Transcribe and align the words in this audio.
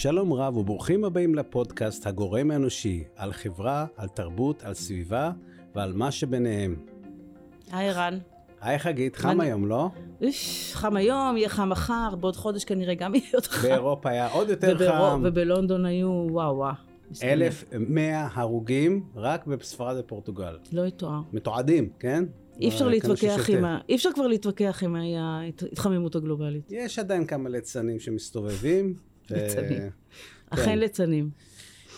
שלום 0.00 0.32
רב 0.32 0.56
וברוכים 0.56 1.04
הבאים 1.04 1.34
לפודקאסט 1.34 2.06
הגורם 2.06 2.50
האנושי, 2.50 3.04
על 3.16 3.32
חברה, 3.32 3.86
על 3.96 4.08
תרבות, 4.08 4.62
על 4.62 4.74
סביבה 4.74 5.30
ועל 5.74 5.92
מה 5.92 6.10
שביניהם. 6.10 6.76
היי 7.72 7.92
רן. 7.92 8.18
היי 8.60 8.78
חגית, 8.78 9.16
חם 9.16 9.40
היום, 9.40 9.66
לא? 9.66 9.88
איש, 10.20 10.70
חם 10.74 10.96
היום, 10.96 11.36
יהיה 11.36 11.48
חם 11.48 11.68
מחר, 11.68 12.14
בעוד 12.20 12.36
חודש 12.36 12.64
כנראה 12.64 12.94
גם 12.94 13.14
יהיה 13.14 13.26
יותר 13.34 13.48
חם. 13.48 13.68
באירופה 13.68 14.10
היה 14.10 14.28
עוד 14.28 14.48
יותר 14.48 14.88
חם. 14.88 15.22
ובלונדון 15.24 15.84
היו, 15.84 16.26
וואו 16.30 16.56
וואו. 16.56 16.74
מסכנים. 17.10 17.32
1,100 17.32 18.28
הרוגים 18.32 19.04
רק 19.14 19.46
בספרד 19.46 19.96
ופורטוגל. 19.98 20.58
לא 20.72 20.86
יתואר. 20.86 21.20
מתועדים, 21.32 21.88
כן? 21.98 22.24
אי 22.60 22.68
אפשר 22.68 22.84
אבל 22.84 22.92
להתווכח 22.92 23.50
עם. 23.50 23.64
ה... 23.64 23.78
אי 23.88 23.94
אפשר 23.94 24.12
כבר 24.14 24.26
להתווכח 24.26 24.82
עם 24.84 24.96
ההתחממות 24.96 26.14
הגלובלית. 26.14 26.68
יש 26.70 26.98
עדיין 26.98 27.26
כמה 27.26 27.48
ליצנים 27.48 28.00
שמסתובבים. 28.00 28.94
ליצנים. 29.30 29.90
אכן 30.50 30.78
ליצנים. 30.78 31.30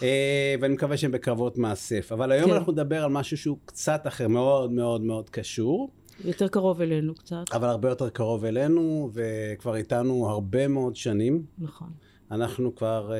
אה, 0.03 0.55
ואני 0.61 0.75
מקווה 0.75 0.97
שהם 0.97 1.13
בקרבות 1.13 1.59
מאסף. 1.59 2.13
אבל 2.13 2.33
היום 2.33 2.51
כן. 2.51 2.57
אנחנו 2.57 2.73
נדבר 2.73 3.05
על 3.05 3.11
משהו 3.11 3.37
שהוא 3.37 3.59
קצת 3.65 4.07
אחר, 4.07 4.29
מאוד 4.29 4.73
מאוד 4.73 5.03
מאוד 5.03 5.31
קשור, 5.31 5.91
יותר 6.25 6.49
קרוב 6.49 6.81
אלינו 6.81 7.15
קצת. 7.15 7.45
אבל 7.53 7.69
הרבה 7.69 7.89
יותר 7.89 8.11
קרוב 8.11 8.45
אלינו, 8.45 9.11
וכבר 9.13 9.77
איתנו 9.77 10.29
הרבה 10.29 10.69
מאוד 10.69 10.97
שנים. 10.97 11.43
נכון. 11.59 11.89
אנחנו 12.31 12.75
כבר, 12.75 13.13
אה, 13.15 13.19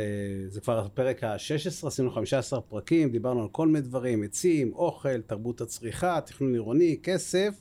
זה 0.49 0.61
כבר 0.61 0.79
הפרק 0.79 1.25
ה-16, 1.25 1.87
עשינו 1.87 2.11
15 2.11 2.61
פרקים, 2.61 3.11
דיברנו 3.11 3.43
על 3.43 3.49
כל 3.49 3.67
מיני 3.67 3.81
דברים, 3.81 4.23
עצים, 4.23 4.73
אוכל, 4.73 5.21
תרבות 5.21 5.61
הצריכה, 5.61 6.21
תכנון 6.27 6.53
עירוני, 6.53 6.97
כסף, 7.03 7.61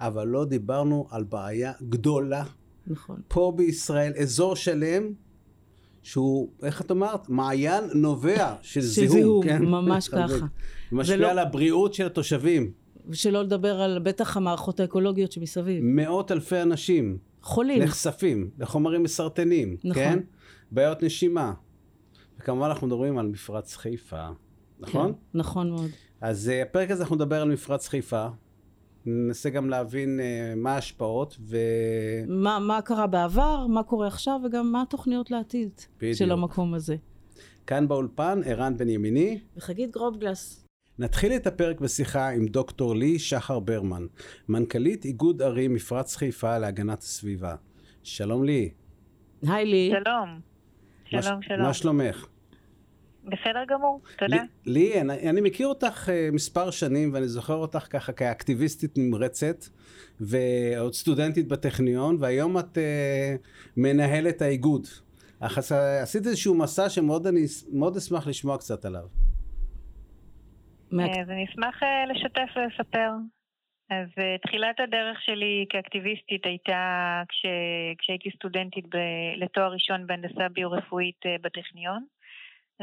אבל 0.00 0.28
לא 0.28 0.44
דיברנו 0.44 1.06
על 1.10 1.24
בעיה 1.24 1.72
גדולה 1.88 2.44
נכון. 2.86 3.20
פה 3.28 3.52
בישראל, 3.56 4.12
אזור 4.22 4.56
שלם, 4.56 5.12
שהוא, 6.02 6.48
איך 6.62 6.80
את 6.80 6.90
אמרת? 6.90 7.28
מעיין 7.28 7.84
נובע 7.94 8.54
של 8.62 8.80
של 8.80 8.86
זיהום, 8.86 9.12
זיהום, 9.16 9.42
כן? 9.44 9.64
ממש. 9.64 10.08
ככה. 10.12 10.46
משפיע 10.92 11.16
ולא- 11.16 11.30
על 11.30 11.38
הבריאות 11.38 11.94
של 11.94 12.06
התושבים. 12.06 12.72
ושלא 13.08 13.42
לדבר 13.42 13.80
על 13.80 13.98
בטח 13.98 14.36
המערכות 14.36 14.80
האקולוגיות 14.80 15.32
שמסביב. 15.32 15.84
מאות 15.84 16.32
אלפי 16.32 16.62
אנשים 16.62 17.18
חולים. 17.42 17.82
נחשפים 17.82 18.50
לחומרים 18.58 19.02
מסרטנים, 19.02 19.76
נכון. 19.84 19.94
כן? 20.02 20.18
בעיות 20.70 21.02
נשימה. 21.02 21.52
וכמובן 22.40 22.66
אנחנו 22.66 22.86
מדברים 22.86 23.18
על 23.18 23.26
מפרץ 23.26 23.76
חיפה, 23.76 24.26
נכון? 24.80 25.12
כן, 25.12 25.18
נכון 25.38 25.70
מאוד. 25.70 25.90
אז 26.20 26.48
uh, 26.50 26.68
הפרק 26.68 26.90
הזה 26.90 27.02
אנחנו 27.02 27.16
נדבר 27.16 27.42
על 27.42 27.52
מפרץ 27.52 27.88
חיפה. 27.88 28.26
ננסה 29.06 29.50
גם 29.50 29.70
להבין 29.70 30.20
uh, 30.20 30.56
מה 30.56 30.74
ההשפעות, 30.74 31.36
ו... 31.40 31.56
מה, 32.28 32.58
מה 32.58 32.82
קרה 32.82 33.06
בעבר, 33.06 33.66
מה 33.66 33.82
קורה 33.82 34.06
עכשיו, 34.06 34.40
וגם 34.44 34.72
מה 34.72 34.82
התוכניות 34.82 35.30
לעתיד 35.30 35.70
בדיוק. 35.98 36.16
של 36.16 36.32
המקום 36.32 36.74
הזה. 36.74 36.96
כאן 37.66 37.88
באולפן, 37.88 38.40
ערן 38.44 38.76
בן 38.76 38.88
ימיני. 38.88 39.40
וחגית 39.56 39.90
גרובגלס. 39.90 40.66
נתחיל 40.98 41.32
את 41.32 41.46
הפרק 41.46 41.80
בשיחה 41.80 42.28
עם 42.28 42.46
דוקטור 42.46 42.96
לי 42.96 43.18
שחר 43.18 43.58
ברמן, 43.58 44.06
מנכ"לית 44.48 45.04
איגוד 45.04 45.42
ערים 45.42 45.74
מפרץ 45.74 46.16
חיפה 46.16 46.58
להגנת 46.58 47.02
הסביבה. 47.02 47.54
שלום 48.02 48.44
לי. 48.44 48.70
היי 49.42 49.66
לי. 49.66 49.90
שלום. 49.90 50.40
מה 51.12 51.22
שלום, 51.22 51.42
שלום. 51.42 51.62
מה 51.62 51.74
שלומך? 51.74 52.26
בסדר 53.24 53.64
גמור, 53.68 54.00
תודה. 54.18 54.36
לי, 54.36 54.72
לי 54.72 55.00
אני, 55.00 55.30
אני 55.30 55.40
מכיר 55.40 55.66
אותך 55.66 56.08
uh, 56.08 56.34
מספר 56.34 56.70
שנים 56.70 57.12
ואני 57.12 57.28
זוכר 57.28 57.54
אותך 57.54 57.86
ככה 57.90 58.12
כאקטיביסטית 58.12 58.98
נמרצת 58.98 59.56
ועוד 60.20 60.94
סטודנטית 60.94 61.48
בטכניון 61.48 62.16
והיום 62.20 62.58
את 62.58 62.78
uh, 62.78 62.80
מנהלת 63.76 64.42
האיגוד. 64.42 64.86
אך 65.40 65.58
עש- 65.58 65.72
עשית 66.02 66.26
איזשהו 66.26 66.54
מסע 66.54 66.88
שמאוד 66.88 67.26
אני 67.26 67.40
מאוד 67.72 67.96
אשמח 67.96 68.26
לשמוע 68.26 68.58
קצת 68.58 68.84
עליו. 68.84 69.04
אז 70.92 71.30
אני 71.30 71.44
אשמח 71.44 71.82
אה, 71.82 72.04
לשתף 72.06 72.56
ולספר. 72.56 73.10
אז 73.90 74.08
אה, 74.18 74.36
תחילת 74.46 74.80
הדרך 74.80 75.22
שלי 75.22 75.66
כאקטיביסטית 75.68 76.46
הייתה 76.46 77.22
כש... 77.28 77.46
כשהייתי 77.98 78.30
סטודנטית 78.36 78.84
ב... 78.94 78.96
לתואר 79.36 79.72
ראשון 79.72 80.06
בהנדסה 80.06 80.48
ביו-רפואית 80.48 81.20
אה, 81.26 81.36
בטכניון, 81.42 82.04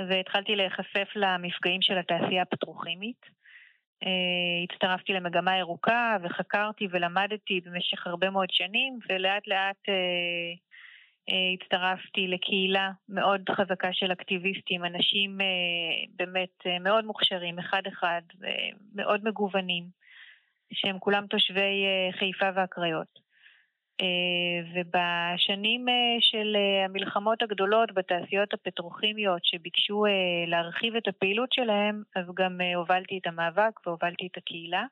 והתחלתי 0.10 0.56
להיחשף 0.56 1.10
למפגעים 1.16 1.82
של 1.82 1.98
התעשייה 1.98 2.42
הפטרוכימית. 2.42 3.40
אה, 4.06 4.64
הצטרפתי 4.64 5.14
למגמה 5.14 5.58
ירוקה 5.58 6.18
וחקרתי 6.24 6.88
ולמדתי 6.92 7.62
במשך 7.66 8.08
הרבה 8.08 8.30
מאוד 8.30 8.50
שנים, 8.52 9.00
ולאט 9.10 9.48
לאט 9.48 9.90
אה, 9.90 9.94
אה, 11.30 11.54
הצטרפתי 11.54 12.28
לקהילה 12.28 12.92
מאוד 13.10 13.42
חזקה 13.52 13.94
של 13.94 14.12
אקטיביסטים, 14.12 14.86
אנשים 14.86 15.38
באמת 16.16 16.82
מאוד 16.82 17.06
מוכשרים, 17.06 17.60
אחד-אחד, 17.60 18.22
מאוד 18.96 19.24
מגוונים, 19.24 19.84
שהם 20.74 21.00
כולם 21.00 21.28
תושבי 21.28 21.86
חיפה 22.20 22.50
והקריות. 22.56 23.29
אה, 24.02 24.62
ובשנים 24.74 25.90
אה, 25.90 26.18
של 26.20 26.56
אה, 26.56 26.86
המלחמות 26.86 27.42
הגדולות 27.42 27.94
בתעשיות 27.94 28.54
הפטרוכימיות 28.54 29.46
שביקשו 29.46 30.06
להרחיב 30.48 30.96
את 30.96 31.08
הפעילות 31.08 31.54
שלהם, 31.54 32.04
אז 32.16 32.26
גם 32.34 32.60
הובלתי 32.76 33.18
את 33.18 33.28
המאבק 33.28 33.88
והובלתי 33.88 34.28
את 34.32 34.38
הקהילה. 34.38 34.84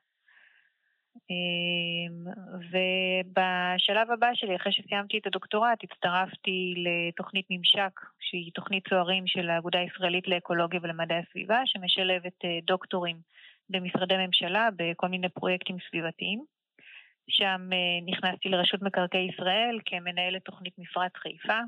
ובשלב 2.70 4.10
הבא 4.10 4.30
שלי, 4.34 4.56
אחרי 4.56 4.72
שסיימתי 4.72 5.18
את 5.18 5.26
הדוקטורט, 5.26 5.84
הצטרפתי 5.84 6.74
לתוכנית 6.76 7.46
ממשק, 7.50 8.00
שהיא 8.20 8.50
תוכנית 8.54 8.88
צוערים 8.88 9.26
של 9.26 9.50
האגודה 9.50 9.78
הישראלית 9.78 10.28
לאקולוגיה 10.28 10.80
ולמדעי 10.82 11.18
הסביבה, 11.18 11.62
שמשלבת 11.66 12.44
דוקטורים 12.66 13.16
במשרדי 13.70 14.16
ממשלה 14.26 14.68
בכל 14.76 15.08
מיני 15.08 15.28
פרויקטים 15.28 15.76
סביבתיים. 15.88 16.57
שם 17.28 17.70
אה, 17.72 18.12
נכנסתי 18.12 18.48
לרשות 18.48 18.82
מקרקעי 18.82 19.28
ישראל 19.34 19.78
כמנהלת 19.86 20.44
תוכנית 20.44 20.74
מפרץ 20.78 21.12
חיפה. 21.16 21.60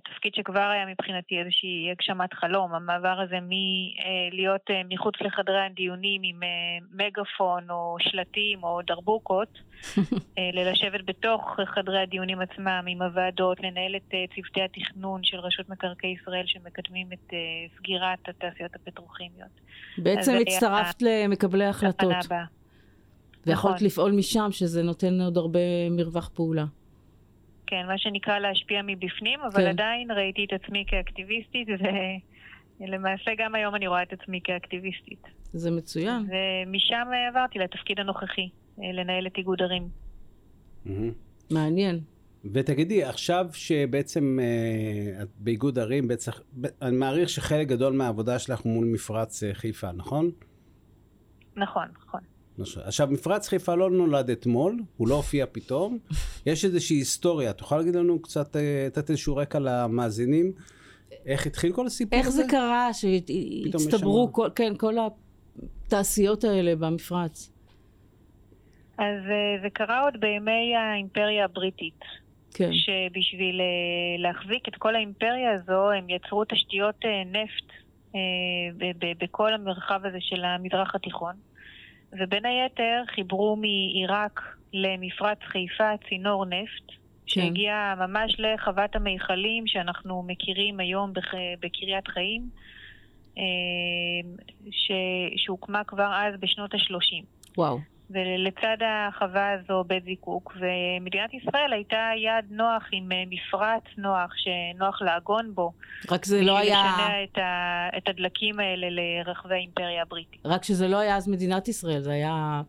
תפקיד 0.00 0.34
שכבר 0.34 0.68
היה 0.70 0.86
מבחינתי 0.86 1.38
איזושהי 1.38 1.90
הגשמת 1.90 2.34
חלום, 2.34 2.74
המעבר 2.74 3.20
הזה 3.20 3.36
מלהיות 3.40 4.70
מחוץ 4.88 5.14
לחדרי 5.20 5.60
הדיונים 5.60 6.20
עם 6.24 6.42
אה, 6.42 6.48
מגפון 6.92 7.70
או 7.70 7.96
שלטים 8.00 8.64
או 8.64 8.80
דרבוקות, 8.86 9.58
אה, 10.38 10.50
ללשבת 10.52 11.00
בתוך 11.04 11.60
חדרי 11.66 12.02
הדיונים 12.02 12.40
עצמם 12.40 12.84
עם 12.88 13.02
הוועדות, 13.02 13.60
לנהל 13.60 13.96
את 13.96 14.14
אה, 14.14 14.24
צוותי 14.34 14.62
התכנון 14.62 15.20
של 15.24 15.38
רשות 15.38 15.68
מקרקעי 15.68 16.16
ישראל 16.22 16.44
שמקדמים 16.46 17.08
את 17.12 17.32
אה, 17.32 17.38
סגירת 17.76 18.28
התעשיות 18.28 18.74
הפטרוכימיות. 18.74 19.60
בעצם 19.98 20.32
הצטרפת 20.40 21.02
למקבלי 21.02 21.64
הבאה. 22.24 22.61
ויכולת 23.46 23.74
נכון. 23.74 23.86
לפעול 23.86 24.12
משם, 24.12 24.48
שזה 24.50 24.82
נותן 24.82 25.20
עוד 25.20 25.36
הרבה 25.36 25.90
מרווח 25.90 26.28
פעולה. 26.34 26.64
כן, 27.66 27.86
מה 27.86 27.98
שנקרא 27.98 28.38
להשפיע 28.38 28.82
מבפנים, 28.82 29.40
אבל 29.40 29.62
כן. 29.62 29.68
עדיין 29.68 30.10
ראיתי 30.10 30.44
את 30.44 30.62
עצמי 30.62 30.84
כאקטיביסטית, 30.86 31.68
ולמעשה 32.80 33.30
גם 33.38 33.54
היום 33.54 33.74
אני 33.74 33.86
רואה 33.86 34.02
את 34.02 34.12
עצמי 34.12 34.40
כאקטיביסטית. 34.44 35.22
זה 35.52 35.70
מצוין. 35.70 36.22
ומשם 36.22 37.08
עברתי 37.28 37.58
לתפקיד 37.58 38.00
הנוכחי, 38.00 38.48
אה, 38.82 38.92
לנהל 38.92 39.26
את 39.26 39.36
איגוד 39.36 39.62
ערים. 39.62 39.88
מהמם. 40.84 41.12
מעניין. 41.50 42.00
ותגידי, 42.52 43.04
עכשיו 43.04 43.46
שבעצם 43.52 44.38
אה, 44.42 45.22
את 45.22 45.28
באיגוד 45.38 45.78
ערים, 45.78 46.08
בעצם, 46.08 46.30
אני 46.82 46.96
מעריך 46.96 47.28
שחלק 47.28 47.68
גדול 47.68 47.92
מהעבודה 47.92 48.38
שלך 48.38 48.64
מול 48.64 48.86
מפרץ 48.86 49.42
אה, 49.42 49.54
חיפה, 49.54 49.92
נכון? 49.92 50.30
נכון, 51.56 51.86
נכון. 52.06 52.20
עכשיו, 52.60 53.08
מפרץ 53.10 53.48
חיפה 53.48 53.74
לא 53.74 53.90
נולד 53.90 54.30
אתמול, 54.30 54.78
הוא 54.96 55.08
לא 55.08 55.14
הופיע 55.14 55.46
פתאום. 55.52 55.98
יש 56.46 56.64
איזושהי 56.64 56.96
היסטוריה. 56.96 57.52
יכולה 57.60 57.80
להגיד 57.80 57.96
לנו 57.96 58.22
קצת, 58.22 58.56
אה, 58.56 58.84
לתת 58.86 59.10
איזשהו 59.10 59.36
רקע 59.36 59.58
למאזינים? 59.58 60.52
איך 61.26 61.46
התחיל 61.46 61.72
כל 61.72 61.86
הסיפור 61.86 62.18
איך 62.18 62.26
הזה? 62.26 62.42
זה 62.42 62.48
קרה 62.48 62.90
שהצטברו, 62.94 64.32
כל- 64.32 64.48
כן, 64.54 64.72
כל 64.76 64.94
התעשיות 65.86 66.44
האלה 66.44 66.76
במפרץ? 66.76 67.52
אז 68.98 69.16
אה, 69.30 69.62
זה 69.62 69.70
קרה 69.72 70.00
עוד 70.00 70.14
בימי 70.20 70.72
האימפריה 70.76 71.44
הבריטית, 71.44 72.00
כן. 72.54 72.70
שבשביל 72.72 73.60
אה, 73.60 73.66
להחזיק 74.22 74.68
את 74.68 74.74
כל 74.76 74.94
האימפריה 74.96 75.52
הזו, 75.54 75.90
הם 75.90 76.10
יצרו 76.10 76.44
תשתיות 76.44 76.96
נפט 77.26 77.72
בכל 79.22 79.54
המרחב 79.54 80.00
הזה 80.04 80.18
של 80.20 80.44
המזרח 80.44 80.94
התיכון. 80.94 81.34
ובין 82.12 82.46
היתר 82.46 83.02
חיברו 83.14 83.56
מעיראק 83.56 84.56
למפרץ 84.72 85.38
חיפה 85.42 85.90
צינור 86.08 86.44
נפט, 86.46 86.98
שהגיע 87.26 87.94
ממש 87.98 88.36
לחוות 88.38 88.96
המיכלים 88.96 89.66
שאנחנו 89.66 90.22
מכירים 90.26 90.80
היום 90.80 91.12
בח... 91.12 91.34
בקריית 91.60 92.08
חיים, 92.08 92.42
אה, 93.38 93.42
ש... 94.70 94.90
שהוקמה 95.36 95.84
כבר 95.84 96.12
אז 96.14 96.40
בשנות 96.40 96.74
ה-30. 96.74 97.24
וואו. 97.58 97.78
ולצד 98.12 98.76
החווה 98.80 99.52
הזו 99.52 99.84
בית 99.84 100.04
זיקוק, 100.04 100.56
ומדינת 100.56 101.34
ישראל 101.34 101.72
הייתה 101.72 102.10
יעד 102.16 102.44
נוח 102.50 102.88
עם 102.92 103.12
אה, 103.12 103.22
מפרץ 103.30 103.82
נוח, 103.98 104.30
שנוח 104.36 105.02
לעגון 105.02 105.54
בו. 105.54 105.72
רק 106.10 106.24
זה 106.24 106.42
לא 106.42 106.58
היה... 106.58 106.82
לשנע 106.84 107.24
את, 107.24 107.38
ה... 107.38 107.88
את 107.98 108.08
הדלקים 108.08 108.60
האלה 108.60 108.86
לרחבי 108.90 109.54
האימפריה 109.54 110.02
הבריטית. 110.02 110.40
רק 110.44 110.64
שזה 110.64 110.88
לא 110.88 110.98
היה 110.98 111.16
אז 111.16 111.28
מדינת 111.28 111.68
ישראל, 111.68 112.00
זה 112.00 112.12
היה 112.12 112.62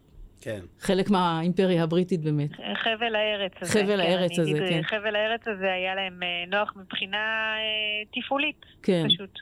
כן. 0.43 0.59
חלק 0.79 1.09
מהאימפריה 1.09 1.83
הבריטית 1.83 2.21
באמת. 2.21 2.49
חבל 2.83 3.15
הארץ 3.15 3.51
הזה. 3.61 3.71
חבל 3.71 3.85
כן, 3.85 3.99
הארץ 3.99 4.39
הזה, 4.39 4.41
אגיד, 4.41 4.57
כן. 4.69 4.81
חבל 4.83 5.15
הארץ 5.15 5.47
הזה 5.47 5.73
היה 5.73 5.95
להם 5.95 6.23
אה, 6.23 6.43
נוח 6.47 6.73
מבחינה 6.75 7.55
אה, 7.57 8.21
תפעולית, 8.21 8.65
כן. 8.83 9.05
פשוט. 9.07 9.39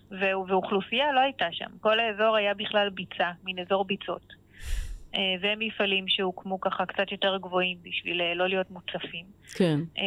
ואוכלוסייה 0.50 1.12
לא 1.12 1.20
הייתה 1.20 1.46
שם. 1.52 1.70
כל 1.82 2.00
האזור 2.00 2.36
היה 2.36 2.54
בכלל 2.54 2.90
ביצה, 2.90 3.32
מין 3.44 3.60
אזור 3.60 3.86
ביצות. 3.86 4.41
אה, 5.16 5.20
ומפעלים 5.42 6.06
שהוקמו 6.08 6.62
ככה 6.62 6.86
קצת 6.86 7.12
יותר 7.12 7.38
גבוהים 7.38 7.78
בשביל 7.84 8.22
אה, 8.22 8.34
לא 8.34 8.48
להיות 8.48 8.72
מוצפים. 8.72 9.26
כן. 9.54 9.80
אה, 9.98 10.04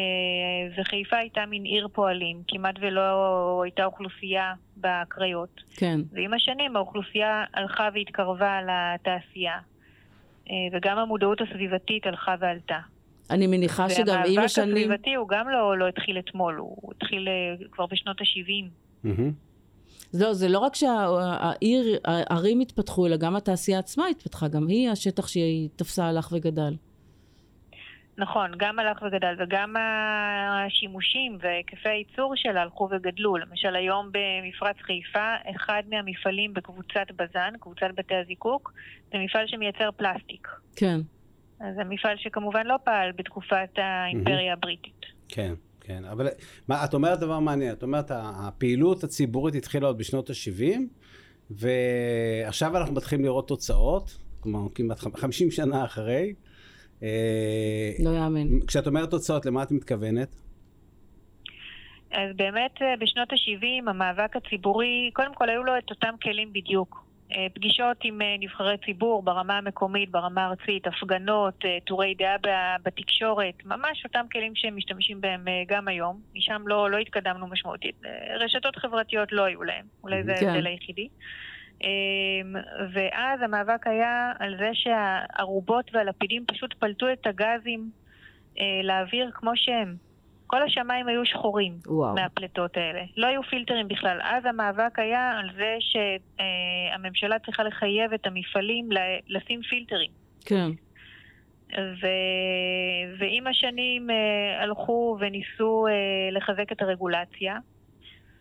וחיפה 0.78 1.16
הייתה 1.16 1.46
מין 1.46 1.64
עיר 1.64 1.88
פועלים, 1.92 2.42
כמעט 2.48 2.74
ולא 2.80 3.62
הייתה 3.64 3.84
אוכלוסייה 3.84 4.54
בקריות. 4.76 5.60
כן. 5.76 6.00
ועם 6.12 6.34
השנים 6.34 6.76
האוכלוסייה 6.76 7.44
הלכה 7.54 7.88
והתקרבה 7.94 8.60
לתעשייה, 8.62 9.58
וגם 10.72 10.98
המודעות 10.98 11.40
הסביבתית 11.40 12.06
הלכה 12.06 12.34
ועלתה. 12.40 12.78
אני 13.30 13.46
מניחה 13.46 13.90
שגם 13.90 14.08
עם 14.08 14.22
והמאבק 14.22 14.44
השנים... 14.44 14.76
הסביבתי 14.76 15.14
הוא 15.14 15.28
גם 15.28 15.48
לא, 15.48 15.78
לא 15.78 15.88
התחיל 15.88 16.18
אתמול, 16.18 16.56
הוא 16.56 16.92
התחיל 16.96 17.28
כבר 17.70 17.86
בשנות 17.86 18.20
ה-70. 18.20 18.68
מהמם. 19.04 19.32
לא, 20.14 20.32
זה 20.32 20.48
לא 20.48 20.58
רק 20.58 20.74
שהעיר, 20.74 21.98
הערים 22.04 22.60
התפתחו, 22.60 23.06
אלא 23.06 23.16
גם 23.16 23.36
התעשייה 23.36 23.78
עצמה 23.78 24.06
התפתחה, 24.06 24.48
גם 24.48 24.66
היא, 24.68 24.90
השטח 24.90 25.26
שהיא 25.26 25.68
תפסה 25.76 26.04
הלך 26.04 26.32
וגדל. 26.32 26.74
נכון, 28.18 28.52
גם 28.56 28.78
הלך 28.78 29.02
וגדל, 29.02 29.34
וגם 29.38 29.74
השימושים 30.48 31.38
והיקפי 31.40 31.88
הייצור 31.88 32.32
שלה 32.36 32.62
הלכו 32.62 32.88
וגדלו. 32.90 33.36
למשל, 33.36 33.76
היום 33.76 34.10
במפרץ 34.12 34.76
חיפה, 34.76 35.34
אחד 35.56 35.82
מהמפעלים 35.90 36.54
בקבוצת 36.54 37.06
בז"ן, 37.16 37.52
קבוצת 37.60 37.86
בתי 37.94 38.14
הזיקוק, 38.14 38.72
זה 39.12 39.18
מפעל 39.18 39.46
שמייצר 39.46 39.90
פלסטיק. 39.96 40.48
כן. 40.76 41.00
אז 41.60 41.74
זה 41.76 41.84
מפעל 41.84 42.16
שכמובן 42.16 42.66
לא 42.66 42.76
פעל 42.84 43.12
בתקופת 43.12 43.70
האימפריה 43.76 44.52
הבריטית. 44.52 45.06
כן, 45.28 45.52
כן. 45.84 46.04
אבל 46.04 46.28
מה, 46.68 46.84
את 46.84 46.94
אומרת 46.94 47.20
דבר 47.20 47.38
מעניין. 47.38 47.72
את 47.72 47.82
אומרת, 47.82 48.10
הפעילות 48.14 49.04
הציבורית 49.04 49.54
התחילה 49.54 49.86
עוד 49.86 49.98
בשנות 49.98 50.30
ה-70, 50.30 50.78
ועכשיו 51.50 52.76
אנחנו 52.76 52.94
מתחילים 52.94 53.24
לראות 53.24 53.48
תוצאות, 53.48 54.18
כלומר, 54.40 54.68
כמעט 54.74 54.98
חמ- 54.98 55.16
50 55.16 55.50
שנה 55.50 55.84
אחרי. 55.84 56.34
אה, 57.02 57.90
לא 58.04 58.10
יאמן. 58.10 58.60
כשאת 58.66 58.86
אומרת 58.86 59.10
תוצאות, 59.10 59.46
למה 59.46 59.62
את 59.62 59.72
מתכוונת? 59.72 60.36
אז 62.12 62.36
באמת 62.36 62.82
אה, 62.82 62.94
בשנות 63.00 63.32
ה-70 63.32 63.90
המאבק 63.90 64.36
הציבורי, 64.36 65.10
קודם 65.12 65.34
כל 65.34 65.48
היו 65.48 65.62
לו 65.62 65.78
את 65.78 65.90
אותם 65.90 66.14
כלים 66.22 66.52
בדיוק. 66.52 67.04
אה, 67.34 67.46
פגישות 67.54 67.96
עם 68.04 68.22
אה, 68.22 68.36
נבחרי 68.40 68.76
ציבור 68.84 69.22
ברמה 69.22 69.58
המקומית, 69.58 70.10
ברמה 70.10 70.44
הארצית, 70.44 70.86
הפגנות, 70.86 71.64
אה, 71.64 71.78
טורי 71.84 72.14
דעה 72.14 72.36
בתקשורת, 72.82 73.54
ממש 73.64 74.04
אותם 74.04 74.26
כלים 74.32 74.52
שהם 74.54 74.76
משתמשים 74.76 75.20
בהם 75.20 75.44
גם 75.68 75.88
היום. 75.88 76.20
משם 76.34 76.62
לא, 76.66 76.90
לא 76.90 76.96
התקדמנו 76.96 77.46
משמעותית. 77.46 77.94
רשתות 78.40 78.76
חברתיות 78.76 79.32
לא 79.32 79.44
היו 79.44 79.62
להם, 79.62 79.84
אולי 80.02 80.24
זה 80.24 80.34
כן. 80.40 80.48
ההבדל 80.48 80.66
היחידי. 80.66 81.08
אמ, 81.82 81.88
ואז 82.92 83.42
המאבק 83.42 83.86
היה 83.86 84.32
על 84.38 84.56
זה 84.58 84.70
שהארובות 84.72 85.90
והלפידים 85.94 86.44
פשוט 86.46 86.74
פלטו 86.74 87.12
את 87.12 87.26
הגזים 87.26 87.90
לאוויר 88.84 89.30
כמו 89.34 89.52
שהם. 89.54 89.96
כל 90.54 90.62
השמיים 90.62 91.08
היו 91.08 91.26
שחורים 91.26 91.78
וואו. 91.86 92.14
מהפליטות 92.14 92.76
האלה. 92.76 93.02
לא 93.16 93.26
היו 93.26 93.42
פילטרים 93.42 93.88
בכלל. 93.88 94.20
אז 94.22 94.44
המאבק 94.44 94.98
היה 94.98 95.30
על 95.38 95.50
זה 95.56 95.76
שהממשלה 95.80 97.38
צריכה 97.38 97.62
לחייב 97.62 98.12
את 98.12 98.26
המפעלים 98.26 98.88
לשים 99.28 99.62
פילטרים. 99.62 100.10
כן. 100.44 100.70
ו... 101.72 102.06
ועם 103.18 103.46
השנים 103.46 104.10
אה, 104.10 104.62
הלכו 104.62 105.16
וניסו 105.20 105.86
אה, 105.86 105.92
לחזק 106.32 106.72
את 106.72 106.82
הרגולציה, 106.82 107.58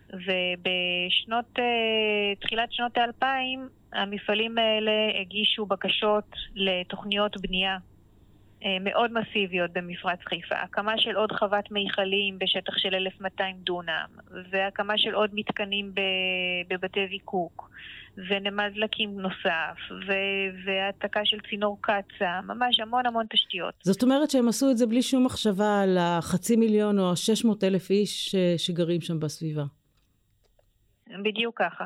ובשנות, 0.10 1.60
אה, 1.60 2.36
תחילת 2.42 2.72
שנות 2.72 2.98
האלפיים, 2.98 3.70
המפעלים 3.94 4.58
האלה 4.58 4.92
הגישו 5.22 5.66
בקשות 5.66 6.36
לתוכניות 6.56 7.42
בנייה 7.42 7.78
מאוד 8.82 9.12
מסיביות 9.14 9.72
במפרץ 9.74 10.20
חיפה. 10.30 10.56
הקמה 10.56 10.98
של 10.98 11.16
עוד 11.16 11.32
חוות 11.32 11.72
מיכלים 11.72 12.40
בשטח 12.40 12.78
של 12.78 12.96
1,200 12.96 13.56
דונם, 13.58 14.08
והקמה 14.52 14.98
של 14.98 15.14
עוד 15.14 15.30
מתקנים 15.34 15.94
בבתי 16.70 17.08
זיקוק, 17.10 17.70
ונמל 18.30 18.70
דלקים 18.76 19.20
נוסף, 19.20 19.78
ו- 20.08 20.66
והעתקה 20.66 21.22
של 21.24 21.38
צינור 21.50 21.78
קצא"א, 21.82 22.42
ממש 22.42 22.80
המון 22.80 23.06
המון 23.06 23.26
תשתיות. 23.30 23.74
זאת 23.84 24.04
אומרת 24.04 24.30
שהם 24.30 24.48
עשו 24.48 24.72
את 24.72 24.78
זה 24.78 24.88
בלי 24.88 25.02
שום 25.02 25.26
מחשבה 25.26 25.82
על 25.82 25.98
החצי 26.00 26.56
מיליון 26.56 27.00
או 27.00 27.12
השש 27.12 27.46
מאות 27.46 27.64
אלף 27.64 27.90
איש 27.90 28.30
ש- 28.30 28.68
שגרים 28.68 29.02
שם 29.02 29.20
בסביבה. 29.20 29.64
בדיוק 31.24 31.62
ככה. 31.62 31.86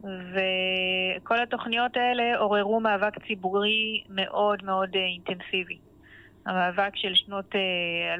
וכל 0.00 1.42
התוכניות 1.42 1.96
האלה 1.96 2.38
עוררו 2.38 2.80
מאבק 2.80 3.26
ציבורי 3.26 4.04
מאוד 4.08 4.64
מאוד 4.64 4.88
אה, 4.94 5.00
אינטנסיבי. 5.00 5.78
המאבק 6.46 6.96
של 6.96 7.14
שנות 7.14 7.54
אה, 7.54 8.16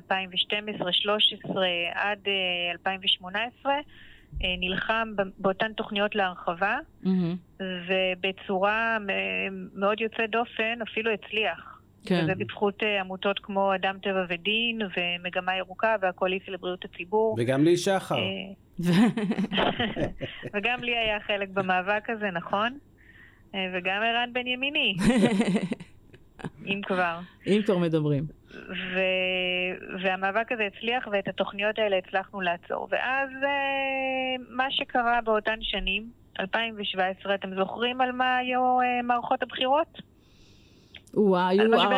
2012-2013 1.50 1.56
עד 1.94 2.18
אה, 2.26 2.32
2018 2.72 3.72
אה, 3.72 3.78
נלחם 4.58 5.08
ב- 5.16 5.22
באותן 5.38 5.72
תוכניות 5.72 6.14
להרחבה, 6.14 6.78
מהמם. 7.02 7.36
ובצורה 7.60 8.96
אה, 9.10 9.16
מאוד 9.74 10.00
יוצאת 10.00 10.30
דופן 10.30 10.78
אפילו 10.82 11.10
הצליח. 11.10 11.72
כן. 12.06 12.20
וזה 12.22 12.32
בזכות 12.34 12.82
אה, 12.82 13.00
עמותות 13.00 13.38
כמו 13.38 13.74
אדם 13.74 13.96
טבע 14.02 14.24
ודין 14.28 14.78
ומגמה 14.96 15.56
ירוקה 15.56 15.96
והקואליציה 16.00 16.54
לבריאות 16.54 16.84
הציבור. 16.84 17.36
וגם 17.38 17.64
לי 17.64 17.76
שחר. 17.76 18.16
אה, 18.16 18.20
וגם 20.54 20.84
לי 20.84 20.96
היה 20.96 21.20
חלק 21.20 21.48
במאבק 21.48 22.10
הזה, 22.10 22.30
נכון? 22.30 22.78
אה, 23.54 23.66
וגם 23.74 24.02
ערן 24.02 24.30
בן 24.32 24.46
ימיני, 24.46 24.94
אם 26.66 26.80
כבר. 26.86 27.18
אם 27.46 27.60
כבר 27.64 27.78
מדברים. 27.78 28.24
ו... 28.68 29.00
והמאבק 30.02 30.52
הזה 30.52 30.62
הצליח 30.66 31.08
ואת 31.12 31.28
התוכניות 31.28 31.78
האלה 31.78 31.96
הצלחנו 31.96 32.40
לעצור. 32.40 32.88
ואז 32.90 33.30
אה, 33.44 34.44
מה 34.50 34.70
שקרה 34.70 35.20
באותן 35.24 35.58
שנים, 35.62 36.10
2017, 36.40 37.34
אתם 37.34 37.54
זוכרים 37.54 38.00
על 38.00 38.12
מה 38.12 38.36
היו 38.36 38.80
אה, 38.80 39.02
מערכות 39.02 39.42
הבחירות? 39.42 40.02
וואו, 41.16 41.48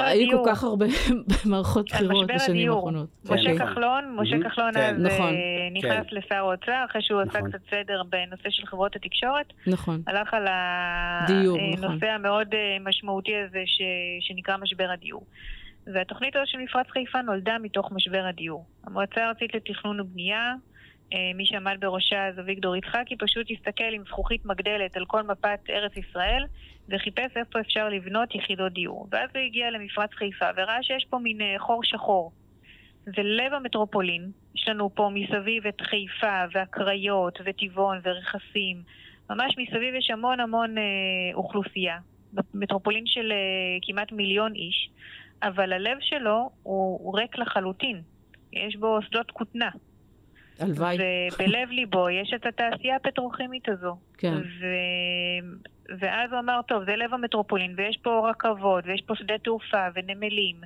היו. 0.04 0.44
כל 0.44 0.50
כך 0.50 0.64
הרבה 0.64 0.86
מערכות 1.50 1.90
בחירות 1.90 2.26
בשנים 2.26 2.56
הדיור. 2.56 2.76
האחרונות. 2.76 3.08
משה 3.24 3.54
נכון. 3.54 3.66
כחלון, 3.66 4.16
משה 4.16 4.36
כחלון 4.44 4.74
כן. 4.74 4.94
אז 4.94 5.02
נכון. 5.02 5.34
אה, 5.34 5.68
נכנס 5.72 6.06
כן. 6.10 6.16
לשר 6.16 6.34
האוצר 6.34 6.84
אחרי 6.90 7.02
שהוא 7.02 7.20
עשה 7.20 7.38
נכון. 7.38 7.50
קצת 7.50 7.60
סדר 7.70 8.02
בנושא 8.02 8.50
של 8.50 8.66
חברות 8.66 8.96
התקשורת. 8.96 9.52
נכון. 9.66 10.02
הלך 10.06 10.34
על 10.34 10.46
דיור, 11.26 11.58
נכון. 11.58 11.90
הנושא 11.90 12.06
המאוד 12.06 12.54
אה, 12.54 12.76
משמעותי 12.80 13.36
הזה 13.36 13.62
ש... 13.66 13.82
שנקרא 14.20 14.56
משבר 14.56 14.90
הדיור. 14.90 15.24
והתוכנית 15.94 16.36
הזו 16.36 16.44
של 16.46 16.58
מפרץ 16.58 16.86
חיפה 16.90 17.22
נולדה 17.22 17.56
מתוך 17.62 17.92
משבר 17.92 18.24
הדיור. 18.28 18.64
המועצה 18.84 19.24
הארצית 19.24 19.54
לתכנון 19.54 20.00
ובנייה, 20.00 20.54
אה, 21.12 21.18
מי 21.34 21.46
שעמד 21.46 21.76
בראשה 21.80 22.26
אז 22.26 22.38
אביגדור 22.38 22.76
יצחקי, 22.76 23.16
פשוט 23.16 23.46
הסתכל 23.50 23.92
עם 23.92 24.02
זכוכית 24.08 24.46
מגדלת 24.46 24.96
על 24.96 25.04
כל 25.04 25.22
מפת 25.22 25.60
ארץ 25.70 25.92
ישראל 25.96 26.44
וחיפש 26.88 27.36
איפה 27.36 27.60
אפשר 27.60 27.88
לבנות 27.88 28.34
יחידות 28.34 28.72
דיור. 28.72 29.08
ואז 29.10 29.30
הוא 29.34 29.42
הגיע 29.42 29.70
למפרץ 29.70 30.10
חיפה 30.12 30.46
וראה 30.56 30.82
שיש 30.82 31.06
פה 31.10 31.18
מין 31.18 31.40
אה, 31.40 31.54
חור 31.58 31.84
שחור. 31.84 32.32
זה 33.04 33.22
לב 33.22 33.52
המטרופולין, 33.52 34.30
יש 34.56 34.68
לנו 34.68 34.94
פה 34.94 35.10
מסביב 35.14 35.66
את 35.66 35.80
חיפה 35.80 36.44
והקריות 36.52 37.38
וטבעון 37.44 37.98
ורכסים, 38.02 38.82
ממש 39.30 39.54
מסביב 39.58 39.94
יש 39.94 40.10
המון 40.10 40.40
המון 40.40 40.78
אה, 40.78 40.82
אוכלוסייה, 41.34 41.98
מטרופולין 42.54 43.06
של 43.06 43.32
אה, 43.32 43.36
כמעט 43.82 44.12
מיליון 44.12 44.54
איש, 44.54 44.90
אבל 45.42 45.72
הלב 45.72 45.98
שלו 46.00 46.50
הוא, 46.62 47.00
הוא 47.02 47.18
ריק 47.18 47.38
לחלוטין, 47.38 48.02
יש 48.52 48.76
בו 48.76 48.98
שדות 49.02 49.30
כותנה, 49.30 49.70
הלוואי. 50.60 50.96
ובלב 51.34 51.70
ליבו 51.70 52.10
יש 52.10 52.32
את 52.34 52.46
התעשייה 52.46 52.96
הפטרוכימית 52.96 53.68
הזו. 53.68 53.96
כן. 54.18 54.34
ו... 54.34 54.66
ואז 55.98 56.32
הוא 56.32 56.40
אמר, 56.40 56.60
טוב, 56.68 56.84
זה 56.84 56.96
לב 56.96 57.14
המטרופולין, 57.14 57.74
ויש 57.76 57.96
פה 58.02 58.30
רכבות, 58.30 58.84
ויש 58.86 59.00
פה 59.06 59.14
שדה 59.14 59.38
תעופה, 59.38 59.86
ונמלים, 59.94 60.56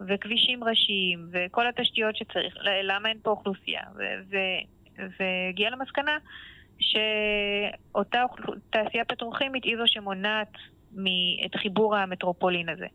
וכבישים 0.00 0.64
ראשיים, 0.64 1.28
וכל 1.30 1.66
התשתיות 1.66 2.16
שצריך. 2.16 2.54
למה 2.82 3.08
אין 3.08 3.18
פה 3.22 3.30
אוכלוסייה? 3.30 3.82
והגיע 5.18 5.70
למסקנה 5.70 6.18
שאותה 6.80 8.24
תעשייה 8.70 9.04
פטרוכימית 9.04 9.64
היא 9.64 9.76
זו 9.76 9.82
שמונעת 9.86 10.52
את 11.46 11.54
חיבור 11.54 11.96
המטרופולין 11.96 12.68
הזה. 12.68 12.86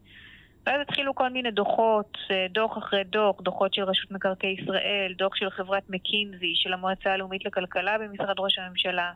ואז 0.65 0.81
התחילו 0.81 1.15
כל 1.15 1.29
מיני 1.29 1.51
דוחות, 1.51 2.17
אה, 2.31 2.45
דוח 2.49 2.77
אחרי 2.77 3.03
דוח, 3.03 3.41
דוחות 3.41 3.73
של 3.73 3.83
רשות 3.83 4.11
מקרקעי 4.11 4.55
ישראל, 4.59 5.13
דוח 5.17 5.35
של 5.35 5.49
חברת 5.49 5.89
מקינזי, 5.89 6.53
של 6.55 6.73
המועצה 6.73 7.13
הלאומית 7.13 7.45
לכלכלה 7.45 7.97
במשרד 7.97 8.39
ראש 8.39 8.59
הממשלה. 8.59 9.11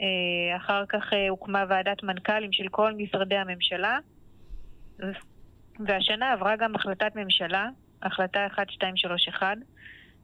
אה, 0.00 0.56
אחר 0.56 0.84
כך 0.88 1.12
אה, 1.12 1.28
הוקמה 1.28 1.64
ועדת 1.68 2.02
מנכ"לים 2.02 2.52
של 2.52 2.68
כל 2.70 2.92
משרדי 2.96 3.36
הממשלה, 3.36 3.98
והשנה 5.86 6.32
עברה 6.32 6.56
גם 6.56 6.74
החלטת 6.74 7.16
ממשלה, 7.16 7.68
החלטה 8.02 8.44
1231, 8.44 9.56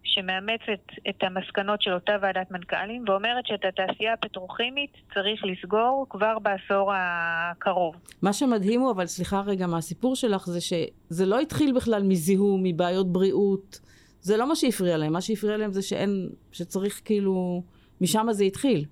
שמאמצת 0.04 1.08
את 1.08 1.22
המסקנות 1.22 1.82
של 1.82 1.92
אותה 1.92 2.12
ועדת 2.22 2.50
מנכ"לים 2.50 3.04
ואומרת 3.08 3.46
שאת 3.46 3.64
התעשייה 3.64 4.12
הפטרוכימית 4.12 4.90
צריך 5.14 5.44
לסגור 5.44 6.06
כבר 6.10 6.38
בעשור 6.38 6.92
הקרוב. 6.94 7.94
מה 8.22 8.32
שמדהים 8.32 8.80
הוא, 8.80 8.90
אבל 8.90 9.06
סליחה 9.06 9.40
רגע 9.40 9.66
מהסיפור 9.66 10.16
שלך, 10.16 10.46
זה 10.46 10.60
שזה 10.60 11.26
לא 11.26 11.40
התחיל 11.40 11.72
בכלל 11.76 12.02
מזיהום, 12.02 12.62
מבעיות 12.62 13.12
בריאות. 13.12 13.80
זה 14.20 14.36
לא 14.36 14.48
מה 14.48 14.56
שהפריע 14.56 14.96
להם, 14.96 15.12
מה 15.12 15.20
שהפריע 15.20 15.56
להם 15.56 15.72
זה 15.72 15.82
שאין, 15.82 16.28
שצריך 16.52 17.00
כאילו, 17.04 17.62
משם 18.00 18.26
זה 18.30 18.44
התחיל. 18.44 18.84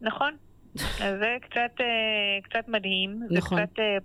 נכון. 0.00 0.36
זה 0.98 1.36
קצת, 1.40 1.80
אה, 1.80 2.38
קצת 2.42 2.68
מדהים. 2.68 3.20
נכון. 3.30 3.58
זה 3.58 3.66
קצת 3.66 3.78
אה, 3.78 3.96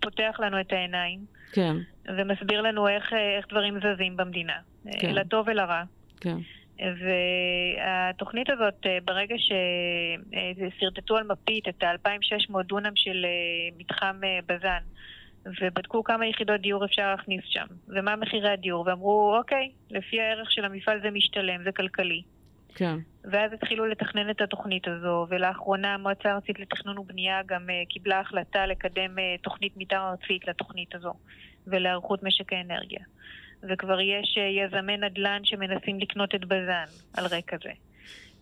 פותח 0.00 0.36
לנו 0.38 0.60
את 0.60 0.72
העיניים. 0.72 1.20
כן. 1.52 1.76
ומסביר 2.16 2.60
לנו 2.62 2.88
איך, 2.88 3.12
אה, 3.12 3.36
איך 3.36 3.46
דברים 3.48 3.78
זזים 3.78 4.16
במדינה. 4.16 4.56
כן. 5.00 5.14
לטוב 5.14 5.48
ולרע. 5.48 5.82
כן. 6.20 6.36
והתוכנית 6.78 8.50
הזאת, 8.50 8.86
ברגע 9.04 9.34
ששרטטו 9.38 11.16
על 11.16 11.24
מפית 11.24 11.68
את 11.68 11.82
ה-2,600 11.82 12.62
דונם 12.62 12.92
של 12.96 13.26
מתחם 13.78 14.20
בז"ן, 14.46 14.82
ובדקו 15.46 16.04
כמה 16.04 16.26
יחידות 16.26 16.60
דיור 16.60 16.84
אפשר 16.84 17.10
להכניס 17.10 17.44
שם, 17.44 17.66
ומה 17.88 18.16
מחירי 18.16 18.50
הדיור, 18.50 18.84
ואמרו, 18.86 19.36
אוקיי, 19.38 19.70
לפי 19.90 20.20
הערך 20.20 20.52
של 20.52 20.64
המפעל 20.64 21.00
זה 21.02 21.10
משתלם, 21.10 21.64
זה 21.64 21.72
כלכלי. 21.72 22.22
כן. 22.74 22.96
ואז 23.24 23.52
התחילו 23.52 23.86
לתכנן 23.86 24.30
את 24.30 24.40
התוכנית 24.40 24.88
הזו, 24.88 25.26
ולאחרונה 25.30 25.94
המועצה 25.94 26.30
הארצית 26.30 26.58
לתכנון 26.58 26.98
ובנייה 26.98 27.42
גם 27.46 27.66
uh, 27.68 27.88
קיבלה 27.88 28.20
החלטה 28.20 28.66
לקדם 28.66 29.18
uh, 29.18 29.42
תוכנית 29.42 29.72
מתאר 29.76 30.10
ארצית 30.10 30.48
לתוכנית 30.48 30.94
הזו, 30.94 31.12
ולהיערכות 31.66 32.22
משק 32.22 32.52
האנרגיה. 32.52 33.00
וכבר 33.62 34.00
יש 34.00 34.38
uh, 34.38 34.40
יזמי 34.40 34.96
נדל"ן 34.96 35.40
שמנסים 35.44 36.00
לקנות 36.00 36.34
את 36.34 36.44
בז"ן 36.44 36.84
על 37.16 37.26
רקע 37.26 37.56
זה. 37.62 37.72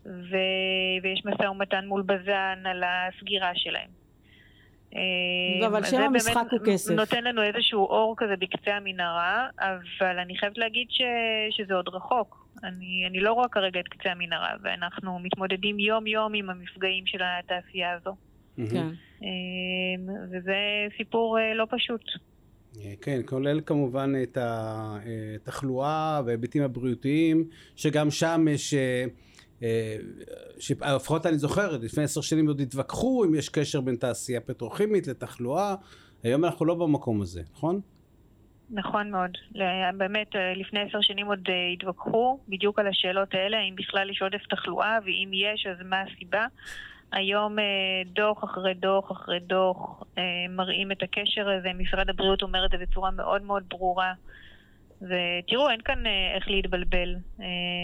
ו... 0.07 0.37
ויש 1.03 1.23
משא 1.25 1.43
ומתן 1.43 1.87
מול 1.87 2.03
בז"ן 2.03 2.63
על 2.65 2.83
הסגירה 2.87 3.51
שלהם. 3.55 3.89
אבל 5.67 5.85
שם 5.85 6.03
המשחק 6.03 6.45
הוא 6.51 6.61
כסף. 6.67 6.95
נותן 6.95 7.25
לנו 7.25 7.43
איזשהו 7.43 7.87
אור 7.87 8.15
כזה 8.17 8.37
בקצה 8.39 8.77
המנהרה, 8.77 9.49
אבל 9.59 10.19
אני 10.19 10.39
חייבת 10.39 10.59
להגיד 10.59 10.87
ש... 10.91 11.01
שזה 11.51 11.75
עוד 11.75 11.89
רחוק. 11.89 12.42
אני, 12.65 13.05
אני 13.11 13.21
לא 13.21 13.33
רואה 13.33 13.49
כרגע 13.49 13.81
את 13.81 13.89
קצה 13.89 14.11
המנהרה, 14.11 14.55
ואנחנו 14.63 15.19
מתמודדים 15.19 15.79
יום-יום 15.79 16.35
עם 16.35 16.51
המפגעים 16.51 17.07
של 17.07 17.19
התעשייה 17.23 17.93
הזו. 17.93 18.17
כן. 18.57 18.87
אמ, 19.23 20.09
וזה 20.31 20.57
סיפור 20.97 21.39
אה, 21.39 21.55
לא 21.55 21.67
פשוט. 21.71 22.01
אה, 22.81 22.93
כן, 23.01 23.21
כולל 23.27 23.61
כמובן 23.61 24.13
את 24.23 24.39
התחלואה 24.41 26.21
וההיבטים 26.27 26.63
הבריאותיים, 26.63 27.49
שגם 27.77 28.11
שם 28.11 28.47
יש, 28.51 28.75
אה, 29.63 29.97
לפחות 30.71 31.27
אני 31.27 31.39
זוכר, 31.39 31.79
לפני 31.79 32.03
עשר 32.03 32.21
שנים 32.21 32.49
עוד 32.49 32.61
התווכחו 32.61 33.25
אם 33.25 33.35
יש 33.35 33.49
קשר 33.49 33.81
בין 33.81 33.97
תעשייה 33.97 34.41
פטרוכימית 34.41 35.07
לתחלואה, 35.07 35.75
היום 36.23 36.45
אנחנו 36.45 36.67
לא 36.67 36.75
במקום 36.75 37.23
הזה, 37.23 37.43
נכון? 37.53 37.81
נכון 38.73 39.11
מאוד. 39.11 39.31
באמת, 39.97 40.37
אה, 40.37 40.55
לפני 40.57 40.81
עשר 40.81 41.01
שנים 41.01 41.27
עוד 41.27 41.49
אה, 41.49 41.69
התווכחו 41.73 42.39
בדיוק 42.49 42.79
על 42.79 42.87
השאלות 42.87 43.35
האלה, 43.35 43.59
האם 43.59 43.77
בכלל 43.77 44.11
יש 44.11 44.23
עודף 44.23 44.47
תחלואה, 44.51 44.99
ואם 45.05 45.31
יש, 45.33 45.67
אז 45.67 45.77
מה 45.85 46.01
הסיבה. 46.01 46.47
היום 47.13 47.59
אה, 47.59 47.65
דוח 48.07 48.45
אחרי 48.45 48.75
דוח 48.75 49.13
אחרי 49.13 49.41
דוח 49.41 50.03
מראים 50.51 50.93
את 50.93 51.03
הקשר 51.03 51.49
הזה, 51.49 51.69
משרד 51.75 52.11
הבריאות 52.11 52.43
אומר 52.43 52.65
את 52.67 52.71
זה 52.71 52.77
בצורה 52.79 53.11
מאוד 53.11 53.43
מאוד 53.43 53.65
ברורה. 53.69 54.13
ותראו, 55.03 55.71
אין 55.71 55.81
כאן 55.81 56.03
איך 56.35 56.51
להתבלבל. 56.51 57.15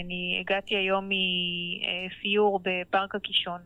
אני 0.05 0.37
הגעתי 0.39 0.75
היום 0.75 1.09
מסיור 1.09 2.59
בפארק 2.63 3.15
הקישון. 3.15 3.59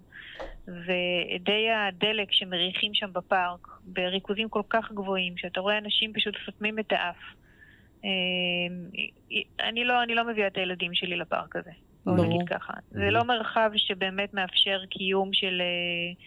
ואדי 0.67 1.69
הדלק 1.69 2.27
שמריחים 2.31 2.93
שם 2.93 3.13
בפארק, 3.13 3.67
בריכוזים 3.83 4.49
כל 4.49 4.61
כך 4.69 4.91
גבוהים, 4.91 5.37
שאתה 5.37 5.59
רואה 5.59 5.77
אנשים 5.77 6.13
פשוט 6.13 6.35
סותמים 6.45 6.79
את 6.79 6.91
האף. 6.91 7.17
אמ, 8.03 8.09
אני 9.59 9.83
לא, 9.83 10.03
אני 10.03 10.15
לא 10.15 10.27
מביאה 10.27 10.47
את 10.47 10.57
הילדים 10.57 10.93
שלי 10.93 11.15
לפארק 11.15 11.55
הזה, 11.55 11.71
בואו 12.05 12.23
נגיד 12.25 12.49
ככה. 12.49 12.73
זה 12.91 13.09
לא 13.09 13.23
מרחב 13.23 13.71
שבאמת 13.75 14.33
מאפשר 14.33 14.85
קיום 14.89 15.29
של 15.33 15.61
אה, 15.61 16.25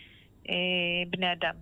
אה, 0.50 1.10
בני 1.10 1.32
אדם. 1.32 1.54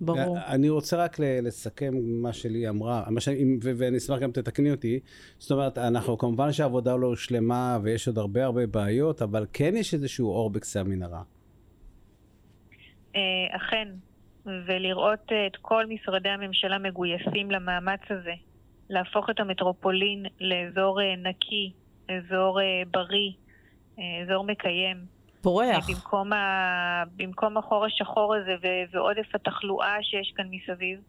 ברור. 0.00 0.38
אני 0.46 0.68
רוצה 0.68 0.96
רק 0.96 1.16
לסכם 1.18 1.94
מה 2.22 2.32
שלי 2.32 2.68
אמרה, 2.68 3.04
מה 3.10 3.20
ש... 3.20 3.28
ואני 3.60 3.96
אשמח 3.96 4.18
גם 4.18 4.32
תתקני 4.32 4.70
אותי. 4.70 5.00
זאת 5.38 5.50
אומרת, 5.50 5.78
אנחנו 5.78 6.18
כמובן 6.18 6.52
שהעבודה 6.52 6.96
לא 6.96 7.16
שלמה 7.16 7.78
ויש 7.82 8.08
עוד 8.08 8.18
הרבה 8.18 8.44
הרבה 8.44 8.66
בעיות, 8.66 9.22
אבל 9.22 9.46
כן 9.52 9.76
יש 9.76 9.94
איזשהו 9.94 10.28
אור 10.28 10.50
בקצה 10.50 10.80
המנהרה. 10.80 11.22
אה, 13.18 13.56
אכן, 13.56 13.88
ולראות 14.46 15.32
אה, 15.32 15.46
את 15.46 15.56
כל 15.56 15.86
משרדי 15.86 16.28
הממשלה 16.28 16.78
מגויסים 16.78 17.50
למאמץ 17.50 18.00
הזה, 18.10 18.34
להפוך 18.90 19.30
את 19.30 19.40
המטרופולין 19.40 20.26
לאזור 20.40 21.00
אה, 21.00 21.14
נקי, 21.16 21.72
אזור 22.08 22.60
בריא, 22.90 23.30
אזור 24.22 24.44
מקיים. 24.44 24.96
פורח. 25.42 25.90
במקום, 25.90 26.32
ה... 26.32 27.02
במקום 27.16 27.56
החור 27.56 27.84
השחור 27.84 28.34
הזה 28.34 28.54
ו... 28.62 28.66
ועודף 28.90 29.34
התחלואה 29.34 29.96
שיש 30.02 30.32
כאן 30.36 30.46
מסביב. 30.50 31.00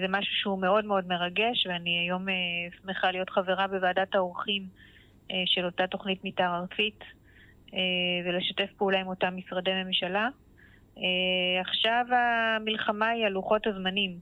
זה 0.00 0.06
משהו 0.08 0.34
שהוא 0.34 0.58
מאוד 0.58 0.84
מאוד 0.84 1.06
מרגש, 1.06 1.66
ואני 1.66 1.98
היום 1.98 2.26
שמחה 2.82 3.10
להיות 3.10 3.30
חברה 3.30 3.66
בוועדת 3.66 4.14
האורחים 4.14 4.62
של 5.46 5.64
אותה 5.64 5.86
תוכנית 5.86 6.24
מתאר 6.24 6.56
ארצית, 6.56 7.04
ולשתף 8.24 8.70
פעולה 8.76 9.00
עם 9.00 9.06
אותם 9.06 9.36
משרדי 9.36 9.70
ממשלה. 9.84 10.28
Uh, 10.96 11.00
עכשיו 11.60 12.06
המלחמה 12.10 13.08
היא 13.08 13.26
על 13.26 13.32
לוחות 13.32 13.66
הזמנים. 13.66 14.18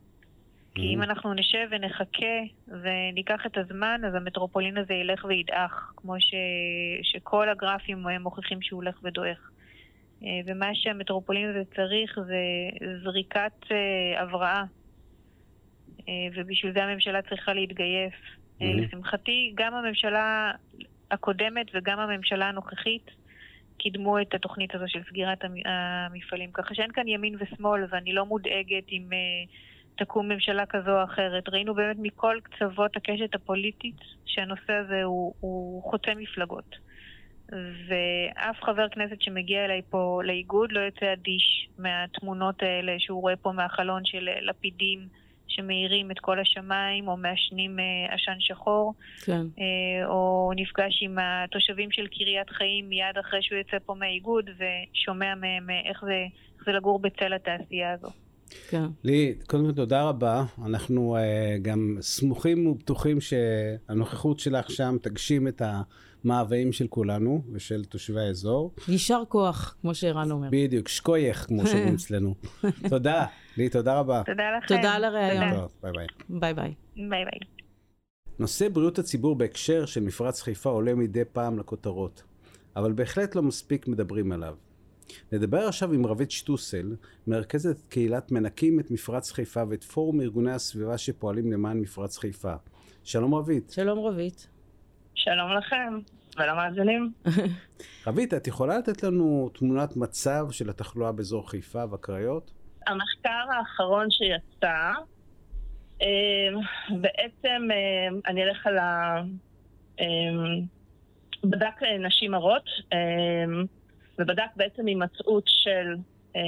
כי 0.74 0.94
אם 0.94 1.00
mm-hmm. 1.00 1.04
אנחנו 1.04 1.34
נשב 1.34 1.68
ונחכה 1.70 2.36
וניקח 2.68 3.46
את 3.46 3.58
הזמן, 3.58 4.00
אז 4.06 4.14
המטרופולין 4.14 4.78
הזה 4.78 4.94
ילך 4.94 5.24
וידעך, 5.24 5.92
כמו 5.96 6.20
ש... 6.20 6.34
שכל 7.02 7.48
הגרפים 7.48 8.04
מוכיחים 8.20 8.62
שהוא 8.62 8.82
הולך 8.82 8.98
ודועך. 9.02 9.50
Uh, 10.20 10.24
ומה 10.46 10.74
שהמטרופולין 10.74 11.50
הזה 11.50 11.62
צריך 11.76 12.18
זה 12.26 12.42
זריקת 13.02 13.52
uh, 13.62 14.20
הבראה. 14.20 14.62
ובשביל 16.34 16.72
זה 16.72 16.84
הממשלה 16.84 17.22
צריכה 17.22 17.52
להתגייס. 17.52 18.12
Mm-hmm. 18.12 18.64
לשמחתי, 18.64 19.52
גם 19.54 19.74
הממשלה 19.74 20.52
הקודמת 21.10 21.66
וגם 21.74 21.98
הממשלה 21.98 22.48
הנוכחית 22.48 23.10
קידמו 23.78 24.20
את 24.20 24.34
התוכנית 24.34 24.74
הזו 24.74 24.84
של 24.88 25.00
סגירת 25.08 25.38
המפעלים. 25.64 26.50
ככה 26.52 26.74
שאין 26.74 26.92
כאן 26.92 27.08
ימין 27.08 27.36
ושמאל, 27.38 27.84
ואני 27.90 28.12
לא 28.12 28.26
מודאגת 28.26 28.88
אם 28.92 29.08
uh, 29.10 29.48
תקום 29.98 30.28
ממשלה 30.28 30.66
כזו 30.66 30.90
או 30.90 31.04
אחרת. 31.04 31.48
ראינו 31.48 31.74
באמת 31.74 31.96
מכל 31.98 32.36
קצוות 32.42 32.96
הקשת 32.96 33.34
הפוליטית 33.34 34.00
שהנושא 34.26 34.72
הזה 34.72 35.02
הוא, 35.02 35.34
הוא 35.40 35.82
חוצה 35.82 36.14
מפלגות. 36.16 36.76
ואף 37.88 38.62
חבר 38.62 38.88
כנסת 38.88 39.22
שמגיע 39.22 39.64
אליי 39.64 39.82
פה 39.90 40.20
לאיגוד 40.24 40.72
לא 40.72 40.80
יוצא 40.80 41.12
אדיש 41.12 41.68
מהתמונות 41.78 42.62
האלה 42.62 42.94
שהוא 42.98 43.20
רואה 43.22 43.36
פה 43.36 43.52
מהחלון 43.52 44.04
של 44.04 44.28
לפידים. 44.40 45.08
שמאירים 45.48 46.10
את 46.10 46.18
כל 46.18 46.40
השמיים 46.40 47.08
או 47.08 47.16
מעשנים 47.16 47.78
אה, 47.78 48.14
עשן 48.14 48.36
שחור, 48.38 48.94
כן. 49.24 49.46
אה, 49.58 50.06
או 50.06 50.52
נפגש 50.56 50.98
עם 51.02 51.18
התושבים 51.20 51.90
של 51.90 52.06
קריית 52.06 52.50
חיים 52.50 52.88
מיד 52.88 53.18
אחרי 53.20 53.42
שהוא 53.42 53.58
יוצא 53.58 53.76
פה 53.86 53.94
מהאיגוד 53.94 54.50
ושומע 54.50 55.34
מהם 55.34 55.70
אה, 55.70 55.90
איך 55.90 56.04
זה, 56.04 56.24
איך 56.56 56.64
זה 56.66 56.72
לגור 56.72 56.98
בצל 56.98 57.32
התעשייה 57.32 57.92
הזו. 57.92 58.08
כן. 58.68 58.84
לי, 59.04 59.34
קודם 59.46 59.66
כל 59.66 59.72
תודה 59.72 60.02
רבה. 60.02 60.44
אנחנו 60.64 61.16
אה, 61.16 61.62
גם 61.62 61.96
סמוכים 62.00 62.66
ובטוחים 62.66 63.20
שהנוכחות 63.20 64.38
שלך 64.38 64.70
שם 64.70 64.96
תגשים 65.02 65.48
את 65.48 65.62
המאוויים 66.24 66.72
של 66.72 66.86
כולנו 66.86 67.42
ושל 67.52 67.84
תושבי 67.84 68.20
האזור. 68.20 68.74
יישר 68.88 69.22
כוח, 69.28 69.76
כמו 69.80 69.94
שערן 69.94 70.30
אומר. 70.30 70.48
בדיוק, 70.50 70.88
שקוייך, 70.88 71.46
כמו 71.46 71.66
שאומרים 71.66 71.94
אצלנו. 71.94 72.34
תודה. 72.90 73.26
לי, 73.58 73.68
תודה 73.68 73.98
רבה. 73.98 74.22
תודה 74.26 74.44
לכם. 74.58 74.76
תודה 74.76 74.92
על 74.92 75.04
הראיון. 75.04 75.68
ביי 75.82 75.92
ביי. 75.92 76.06
ביי 76.28 76.54
ביי. 76.54 76.74
ביי 76.96 77.24
ביי. 77.24 77.40
נושא 78.38 78.68
בריאות 78.68 78.98
הציבור 78.98 79.36
בהקשר 79.36 79.86
של 79.86 80.00
מפרץ 80.00 80.42
חיפה 80.42 80.70
עולה 80.70 80.94
מדי 80.94 81.24
פעם 81.32 81.58
לכותרות, 81.58 82.22
אבל 82.76 82.92
בהחלט 82.92 83.34
לא 83.34 83.42
מספיק 83.42 83.88
מדברים 83.88 84.32
עליו. 84.32 84.56
נדבר 85.32 85.68
עכשיו 85.68 85.92
עם 85.92 86.06
רבית 86.06 86.30
שטוסל, 86.30 86.96
מרכזת 87.26 87.82
קהילת 87.88 88.32
מנקים 88.32 88.80
את 88.80 88.90
מפרץ 88.90 89.32
חיפה 89.32 89.62
ואת 89.68 89.84
פורום 89.84 90.20
ארגוני 90.20 90.52
הסביבה 90.52 90.98
שפועלים 90.98 91.52
למען 91.52 91.80
מפרץ 91.80 92.18
חיפה. 92.18 92.54
שלום 93.04 93.34
רבית. 93.34 93.70
שלום 93.70 93.98
רבית. 93.98 94.48
שלום 95.14 95.52
לכם 95.58 95.98
ולמאזינים. 96.36 97.12
רבית, 98.06 98.34
את 98.34 98.46
יכולה 98.46 98.78
לתת 98.78 99.02
לנו 99.02 99.50
תמונת 99.54 99.96
מצב 99.96 100.46
של 100.50 100.70
התחלואה 100.70 101.12
באזור 101.12 101.50
חיפה 101.50 101.84
והקריות? 101.90 102.57
המחקר 102.88 103.52
האחרון 103.58 104.10
שיצא, 104.10 104.92
אה, 106.02 106.48
בעצם 106.90 107.68
אה, 107.70 108.08
אני 108.26 108.44
אלך 108.44 108.66
על 108.66 108.78
ה... 108.78 109.22
אה, 110.00 110.06
בדק 111.44 111.82
נשים 112.00 112.34
הרות, 112.34 112.64
ובדק 114.18 114.50
בעצם 114.56 114.86
הימצאות 114.86 115.44
של 115.46 115.94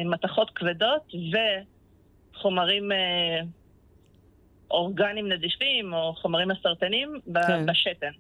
מתכות 0.05 0.51
כבדות 0.55 1.13
וחומרים 2.35 2.89
אורגניים 4.71 5.33
נדיפים 5.33 5.95
או 5.95 6.15
חומרים 6.15 6.49
מסרטנים 6.49 7.13
כן. 7.35 7.67
בשתן. 7.67 8.11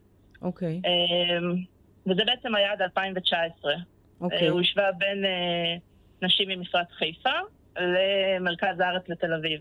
אוקיי. 0.42 0.80
וזה 2.06 2.22
בעצם 2.26 2.54
היה 2.54 2.72
עד 2.72 2.82
2019. 2.82 3.74
אוקיי. 4.20 4.48
הוא 4.48 4.60
השווה 4.60 4.92
בין 4.92 5.24
נשים 6.22 6.48
ממפרץ 6.48 6.88
חיפה 6.90 7.40
למרכז 7.80 8.80
הארץ 8.80 9.08
לתל 9.08 9.34
אביב. 9.34 9.60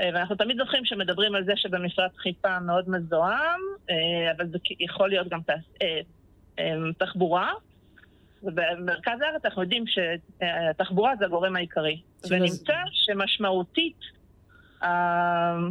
אה, 0.00 0.10
ואנחנו 0.14 0.36
תמיד 0.36 0.56
זוכרים 0.56 0.84
שמדברים 0.84 1.34
על 1.34 1.44
זה 1.44 1.52
שבמפרץ 1.56 2.12
חיפה 2.16 2.60
מאוד 2.60 2.90
מזוהם, 2.90 3.60
אה, 3.90 4.30
אבל 4.36 4.46
זה 4.46 4.58
יכול 4.80 5.08
להיות 5.08 5.28
גם 5.28 5.40
אה, 5.82 6.00
תחבורה. 6.98 7.52
ובמרכז 8.42 9.20
הארץ 9.20 9.44
אנחנו 9.44 9.62
יודעים 9.62 9.84
שתחבורה 9.86 11.12
זה 11.18 11.24
הגורם 11.24 11.56
העיקרי. 11.56 12.00
ונמצא 12.30 12.76
שמשמעותית 12.92 14.00
ההימצאות 14.80 15.68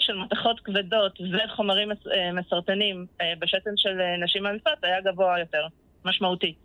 של 0.00 0.16
מתכות 0.16 0.60
כבדות 0.60 1.18
וחומרים 1.32 1.88
מסרטנים 2.32 3.06
בשתן 3.38 3.76
של 3.76 3.98
נשים 4.24 4.42
מהמפרץ 4.42 4.78
היה 4.82 5.00
גבוה 5.00 5.40
יותר, 5.40 5.66
משמעותית. 6.04 6.56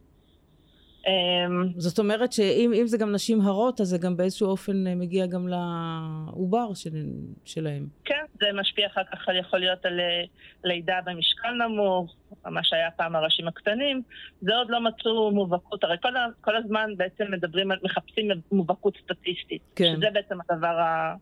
אמ, 1.07 1.69
זאת 1.77 1.99
אומרת 1.99 2.31
שאם 2.31 2.81
זה 2.85 2.97
גם 2.97 3.11
נשים 3.11 3.41
הרות, 3.41 3.81
אז 3.81 3.87
זה 3.87 3.97
גם 3.97 4.17
באיזשהו 4.17 4.47
אופן 4.49 4.87
אה, 4.87 4.95
מגיע 4.95 5.25
גם 5.25 5.47
לעובר 5.47 6.73
של, 6.73 7.05
שלהם. 7.45 7.87
כן, 8.05 8.25
זה 8.39 8.45
משפיע 8.53 8.87
אחר 8.87 9.01
כך, 9.11 9.19
יכול 9.39 9.59
להיות 9.59 9.85
על 9.85 9.99
אה, 9.99 10.23
לידה 10.63 10.99
במשקל 11.05 11.49
נמוך, 11.49 12.15
מה 12.45 12.63
שהיה 12.63 12.91
פעם 12.91 13.15
הראשים 13.15 13.47
הקטנים. 13.47 14.01
זה 14.41 14.55
עוד 14.55 14.69
לא 14.69 14.79
מצאו 14.83 15.31
מובהקות, 15.31 15.83
הרי 15.83 15.97
כל, 16.01 16.13
כל 16.41 16.55
הזמן 16.55 16.89
בעצם 16.97 17.25
מדברים, 17.31 17.67
מחפשים 17.83 18.27
מובהקות 18.51 18.93
סטטיסטית. 19.03 19.61
כן. 19.75 19.93
שזה 19.97 20.05
בעצם 20.13 20.35
הדבר 20.49 20.67
ה... 20.67 21.15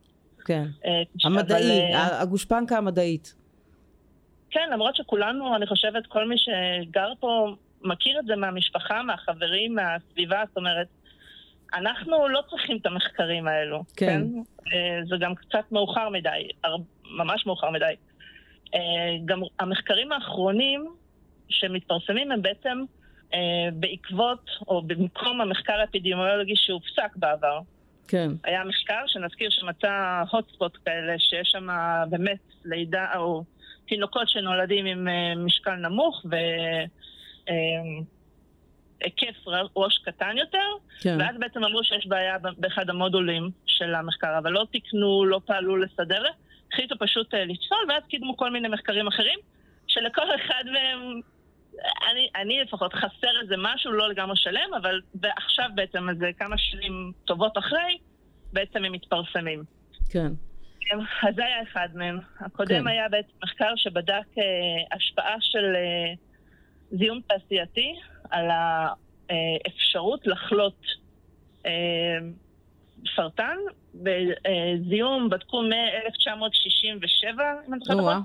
כן, 0.45 0.65
אה, 0.85 1.01
המדעי, 1.23 1.95
אבל... 1.95 2.15
הגושפנקה 2.21 2.77
המדעית. 2.77 3.35
כן, 4.49 4.69
למרות 4.71 4.95
שכולנו, 4.95 5.55
אני 5.55 5.67
חושבת, 5.67 6.07
כל 6.07 6.27
מי 6.27 6.35
שגר 6.37 7.13
פה 7.19 7.55
מכיר 7.85 8.19
את 8.19 8.25
זה 8.25 8.35
מהמשפחה, 8.35 9.03
מהחברים, 9.03 9.75
מהסביבה, 9.75 10.43
זאת 10.47 10.57
אומרת, 10.57 10.87
אנחנו 11.73 12.27
לא 12.27 12.41
צריכים 12.49 12.77
את 12.77 12.85
המחקרים 12.85 13.47
האלו. 13.47 13.83
כן. 13.95 14.05
כן? 14.05 14.23
אה, 14.73 14.99
זה 15.09 15.15
גם 15.19 15.35
קצת 15.35 15.71
מאוחר 15.71 16.09
מדי, 16.09 16.47
ממש 17.17 17.45
מאוחר 17.45 17.69
מדי. 17.69 17.93
אה, 18.75 18.79
גם 19.25 19.41
המחקרים 19.59 20.11
האחרונים 20.11 20.87
שמתפרסמים 21.49 22.31
הם 22.31 22.41
בעצם 22.41 22.83
אה, 23.33 23.39
בעקבות 23.73 24.49
או 24.67 24.81
במקום 24.81 25.41
המחקר 25.41 25.73
האפידמיולוגי 25.73 26.55
שהופסק 26.55 27.15
בעבר. 27.15 27.59
כן. 28.07 28.31
היה 28.43 28.63
מחקר 28.63 29.03
שנזכיר 29.07 29.49
שמצא 29.49 30.23
הוטספוט 30.31 30.77
כאלה 30.85 31.19
שיש 31.19 31.49
שם 31.51 31.67
באמת 32.09 32.39
לידה 32.65 33.07
או 33.15 33.43
תינוקות 33.87 34.29
שנולדים 34.29 34.85
עם 34.85 35.07
משקל 35.45 35.75
נמוך 35.75 36.25
ו... 36.31 36.35
אה, 37.49 37.53
היקף 39.01 39.35
ראש 39.75 39.97
קטן 39.97 40.37
יותר, 40.37 40.67
כן. 41.01 41.17
ואז 41.19 41.35
בעצם 41.39 41.63
אמרו 41.63 41.83
שיש 41.83 42.07
בעיה 42.07 42.37
באחד 42.57 42.89
המודולים 42.89 43.49
של 43.65 43.95
המחקר, 43.95 44.37
אבל 44.37 44.51
לא 44.51 44.65
תיקנו, 44.71 45.25
לא 45.25 45.41
פעלו 45.45 45.77
לסדר, 45.77 46.23
החליטו 46.73 46.95
פשוט 46.99 47.33
uh, 47.33 47.37
לפסול, 47.37 47.77
ואז 47.89 48.03
קידמו 48.09 48.37
כל 48.37 48.51
מיני 48.51 48.67
מחקרים 48.67 49.07
אחרים, 49.07 49.39
שלכל 49.87 50.35
אחד 50.35 50.63
מהם, 50.73 51.21
אני, 52.11 52.29
אני 52.35 52.61
לפחות 52.61 52.93
חסר 52.93 53.41
איזה 53.41 53.55
משהו, 53.57 53.91
לא 53.91 54.09
לגמרי 54.09 54.37
שלם, 54.37 54.73
אבל 54.77 55.01
עכשיו 55.37 55.69
בעצם 55.75 56.09
איזה 56.09 56.29
כמה 56.39 56.57
שנים 56.57 57.11
טובות 57.25 57.57
אחרי, 57.57 57.97
בעצם 58.53 58.85
הם 58.85 58.91
מתפרסמים. 58.91 59.63
כן. 60.09 60.31
אז 61.23 61.35
זה 61.35 61.45
היה 61.45 61.63
אחד 61.63 61.87
מהם. 61.93 62.19
הקודם 62.39 62.81
כן. 62.81 62.87
היה 62.87 63.09
בעצם 63.09 63.31
מחקר 63.43 63.73
שבדק 63.75 64.25
uh, 64.35 64.95
השפעה 64.95 65.35
של... 65.41 65.73
Uh, 65.73 66.34
זיהום 66.91 67.19
תעשייתי, 67.27 67.95
על 68.29 68.45
האפשרות 69.29 70.27
לחלות 70.27 70.81
אה, 71.65 72.17
סרטן. 73.15 73.57
בזיהום 73.95 75.29
בדקו 75.29 75.61
מ-1967, 75.61 77.41
אם 77.67 77.73
אני 77.73 77.79
זוכרת 77.79 77.97
נכון, 77.97 78.23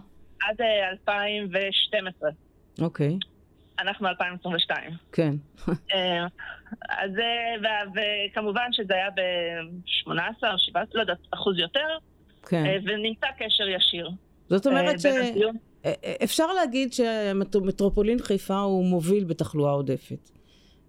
עד 0.48 0.60
2012. 0.60 2.28
אה, 2.28 2.84
אוקיי. 2.84 3.18
אנחנו 3.78 4.08
ב-2022. 4.08 4.70
כן. 5.12 5.34
אה, 5.94 6.26
אז 6.88 7.10
וכמובן 7.94 8.72
שזה 8.72 8.94
היה 8.94 9.10
ב-18 9.10 10.12
או 10.52 10.58
17, 10.58 10.86
לא 10.94 11.00
יודעת, 11.00 11.18
אחוז 11.30 11.58
יותר. 11.58 11.86
כן. 12.48 12.80
ונמצא 12.84 13.26
קשר 13.38 13.68
ישיר. 13.68 14.10
זאת 14.48 14.66
אומרת 14.66 15.00
ש... 15.00 15.06
אפשר 16.24 16.46
להגיד 16.52 16.92
שמטרופולין 16.92 18.18
חיפה 18.18 18.58
הוא 18.58 18.84
מוביל 18.84 19.24
בתחלואה 19.24 19.72
עודפת. 19.72 20.30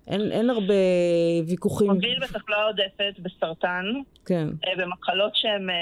אין, 0.07 0.31
אין 0.31 0.49
הרבה 0.49 0.73
ויכוחים. 1.47 1.91
מוביל 1.91 2.19
בתחלואה 2.21 2.63
עודפת 2.63 3.19
בסרטן. 3.19 3.85
כן. 4.25 4.47
אה, 4.65 4.85
במחלות 4.85 5.35
שהן 5.35 5.69
אה, 5.69 5.75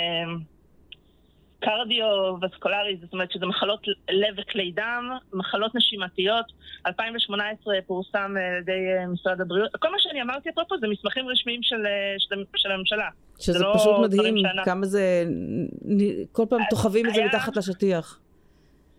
קרדיו-וסקולרי, 1.60 2.98
זאת 3.02 3.14
אומרת 3.14 3.32
שזה 3.32 3.46
מחלות 3.46 3.80
לב 4.10 4.36
וכלי 4.38 4.72
דם, 4.72 5.10
מחלות 5.34 5.76
נשימתיות. 5.76 6.46
2018 6.88 7.76
פורסם 7.88 8.36
על 8.38 8.62
ידי 8.62 8.72
אה, 8.72 9.08
משרד 9.08 9.42
הבריאות. 9.42 9.72
כל 9.80 9.92
מה 9.92 9.98
שאני 10.00 10.22
אמרתי 10.22 10.50
פה, 10.56 10.62
זה 10.82 10.88
מסמכים 10.88 11.28
רשמיים 11.28 11.64
של, 11.64 11.84
של, 12.18 12.44
של 12.56 12.72
הממשלה. 12.72 13.10
שזה 13.40 13.60
לא 13.60 13.74
פשוט 13.76 14.00
מדהים 14.02 14.36
כמה 14.66 14.86
זה, 14.86 15.24
כל 16.32 16.46
פעם 16.50 16.62
טוחבים 16.70 17.06
את 17.08 17.14
זה 17.14 17.26
מתחת 17.26 17.58
לשטיח. 17.58 18.20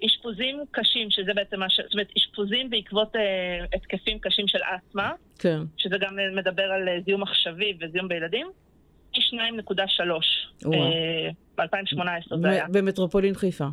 אשפוזים 0.06 0.64
קשים, 0.70 1.10
שזה 1.10 1.34
בעצם 1.34 1.60
מה 1.60 1.70
ש... 1.70 1.80
זאת 1.80 1.92
אומרת, 1.92 2.08
אשפוזים 2.18 2.70
בעקבות 2.70 3.16
אה, 3.16 3.64
התקפים 3.74 4.18
קשים 4.18 4.48
של 4.48 4.58
אסתמה, 4.62 5.12
כן. 5.38 5.58
שזה 5.76 5.96
גם 6.00 6.16
מדבר 6.36 6.62
על 6.62 6.88
אה, 6.88 6.98
זיהום 7.04 7.22
עכשווי 7.22 7.78
וזיהום 7.80 8.08
בילדים, 8.08 8.46
פי 9.12 9.20
2.3 9.20 10.72
אה, 10.72 11.30
ב-2018 11.58 12.36
זה 12.42 12.50
היה. 12.50 12.66
במטרופולין 12.72 13.34
חיפה. 13.34 13.66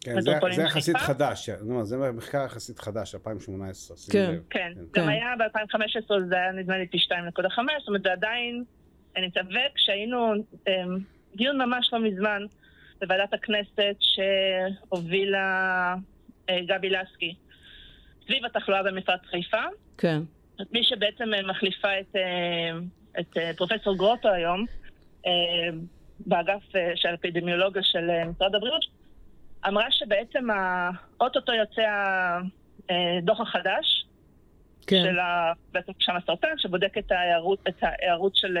כן, 0.00 0.20
זה, 0.20 0.30
זה 0.54 0.62
יחסית 0.62 0.96
חדש, 0.96 1.48
לא, 1.68 1.84
זה 1.84 2.12
מחקר 2.12 2.44
יחסית 2.44 2.78
חדש, 2.78 3.14
2018. 3.14 3.96
כן, 4.12 4.34
כן, 4.50 4.72
כן. 4.92 5.00
גם 5.00 5.08
היה 5.08 5.26
ב-2015, 5.38 6.14
זה 6.28 6.36
היה 6.36 6.52
נדמה 6.52 6.78
לי 6.78 6.86
פי 6.86 6.98
2.5, 6.98 7.10
זאת 7.78 7.88
אומרת, 7.88 8.02
זה 8.02 8.12
עדיין 8.12 8.64
נמצא, 9.18 9.40
וכשהיינו, 9.40 10.32
אה, 10.68 10.72
דיון 11.36 11.58
ממש 11.58 11.90
לא 11.92 11.98
מזמן, 11.98 12.42
בוועדת 13.00 13.34
הכנסת 13.34 13.96
שהובילה 14.00 15.94
אה, 16.48 16.58
גבי 16.66 16.90
לסקי 16.90 17.34
סביב 18.24 18.44
התחלואה 18.44 18.82
במפרץ 18.82 19.20
חיפה. 19.30 19.62
כן. 19.98 20.18
מי 20.72 20.84
שבעצם 20.84 21.34
אה, 21.34 21.42
מחליפה 21.42 22.00
את, 22.00 22.16
אה, 22.16 22.78
את 23.20 23.56
פרופסור 23.56 23.96
גרוטו 23.96 24.28
היום, 24.28 24.66
באגף 26.26 26.62
של 26.94 27.14
אפידמיולוגיה 27.14 27.82
של 27.82 28.10
משרד 28.30 28.54
הבריאות, 28.54 28.84
אמרה 29.68 29.90
שבעצם 29.90 30.46
אוטוטו 31.20 31.52
יוצא 31.52 31.82
הדוח 32.90 33.40
החדש, 33.40 34.06
כן. 34.86 35.02
של 35.04 35.16
בעצם 35.72 35.92
שם 35.98 36.16
הסרטן, 36.16 36.58
שבודק 36.58 36.98
את 36.98 37.12
ההיערות, 37.12 37.58
את 37.68 37.82
ההיערות 37.82 38.36
של 38.36 38.58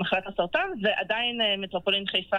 מחלת 0.00 0.26
הסרטן, 0.26 0.68
ועדיין 0.82 1.40
אה, 1.40 1.56
מטרופולין 1.56 2.06
חיפה 2.06 2.36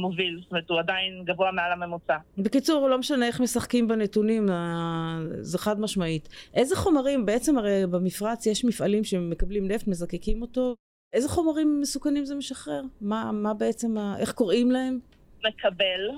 מוביל, 0.00 0.40
זאת 0.42 0.50
אומרת, 0.50 0.70
הוא 0.70 0.78
עדיין 0.78 1.24
גבוה 1.24 1.52
מעל 1.52 1.72
הממוצע. 1.72 2.16
בקיצור, 2.38 2.88
לא 2.88 2.98
משנה 2.98 3.26
איך 3.26 3.40
משחקים 3.40 3.88
בנתונים, 3.88 4.50
אה, 4.50 5.18
זה 5.40 5.58
חד 5.58 5.80
משמעית. 5.80 6.28
איזה 6.54 6.76
חומרים, 6.76 7.26
בעצם 7.26 7.58
הרי 7.58 7.86
במפרץ 7.90 8.46
יש 8.46 8.64
מפעלים 8.64 9.04
שמקבלים 9.04 9.68
נפט, 9.68 9.88
מזקקים 9.88 10.42
אותו, 10.42 10.74
איזה 11.12 11.28
חומרים 11.28 11.80
מסוכנים 11.80 12.24
זה 12.24 12.34
משחרר? 12.34 12.82
מה, 13.00 13.30
מה 13.32 13.54
בעצם, 13.54 13.94
איך 14.18 14.32
קוראים 14.32 14.70
להם? 14.70 14.98
מקבל, 15.38 16.10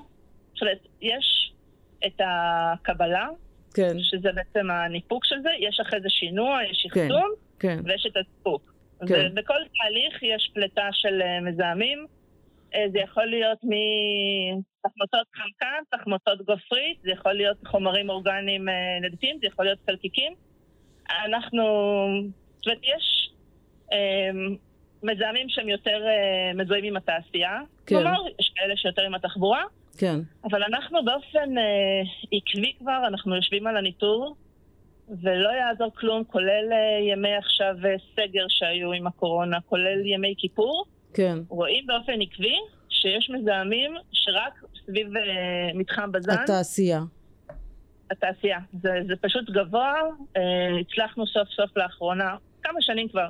זאת 0.52 0.62
אומרת, 0.62 0.86
יש 1.00 1.52
את 2.06 2.20
הקבלה, 2.20 3.28
כן. 3.74 3.96
שזה 3.98 4.28
בעצם 4.34 4.70
הניפוק 4.70 5.24
של 5.24 5.36
זה, 5.42 5.50
יש 5.60 5.80
אחרי 5.80 6.00
זה 6.00 6.08
שינוע, 6.08 6.58
יש 6.70 6.86
אחסון, 6.86 7.30
כן, 7.58 7.76
כן. 7.76 7.82
ויש 7.84 8.06
את 8.06 8.16
הסיפוק. 8.16 8.69
כן. 9.08 9.28
ובכל 9.32 9.58
תהליך 9.78 10.22
יש 10.22 10.50
פליטה 10.54 10.88
של 10.92 11.22
אה, 11.22 11.40
מזהמים. 11.40 12.06
אה, 12.74 12.84
זה 12.92 12.98
יכול 12.98 13.24
להיות 13.24 13.58
מתחמוצות 13.64 15.26
חנקן, 15.36 15.98
תחמוצות 15.98 16.38
גופרית, 16.46 16.98
זה 17.02 17.10
יכול 17.10 17.32
להיות 17.32 17.56
חומרים 17.66 18.10
אורגניים 18.10 18.68
אה, 18.68 18.74
נדיפים, 19.02 19.38
זה 19.40 19.46
יכול 19.46 19.64
להיות 19.64 19.78
חלקיקים. 19.86 20.32
אנחנו, 21.10 21.64
זאת 22.56 22.66
אומרת, 22.66 22.80
יש 22.82 23.30
אה, 23.92 24.30
מזהמים 25.02 25.48
שהם 25.48 25.68
יותר 25.68 26.02
אה, 26.06 26.52
מזוהים 26.54 26.84
עם 26.84 26.96
התעשייה. 26.96 27.60
כן. 27.86 27.96
כלומר, 27.96 28.20
יש 28.40 28.52
כאלה 28.54 28.76
שיותר 28.76 29.02
עם 29.02 29.14
התחבורה, 29.14 29.62
כן. 29.98 30.20
אבל 30.44 30.62
אנחנו 30.62 31.04
באופן 31.04 31.58
אה, 31.58 32.02
עקבי 32.32 32.72
כבר, 32.78 33.02
אנחנו 33.06 33.36
יושבים 33.36 33.66
על 33.66 33.76
הניטור, 33.76 34.36
ולא 35.22 35.48
יעזור 35.48 35.90
כלום, 35.94 36.24
כולל 36.24 36.72
אה, 36.72 37.12
ימי 37.12 37.36
עכשיו 37.36 37.74
אה, 37.84 37.94
סגר 38.14 38.44
שהיו 38.48 38.92
עם 38.92 39.06
הקורונה, 39.06 39.60
כולל 39.60 40.06
ימי 40.06 40.34
כיפור. 40.38 40.84
כן. 41.14 41.38
רואים 41.48 41.86
באופן 41.86 42.12
עקבי 42.20 42.56
שיש 42.88 43.30
מזהמים 43.30 43.94
שרק 44.12 44.62
סביב 44.86 45.16
אה, 45.16 45.22
מתחם 45.74 46.12
בז"ן, 46.12 46.32
התעשייה. 46.32 47.00
התעשייה. 48.10 48.58
זה, 48.82 48.90
זה 49.08 49.14
פשוט 49.20 49.50
גבוה. 49.50 49.94
הצלחנו 50.80 51.26
סוף 51.26 51.48
סוף 51.48 51.76
לאחרונה, 51.76 52.36
כמה 52.62 52.82
שנים 52.82 53.08
כבר, 53.08 53.28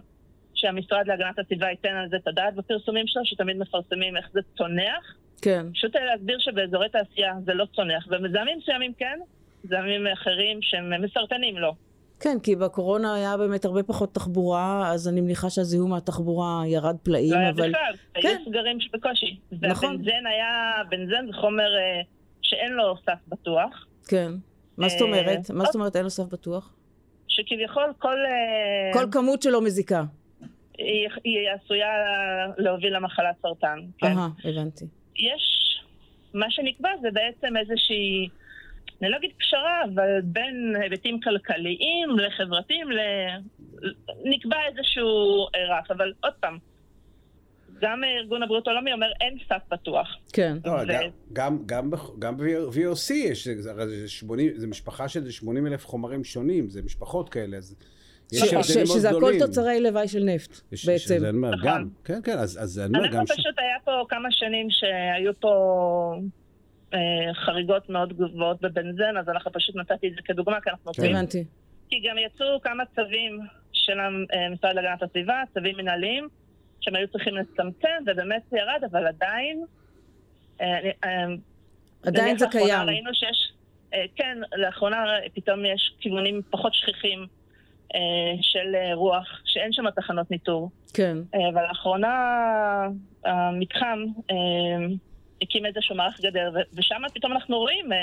שהמשרד 0.54 1.06
להגנת 1.06 1.38
הסביבה 1.38 1.70
ייתן 1.70 1.96
על 1.96 2.08
זה 2.08 2.16
את 2.16 2.28
הדעת 2.28 2.54
בפרסומים 2.54 3.06
שלו, 3.06 3.22
שתמיד 3.24 3.56
מפרסמים 3.56 4.16
איך 4.16 4.28
זה 4.32 4.40
צונח. 4.56 5.16
כן. 5.42 5.66
פשוט 5.72 5.96
להסביר 5.96 6.38
שבאזורי 6.38 6.88
תעשייה 6.88 7.34
זה 7.44 7.54
לא 7.54 7.66
צונח, 7.74 8.06
ומזהמים 8.10 8.58
מסוימים 8.58 8.92
כן, 8.98 9.18
מזהמים 9.64 10.06
אחרים 10.06 10.58
שהם 10.62 11.02
מסרטנים 11.02 11.58
לא. 11.58 11.72
כן, 12.20 12.36
כי 12.42 12.56
בקורונה 12.56 13.14
היה 13.14 13.36
באמת 13.36 13.64
הרבה 13.64 13.82
פחות 13.82 14.14
תחבורה, 14.14 14.90
אז 14.92 15.08
אני 15.08 15.20
מניחה 15.20 15.50
שהזיהום 15.50 15.90
מהתחבורה 15.90 16.62
ירד 16.66 16.96
פלאים, 17.02 17.32
לא 17.32 17.38
היה 17.38 17.50
אבל... 17.50 17.68
בכלל, 17.68 18.22
כן. 18.22 18.28
היו 18.28 18.44
סגרים 18.44 18.80
שבקושי. 18.80 19.36
נכון. 19.52 19.90
והבנזן 19.90 20.26
היה, 20.26 20.72
בנזן 20.88 21.26
זה 21.26 21.32
חומר 21.32 21.76
אה, 21.76 22.00
שאין 22.42 22.72
לו 22.72 22.96
סף 23.06 23.18
בטוח. 23.28 23.86
כן. 24.08 24.32
מה 24.78 24.88
זאת 24.88 25.00
אה, 25.00 25.06
אומרת? 25.06 25.50
מה 25.50 25.64
זאת 25.64 25.74
אומרת 25.74 25.96
אין 25.96 26.04
לו 26.04 26.10
סף 26.10 26.24
בטוח? 26.24 26.74
שכביכול 27.28 27.92
כל... 27.98 28.16
אה, 28.26 28.92
כל 28.92 29.10
כמות 29.12 29.42
שלו 29.42 29.60
מזיקה. 29.60 30.04
היא, 30.78 31.08
היא 31.24 31.38
עשויה 31.50 31.88
להוביל 32.58 32.96
למחלת 32.96 33.36
סרטן. 33.42 33.78
כן. 33.98 34.06
אהה, 34.06 34.28
הבנתי. 34.44 34.84
יש, 35.16 35.80
מה 36.34 36.46
שנקבע 36.50 36.88
זה 37.02 37.08
בעצם 37.12 37.56
איזושהי, 37.56 38.28
אני 39.02 39.10
לא 39.10 39.16
אגיד 39.16 39.30
פשרה, 39.38 39.80
אבל 39.94 40.08
בין 40.24 40.76
היבטים 40.82 41.20
כלכליים 41.20 42.08
לחברתיים, 42.18 42.90
ל... 42.92 42.98
נקבע 44.24 44.56
איזשהו 44.68 45.44
רף, 45.70 45.90
אבל 45.90 46.12
עוד 46.20 46.32
פעם, 46.40 46.58
גם 47.80 48.00
ארגון 48.20 48.42
הבריאות 48.42 48.66
העולמי 48.68 48.92
אומר 48.92 49.06
אין 49.20 49.38
סף 49.48 49.62
פתוח. 49.68 50.16
כן. 50.32 50.56
לא, 50.64 50.72
ו- 50.72 50.86
גם- 51.32 51.58
גם, 51.66 51.90
גם, 52.18 52.36
ב-VOC 52.36 53.12
יש, 53.14 53.48
זה, 53.48 53.70
הרי 53.70 53.86
זה 53.86 54.08
80, 54.08 54.52
זה 54.56 54.66
משפחה 54.66 55.08
של 55.08 55.30
80 55.30 55.66
אלף 55.66 55.86
חומרים 55.86 56.24
שונים, 56.24 56.68
זה 56.70 56.82
משפחות 56.82 57.28
כאלה, 57.28 57.56
אז 57.56 57.76
יש 58.32 58.40
ש- 58.40 58.54
ש- 58.72 58.72
שזה 58.92 59.10
הכל. 59.10 59.32
תוצרי 59.38 59.80
לוואי 59.80 60.08
של 60.08 60.24
נפט, 60.24 60.60
יש- 60.72 60.86
בעצם. 60.86 61.04
שזה 61.04 61.28
אני 61.28 61.36
אומר, 61.36 61.50
נכון. 61.50 61.68
גם, 61.68 61.88
כן, 62.04 62.20
כן, 62.24 62.38
אז, 62.38 62.58
אז 62.62 62.78
אני 62.78 62.86
אומר, 62.88 63.00
אנחנו 63.00 63.18
גם... 63.18 63.26
ש- 63.26 63.30
פשוט, 63.32 63.58
היה 63.58 63.76
פה 63.84 64.04
כמה 64.08 64.28
שנים 64.30 64.66
שהיו 64.70 65.32
פה 65.40 65.50
חריגות 67.34 67.90
מאוד 67.90 68.12
גבוהות 68.12 68.60
בבנזן, 68.60 69.16
אז 69.16 69.28
אנחנו 69.28 69.52
פשוט 69.52 69.76
נתתי 69.76 70.08
את 70.08 70.14
זה 70.14 70.22
כדוגמה, 70.24 70.60
כי 70.60 70.70
אנחנו 70.70 70.92
כן. 70.92 71.04
הבנתי. 71.04 71.44
כי 71.90 72.00
גם 72.08 72.18
יצאו 72.18 72.60
כמה 72.62 72.84
צווים 72.94 73.40
של 73.72 73.98
המשרד 74.00 74.74
להגנת 74.74 75.02
הסביבה, 75.02 75.42
צווים 75.54 75.76
מנהליים, 75.76 76.28
שהם 76.80 76.94
היו 76.94 77.08
צריכים 77.08 77.34
לצמצם, 77.36 77.88
ובאמת 78.06 78.42
זה 78.50 78.58
ירד, 78.58 78.84
אבל 78.90 79.06
עדיין... 79.06 79.64
אה, 80.60 80.90
אה, 81.04 81.24
עדיין 82.02 82.38
זה 82.38 82.46
קיים. 82.50 82.88
ראינו 82.88 83.14
שיש, 83.14 83.52
אה, 83.94 84.04
כן, 84.16 84.38
לאחרונה 84.56 85.04
פתאום 85.34 85.64
יש 85.64 85.94
כיוונים 86.00 86.40
פחות 86.50 86.74
שכיחים 86.74 87.26
אה, 87.94 88.00
של 88.40 88.74
אה, 88.74 88.94
רוח, 88.94 89.40
שאין 89.44 89.72
שם 89.72 89.90
תחנות 89.90 90.30
ניטור. 90.30 90.70
כן. 90.94 91.18
אה, 91.34 91.48
אבל 91.48 91.62
לאחרונה 91.68 92.14
המתחם 93.24 94.04
אה, 94.30 94.36
הקים 95.42 95.66
איזשהו 95.66 95.96
מערך 95.96 96.20
גדר, 96.20 96.50
ושם 96.74 97.02
פתאום 97.14 97.32
אנחנו 97.32 97.58
רואים 97.58 97.92
אה, 97.92 97.98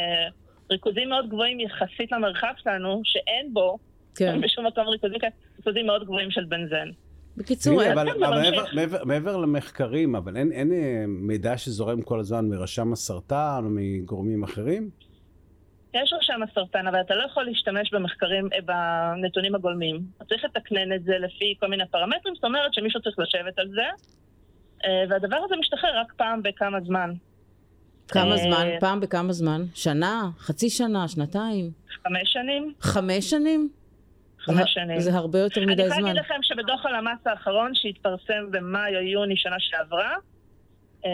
ריכוזים 0.71 1.09
מאוד 1.09 1.29
גבוהים 1.29 1.59
יחסית 1.59 2.11
למרחב 2.11 2.53
שלנו, 2.63 3.01
שאין 3.03 3.53
בו 3.53 3.77
כן. 4.15 4.39
בשום 4.41 4.67
מקום 4.67 4.87
ריכוזים 4.87 5.19
כאלה, 5.19 5.31
ריכוזים 5.57 5.85
מאוד 5.85 6.03
גבוהים 6.03 6.31
של 6.31 6.43
בנזן. 6.45 6.89
בקיצור, 7.37 7.81
אין- 7.83 7.91
אבל, 7.91 8.05
זה 8.19 8.25
אבל. 8.27 8.41
מעבר, 8.41 8.65
מעבר, 8.75 9.03
מעבר 9.05 9.37
למחקרים, 9.37 10.15
אבל 10.15 10.37
אין, 10.37 10.51
אין 10.51 10.71
אה, 10.71 11.03
מידע 11.07 11.57
שזורם 11.57 12.01
כל 12.01 12.19
הזמן 12.19 12.45
מרשם 12.45 12.93
הסרטן 12.93 13.61
או 13.63 13.69
מגורמים 13.69 14.43
אחרים? 14.43 14.89
יש 15.93 16.13
רשם 16.13 16.43
הסרטן, 16.43 16.87
אבל 16.87 17.01
אתה 17.01 17.15
לא 17.15 17.23
יכול 17.23 17.43
להשתמש 17.43 17.93
במחקרים, 17.93 18.49
אה, 18.53 18.59
בנתונים 18.61 19.55
הגולמיים. 19.55 20.01
אתה 20.17 20.25
צריך 20.25 20.45
לתקנן 20.45 20.93
את 20.95 21.03
זה 21.03 21.17
לפי 21.19 21.55
כל 21.59 21.67
מיני 21.67 21.83
פרמטרים, 21.91 22.35
זאת 22.35 22.43
אומרת 22.43 22.73
שמישהו 22.73 23.01
צריך 23.01 23.19
לשבת 23.19 23.59
על 23.59 23.67
זה, 23.69 23.83
והדבר 25.09 25.37
הזה 25.45 25.55
משתחרר 25.59 25.99
רק 25.99 26.13
פעם 26.17 26.43
בכמה 26.43 26.81
זמן. 26.81 27.13
כמה 28.07 28.31
אה, 28.31 28.37
זמן? 28.37 28.67
פעם 28.79 28.99
בכמה 28.99 29.33
זמן? 29.33 29.61
שנה? 29.73 30.29
חצי 30.37 30.69
שנה? 30.69 31.07
שנתיים? 31.07 31.71
חמש 32.03 32.33
שנים? 32.33 32.73
חמש 32.81 33.29
שנים? 33.29 33.69
חמש 34.39 34.73
שנים. 34.73 34.99
זה 34.99 35.13
הרבה 35.13 35.39
יותר 35.39 35.63
אני 35.63 35.71
מדי 35.71 35.81
יכולה 35.81 35.95
זמן. 35.95 36.03
להגיד 36.03 36.21
לכם 36.21 36.39
שבדוח 36.41 36.85
הלמ"ס 36.85 37.27
האחרון 37.27 37.71
שהתפרסם 37.75 38.51
במאי 38.51 38.95
או 38.95 39.01
יוני 39.01 39.37
שנה 39.37 39.55
שעברה, 39.59 40.15
אה, 41.05 41.11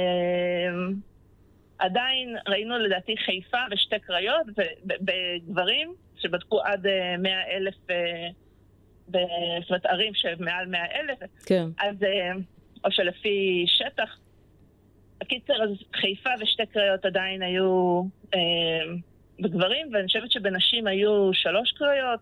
עדיין 1.80 2.36
ראינו 2.47 2.78
לדעתי 2.78 3.15
חיפה 3.26 3.58
ושתי 3.71 3.99
קריות, 3.99 4.47
בגברים 4.86 5.93
שבדקו 6.17 6.62
עד 6.62 6.86
100 7.19 7.32
אלף, 7.52 7.76
אה, 7.89 7.95
זאת 9.62 9.69
אומרת 9.69 9.86
ערים 9.86 10.13
שמעל 10.13 10.65
100 10.67 10.82
אלף, 10.86 11.19
כן. 11.45 11.65
אז, 11.80 12.04
אה, 12.04 12.32
או 12.86 12.91
שלפי 12.91 13.65
שטח. 13.67 14.17
בקיצר, 15.19 15.63
אז 15.63 15.69
חיפה 15.96 16.30
ושתי 16.41 16.65
קריות 16.65 17.06
עדיין 17.06 17.41
היו 17.41 18.02
אה, 18.34 18.39
בגברים, 19.39 19.88
ואני 19.93 20.08
חושבת 20.08 20.32
שבנשים 20.32 20.88
היו 20.88 21.30
שלוש 21.34 21.72
קריות 21.72 22.19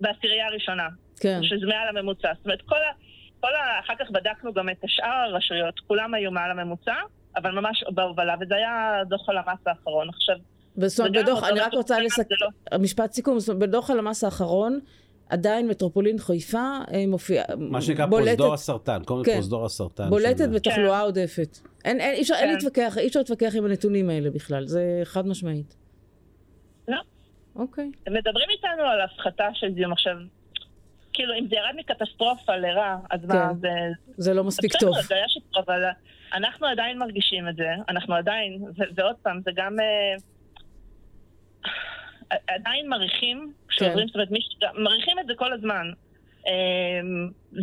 בעשירייה 0.00 0.46
הראשונה. 0.46 0.88
כן. 1.20 1.40
שזה 1.42 1.66
מעל 1.66 1.88
הממוצע. 1.96 2.32
זאת 2.36 2.44
אומרת, 2.44 2.62
כל 2.62 2.76
ה... 2.76 2.92
כל 3.40 3.54
ה... 3.54 3.80
אחר 3.80 3.92
כך 3.98 4.10
בדקנו 4.10 4.52
גם 4.52 4.68
את 4.68 4.76
שאר 4.86 5.08
הרשויות, 5.28 5.80
כולם 5.80 6.14
היו 6.14 6.30
מעל 6.30 6.50
הממוצע, 6.50 6.94
אבל 7.36 7.50
ממש 7.50 7.84
בהובלה, 7.88 8.34
וזה 8.40 8.54
היה 8.54 9.02
דוח 9.08 9.28
הלמ"ס 9.28 9.66
האחרון. 9.66 10.08
עכשיו, 10.08 10.36
וגם 10.78 11.12
בדוח, 11.22 11.44
אני 11.44 11.60
רק 11.60 11.72
רוצה 11.72 11.94
זה 11.94 12.00
לסכם, 12.00 12.34
לא- 12.72 12.78
משפט 12.78 13.12
סיכום, 13.12 13.38
בדוח 13.58 13.90
הלמ"ס 13.90 14.24
האחרון, 14.24 14.80
עדיין 15.28 15.68
מטרופולין 15.68 16.18
חיפה 16.18 16.78
אה, 16.92 17.04
מופיע, 17.08 17.42
מה 17.58 17.82
שנקרא 17.82 18.06
בולטת- 18.06 18.26
פרוזדור 18.26 18.54
הסרטן, 18.54 19.02
קוראים 19.04 19.24
כן. 19.24 19.32
פרוזדור 19.32 19.64
הסרטן. 19.64 20.10
בולטת 20.10 20.38
של- 20.38 20.46
בתחלואה 20.46 21.00
עודפת. 21.00 21.58
אין, 21.84 22.00
אין, 22.00 22.14
אי 22.14 22.22
אפשר, 22.22 22.34
אין 22.34 22.48
כן. 22.48 22.52
להתווכח, 22.54 22.98
אי 22.98 23.06
אפשר 23.06 23.20
להתווכח 23.20 23.52
עם 23.56 23.64
הנתונים 23.64 24.10
האלה 24.10 24.30
בכלל, 24.30 24.66
זה 24.66 25.00
חד 25.04 25.26
משמעית. 25.26 25.76
לא. 26.88 26.96
אוקיי. 27.56 27.90
מדברים 28.08 28.46
איתנו 28.50 28.82
על 28.82 29.00
הפחתה 29.00 29.48
של 29.54 29.74
זיהום. 29.74 29.92
עכשיו, 29.92 30.12
כאילו, 31.12 31.34
אם 31.38 31.46
זה 31.48 31.56
ירד 31.56 31.74
מקטסטרופה 31.76 32.56
לרע, 32.56 32.96
אז 33.10 33.24
מה, 33.24 33.34
כן. 33.34 33.58
זה... 33.60 33.68
זה 34.16 34.34
לא 34.34 34.44
מספיק 34.44 34.72
טוב. 34.80 34.94
זה 35.08 35.14
היה 35.14 35.28
שיפור, 35.28 35.62
אבל 35.66 35.82
אנחנו 36.34 36.66
עדיין 36.66 36.98
מרגישים 36.98 37.48
את 37.48 37.56
זה, 37.56 37.64
אנחנו 37.88 38.14
עדיין, 38.14 38.62
ו- 38.62 38.82
ועוד 38.94 39.16
פעם, 39.22 39.40
זה 39.44 39.50
גם... 39.56 39.76
אה, 42.32 42.36
עדיין 42.48 42.88
מריחים, 42.88 43.52
כשעוברים, 43.68 44.06
זאת 44.06 44.14
אומרת, 44.14 44.28
מריחים 44.74 45.18
את 45.18 45.26
זה 45.26 45.32
כל 45.36 45.52
הזמן. 45.52 45.86
אה, 46.46 47.00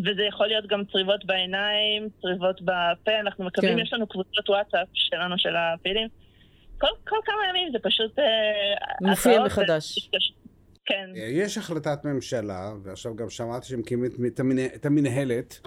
וזה 0.05 0.23
יכול 0.23 0.47
להיות 0.47 0.67
גם 0.67 0.83
צריבות 0.91 1.25
בעיניים, 1.25 2.07
צריבות 2.21 2.61
בפה, 2.61 3.19
אנחנו 3.19 3.45
מקבלים, 3.45 3.73
כן. 3.75 3.79
יש 3.79 3.93
לנו 3.93 4.07
קבוצות 4.07 4.49
וואטסאפ 4.49 4.87
שלנו, 4.93 5.35
של 5.37 5.55
הפעילים. 5.55 6.07
כל, 6.77 6.87
כל 7.09 7.15
כמה 7.25 7.37
ימים 7.49 7.71
זה 7.71 7.77
פשוט... 7.83 8.19
אה, 8.19 8.25
מופיע 9.09 9.43
מחדש. 9.43 10.09
כן. 10.85 11.09
יש 11.15 11.57
החלטת 11.57 12.05
ממשלה, 12.05 12.69
ועכשיו 12.83 13.15
גם 13.15 13.29
שמעתי 13.29 13.67
שהם 13.67 13.79
מקימים 13.79 14.05
את- 14.05 14.33
את 14.33 14.39
המנה- 14.39 14.65
את 14.75 14.85
המנהלת. 14.85 15.59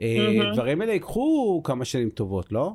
אה, 0.00 0.16
מהמם. 0.18 0.52
דברים 0.52 0.80
האלה 0.80 0.92
ייקחו 0.92 1.60
כמה 1.64 1.84
שנים 1.84 2.10
טובות, 2.10 2.52
לא? 2.52 2.72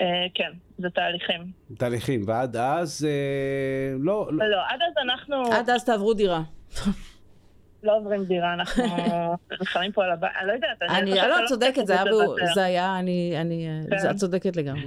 אה, 0.00 0.06
כן, 0.34 0.50
זה 0.78 0.90
תהליכים. 0.90 1.40
תהליכים, 1.78 2.22
ועד 2.26 2.56
אז 2.56 3.06
אה, 3.08 3.96
לא, 3.98 4.28
לא, 4.32 4.46
לא, 4.46 4.56
עד 4.68 4.78
אז 4.82 4.94
אנחנו 5.04 5.42
עד 5.52 5.70
אז 5.70 5.84
תעברו 5.84 6.14
דירה. 6.14 6.40
לא 7.82 7.96
עוברים 7.96 8.24
דירה, 8.24 8.54
אנחנו 8.54 8.84
נלחמים 9.60 9.92
פה 9.92 10.04
על 10.04 10.10
הבית, 10.10 10.30
אני 10.40 10.46
לא 10.48 10.52
יודעת. 10.52 10.82
אני 10.82 11.10
לא, 11.10 11.16
שלא 11.16 11.36
את 11.42 11.48
צודקת, 11.48 11.86
זה 12.54 12.64
היה, 12.64 12.98
אני, 12.98 13.34
אני, 13.40 13.68
כן. 13.90 13.98
זה- 13.98 14.10
את 14.10 14.16
צודקת 14.16 14.56
לגמרי. 14.56 14.82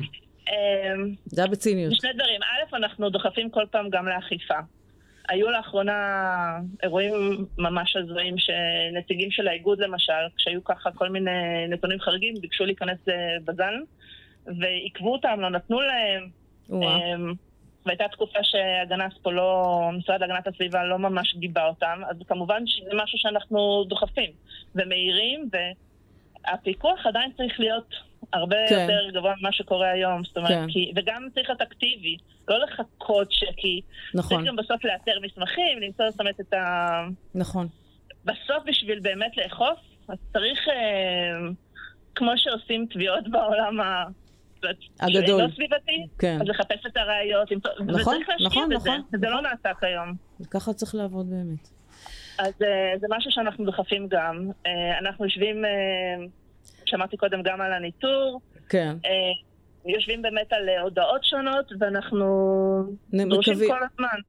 אמ, 0.50 1.14
זה 1.26 1.42
היה 1.42 1.52
בציניות. 1.52 1.94
שני 1.96 2.14
דברים, 2.14 2.40
א', 2.44 2.76
אנחנו 2.76 3.10
דוחפים 3.10 3.50
כל 3.50 3.64
פעם 3.72 3.90
גם 3.90 4.08
לאכיפה. 4.08 4.54
היו 5.30 5.50
לאחרונה 5.52 5.94
אירועים 6.84 7.14
ממש 7.58 7.96
הזויים 7.96 8.36
שנציגים 8.38 9.32
של 9.32 9.48
האיגוד 9.48 9.80
למשל, 9.80 10.14
כשהיו 10.38 10.64
ככה 10.64 10.90
כל 10.96 11.10
מיני 11.10 11.32
נתונים 11.70 12.00
חריגים, 12.00 12.34
ביקשו 12.42 12.66
להיכנס 12.66 12.98
לבז"ן 13.08 13.74
ועיכבו 14.46 15.14
אותם, 15.14 15.40
לא 15.40 15.50
נתנו 15.50 15.82
להם. 15.82 16.30
אמ, 16.72 17.34
והייתה 17.86 18.08
תקופה 18.12 18.40
שהגנת 18.44 19.14
פה 19.22 19.32
לא, 19.32 19.90
משרד 19.98 20.22
להגנת 20.22 20.48
הסביבה 20.48 20.84
לא 20.84 21.00
ממש 21.00 21.36
גיבה 21.36 21.68
אותם, 21.68 22.02
אז 22.10 22.18
כמובן 22.28 22.68
שזה 22.68 22.90
משהו 23.04 23.18
שאנחנו 23.18 23.84
דוחפים 23.88 24.32
ומאירים, 24.76 25.50
והפיקוח 26.46 27.06
עדיין 27.06 27.32
צריך 27.38 27.60
להיות 27.60 27.96
הרבה 28.34 28.58
כן. 28.70 28.80
יותר 28.82 29.20
גבוה 29.20 29.34
ממה 29.40 29.52
שקורה 29.52 29.92
היום, 29.92 30.24
זאת 30.24 30.38
אומרת, 30.38 30.52
כן. 30.52 30.68
כי, 30.68 30.92
וגם 30.96 31.28
צריך 31.34 31.50
להיות 31.50 31.62
אקטיבי, 31.62 32.18
לא 32.48 32.60
לחכות 32.60 33.32
ש... 33.32 33.44
כי 33.58 33.82
נכון. 34.14 34.38
צריך 34.38 34.48
גם 34.48 34.56
בסוף 34.56 34.86
לאתר 34.86 35.20
מסמכים, 35.22 35.80
למצוא 35.82 36.10
זאת 36.10 36.20
אומרת 36.20 36.40
את 36.40 36.54
ה... 36.54 37.06
נכון. 37.36 37.68
בסוף 38.26 38.64
בשביל 38.66 39.00
באמת 39.00 39.38
לאכוף, 39.38 39.80
אז 40.08 40.18
צריך, 40.34 40.68
אה, 40.68 41.50
כמו 42.16 42.32
שעושים 42.38 42.86
תביעות 42.90 43.28
בעולם 43.28 43.80
ה... 43.80 44.04
הגדול. 45.00 45.42
לא 45.42 45.48
סביבתי, 45.56 46.08
כן. 46.20 46.38
אז 46.42 46.48
לחפש 46.48 46.86
את 46.88 46.98
הראיות, 46.98 47.52
נכון, 47.86 48.20
נכון, 48.46 48.74
נכון. 48.74 49.02
וזה 49.14 49.30
לא 49.30 49.42
נעשה 49.42 49.70
כיום. 49.80 50.14
ככה 50.52 50.74
צריך 50.74 50.96
לעבוד 50.96 51.30
באמת. 51.30 51.70
אז 52.40 52.54
uh, 52.54 53.00
זה 53.00 53.08
משהו 53.10 53.32
שאנחנו 53.32 53.66
דוחפים 53.66 54.08
גם. 54.08 54.50
Uh, 54.50 54.70
אנחנו 55.00 55.26
יושבים, 55.26 55.66
uh, 55.66 56.30
שמעתי 56.86 57.18
קודם 57.18 57.42
גם 57.44 57.62
על 57.62 57.74
הניטור. 57.74 58.42
כן. 58.70 58.96
יושבים 59.86 60.22
באמת 60.22 60.54
על 60.54 60.70
הודעות 60.82 61.24
שונות, 61.24 61.72
ואנחנו 61.80 62.26
דורשים 63.30 63.56
כל 63.56 63.84
הזמן. 63.92 64.20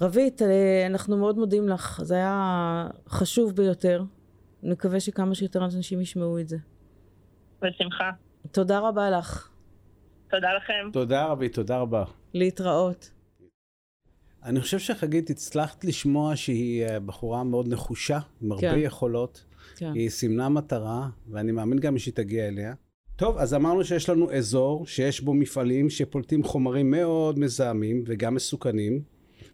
רבית, 0.00 0.42
אנחנו 0.86 1.16
מאוד 1.16 1.38
מודים 1.38 1.68
לך. 1.68 2.00
זה 2.02 2.14
היה 2.14 2.86
חשוב 3.08 3.56
ביותר. 3.56 4.02
נקווה 4.62 5.00
שכמה 5.00 5.34
שיותר 5.34 5.64
אנשים 5.64 6.00
ישמעו 6.00 6.38
את 6.38 6.48
זה. 6.48 6.56
בשמחה. 7.62 8.10
תודה 8.52 8.78
רבה 8.78 9.10
לך. 9.10 9.50
תודה 10.30 10.54
לכם. 10.54 10.90
תודה 10.92 11.26
רבי, 11.26 11.48
תודה 11.48 11.78
רבה. 11.78 12.04
להתראות. 12.34 13.10
אני 14.44 14.60
חושב 14.60 14.78
שחגית, 14.78 15.30
הצלחת 15.30 15.84
לשמוע 15.84 16.36
שהיא 16.36 16.84
אה, 16.84 17.00
בחורה 17.00 17.44
מאוד 17.44 17.68
נחושה, 17.68 18.18
עם 18.42 18.52
הרבה 18.52 18.70
כן. 18.70 18.78
יכולות. 18.78 19.44
כן. 19.76 19.92
היא 19.94 20.10
סימנה 20.10 20.48
מטרה, 20.48 21.08
ואני 21.30 21.52
מאמין 21.52 21.78
גם 21.78 21.98
שהיא 21.98 22.14
תגיע 22.14 22.48
אליה. 22.48 22.74
טוב, 23.16 23.38
אז 23.38 23.54
אמרנו 23.54 23.84
שיש 23.84 24.08
לנו 24.08 24.32
אזור 24.32 24.86
שיש 24.86 25.20
בו 25.20 25.34
מפעלים 25.34 25.90
שפולטים 25.90 26.42
חומרים 26.42 26.90
מאוד 26.90 27.38
מזהמים 27.38 28.04
וגם 28.06 28.34
מסוכנים, 28.34 29.02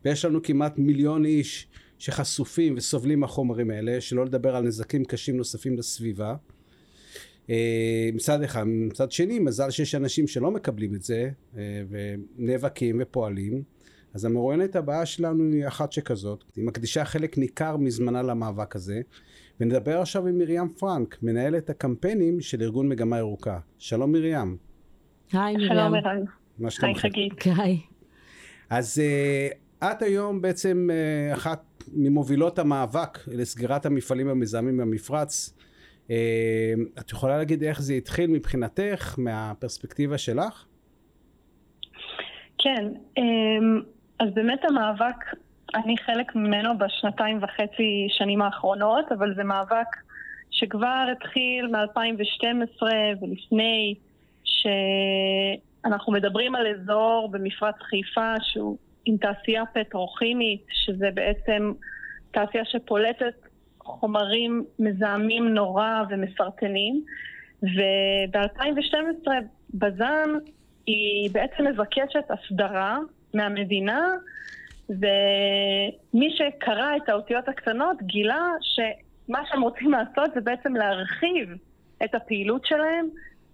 ויש 0.04 0.24
לנו 0.24 0.42
כמעט 0.42 0.78
מיליון 0.78 1.24
איש 1.24 1.68
שחשופים 1.98 2.74
וסובלים 2.76 3.20
מהחומרים 3.20 3.70
האלה, 3.70 4.00
שלא 4.00 4.24
לדבר 4.24 4.56
על 4.56 4.64
נזקים 4.64 5.04
קשים 5.04 5.36
נוספים 5.36 5.78
לסביבה. 5.78 6.34
אה, 7.50 8.10
מצד 8.14 8.42
אחד. 8.42 8.64
מצד 8.66 9.12
שני, 9.12 9.38
מזל 9.38 9.70
שיש 9.70 9.94
אנשים 9.94 10.26
שלא 10.26 10.50
מקבלים 10.50 10.94
את 10.94 11.02
זה, 11.02 11.30
אה, 11.56 11.82
ונאבקים 11.88 12.98
ופועלים. 13.02 13.62
אז 14.14 14.24
המרואיינת 14.24 14.76
הבאה 14.76 15.06
שלנו 15.06 15.52
היא 15.52 15.66
אחת 15.66 15.92
שכזאת. 15.92 16.44
היא 16.56 16.64
מקדישה 16.64 17.04
חלק 17.04 17.38
ניכר 17.38 17.76
מזמנה 17.76 18.22
למאבק 18.22 18.76
הזה. 18.76 19.00
ונדבר 19.60 20.00
עכשיו 20.00 20.26
עם 20.26 20.38
מרים 20.38 20.68
פרנק, 20.68 21.16
מנהלת 21.22 21.70
הקמפיינים 21.70 22.40
של 22.40 22.62
ארגון 22.62 22.88
מגמה 22.88 23.18
ירוקה. 23.18 23.58
שלום 23.78 24.12
מרים. 24.12 24.56
היי 25.32 25.56
מרים. 25.56 25.68
שלום 25.68 25.92
מרים. 25.92 26.24
היי 26.82 26.94
חגית. 26.94 27.32
היי. 27.56 27.80
אז 28.70 29.02
uh, 29.82 29.84
את 29.84 30.02
היום 30.02 30.40
בעצם 30.40 30.88
uh, 30.90 31.34
אחת 31.34 31.84
ממובילות 31.92 32.58
המאבק 32.58 33.18
לסגירת 33.26 33.86
המפעלים 33.86 34.28
המזהמים 34.28 34.76
במפרץ. 34.76 35.54
אמ, 36.10 36.84
את 36.98 37.10
יכולה 37.10 37.38
להגיד 37.38 37.62
איך 37.62 37.80
זה 37.80 37.94
התחיל 37.94 38.30
מבחינתך, 38.30 39.14
מהפרספקטיבה 39.18 40.18
שלך? 40.18 40.64
כן, 42.58 42.84
אמ, 43.16 43.80
אז 44.20 44.28
באמת 44.34 44.64
המאבק, 44.64 45.16
אני 45.74 45.96
חלק 45.98 46.36
ממנו 46.36 46.78
בשנתיים 46.78 47.38
וחצי 47.42 48.06
שנים 48.10 48.42
האחרונות, 48.42 49.12
אבל 49.12 49.34
זה 49.34 49.44
מאבק 49.44 49.86
שכבר 50.50 51.06
התחיל 51.12 51.66
מ-2012 51.66 52.82
ולפני, 53.22 53.94
שאנחנו 54.44 56.12
מדברים 56.12 56.54
על 56.54 56.66
אזור 56.66 57.28
במפרץ 57.32 57.74
חיפה 57.80 58.34
שהוא 58.42 58.76
עם 59.04 59.16
תעשייה 59.16 59.62
פטרוכימית, 59.74 60.64
שזה 60.70 61.08
בעצם 61.14 61.72
תעשייה 62.30 62.64
שפולטת 62.64 63.45
חומרים 63.86 64.64
מזהמים 64.78 65.48
נורא 65.48 66.02
ומסרטנים, 66.10 67.04
וב-2012 67.62 69.28
בז"ן 69.74 70.30
היא 70.86 71.30
בעצם 71.32 71.66
מבקשת 71.66 72.24
הסדרה 72.30 72.98
מהמדינה, 73.34 74.00
ומי 74.88 76.36
שקרא 76.36 76.96
את 76.96 77.08
האותיות 77.08 77.48
הקטנות 77.48 78.02
גילה 78.02 78.48
שמה 78.60 79.38
שהם 79.46 79.62
רוצים 79.62 79.90
לעשות 79.92 80.34
זה 80.34 80.40
בעצם 80.40 80.74
להרחיב 80.74 81.48
את 82.04 82.14
הפעילות 82.14 82.66
שלהם 82.66 83.08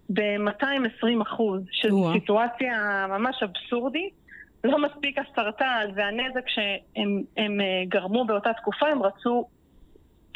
ב-220 0.09 1.21
אחוז, 1.21 1.61
שזו 1.71 2.13
סיטואציה 2.13 3.05
ממש 3.09 3.43
אבסורדית. 3.43 4.23
לא 4.63 4.77
מספיק 4.77 5.17
הסרטן 5.17 5.89
והנזק 5.95 6.47
שהם 6.47 7.61
אה, 7.61 7.83
גרמו 7.87 8.25
באותה 8.25 8.53
תקופה, 8.53 8.87
הם 8.87 9.03
רצו 9.03 9.45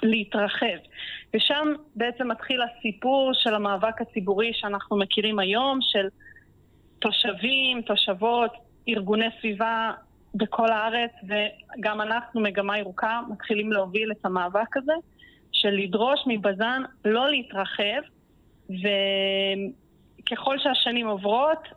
להתרחב. 0.03 0.77
ושם 1.33 1.67
בעצם 1.95 2.31
מתחיל 2.31 2.61
הסיפור 2.61 3.31
של 3.33 3.55
המאבק 3.55 4.01
הציבורי 4.01 4.51
שאנחנו 4.53 4.97
מכירים 4.97 5.39
היום, 5.39 5.79
של 5.81 6.07
תושבים, 6.99 7.81
תושבות, 7.81 8.51
ארגוני 8.89 9.25
סביבה 9.39 9.91
בכל 10.35 10.71
הארץ, 10.71 11.11
וגם 11.23 12.01
אנחנו, 12.01 12.41
מגמה 12.41 12.79
ירוקה, 12.79 13.19
מתחילים 13.31 13.71
להוביל 13.71 14.11
את 14.11 14.25
המאבק 14.25 14.77
הזה, 14.77 14.93
של 15.51 15.69
לדרוש 15.69 16.19
מבז"ן 16.27 16.81
לא 17.05 17.29
להתרחב, 17.29 18.01
וככל 18.69 20.59
שהשנים 20.59 21.07
עוברות, 21.07 21.67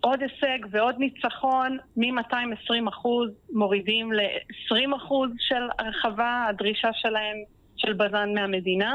עוד 0.00 0.22
הישג 0.22 0.58
ועוד 0.70 0.94
ניצחון, 0.98 1.78
מ-220 1.96 2.88
אחוז 2.88 3.30
מורידים 3.52 4.12
ל-20 4.12 4.96
אחוז 4.96 5.30
של 5.38 5.68
הרחבה, 5.78 6.46
הדרישה 6.48 6.88
שלהם, 6.92 7.36
של 7.76 7.92
בז"ן 7.92 8.34
מהמדינה, 8.34 8.94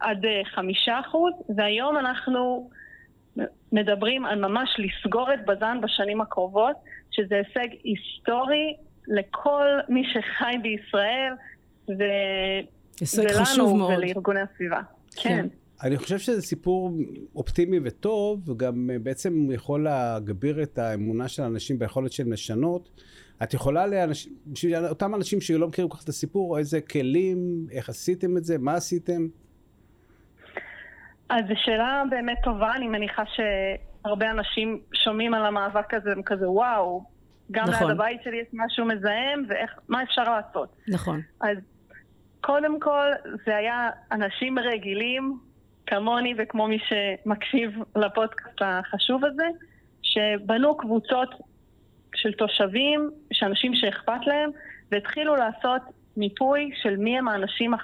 עד 0.00 0.24
אה, 0.24 0.42
חמישה 0.44 1.00
אחוז, 1.00 1.32
והיום 1.56 1.96
אנחנו 1.96 2.70
מדברים 3.72 4.24
על 4.24 4.40
ממש 4.40 4.76
לסגור 4.78 5.34
את 5.34 5.46
בז"ן 5.46 5.78
בשנים 5.82 6.20
הקרובות, 6.20 6.76
שזה 7.10 7.34
הישג 7.34 7.74
היסטורי 7.84 8.76
לכל 9.08 9.66
מי 9.88 10.02
שחי 10.12 10.58
בישראל, 10.62 11.32
ו... 11.88 12.02
ולנו 13.18 13.88
ולארגוני 13.88 14.40
הסביבה. 14.40 14.80
כן. 15.16 15.28
כן. 15.28 15.46
אני 15.82 15.96
חושב 15.96 16.18
שזה 16.18 16.42
סיפור 16.42 16.90
אופטימי 17.34 17.78
וטוב, 17.84 18.48
וגם 18.48 18.90
אה, 18.90 18.98
בעצם 18.98 19.50
יכול 19.52 19.84
להגביר 19.84 20.62
את 20.62 20.78
האמונה 20.78 21.28
של 21.28 21.42
אנשים 21.42 21.78
ביכולת 21.78 22.12
של 22.12 22.24
לשנות. 22.32 23.00
את 23.42 23.54
יכולה 23.54 23.86
לאנשים, 23.86 24.32
בשביל 24.46 24.76
אותם 24.76 25.14
אנשים 25.14 25.40
שלא 25.40 25.68
מכירים 25.68 25.90
כל 25.90 25.96
כך 25.96 26.04
את 26.04 26.08
הסיפור, 26.08 26.58
איזה 26.58 26.80
כלים, 26.80 27.66
איך 27.70 27.88
עשיתם 27.88 28.36
את 28.36 28.44
זה, 28.44 28.58
מה 28.58 28.74
עשיתם? 28.74 29.26
אז 31.28 31.40
זו 31.48 31.54
שאלה 31.56 32.02
באמת 32.10 32.38
טובה, 32.44 32.72
אני 32.76 32.88
מניחה 32.88 33.22
שהרבה 33.26 34.30
אנשים 34.30 34.80
שומעים 35.04 35.34
על 35.34 35.46
המאבק 35.46 35.94
הזה, 35.94 36.12
הם 36.12 36.22
כזה 36.22 36.50
וואו, 36.50 37.04
גם 37.50 37.64
נכון. 37.68 37.86
ליד 37.88 37.96
הבית 37.96 38.20
שלי 38.24 38.36
יש 38.36 38.46
משהו 38.52 38.86
מזהם, 38.86 39.44
ומה 39.48 40.02
אפשר 40.02 40.22
לעשות? 40.22 40.76
נכון. 40.88 41.20
אז 41.40 41.58
קודם 42.40 42.80
כל, 42.80 43.06
זה 43.46 43.56
היה 43.56 43.90
אנשים 44.12 44.58
רגילים 44.58 45.38
כמוני 45.86 46.34
וכמו 46.38 46.68
מי 46.68 46.78
שמקשיב 46.78 47.70
לפודקאסט 47.96 48.58
החשוב 48.60 49.24
הזה, 49.24 49.46
שבנו 50.02 50.76
קבוצות 50.76 51.28
של 52.14 52.32
תושבים, 52.32 53.10
של 53.32 53.46
אנשים 53.46 53.74
שאכפת 53.74 54.26
להם, 54.26 54.50
והתחילו 54.90 55.36
לעשות 55.36 55.82
מיפוי 56.16 56.70
של 56.82 56.96
מי 56.96 57.18
הם 57.18 57.28
האנשים 57.28 57.74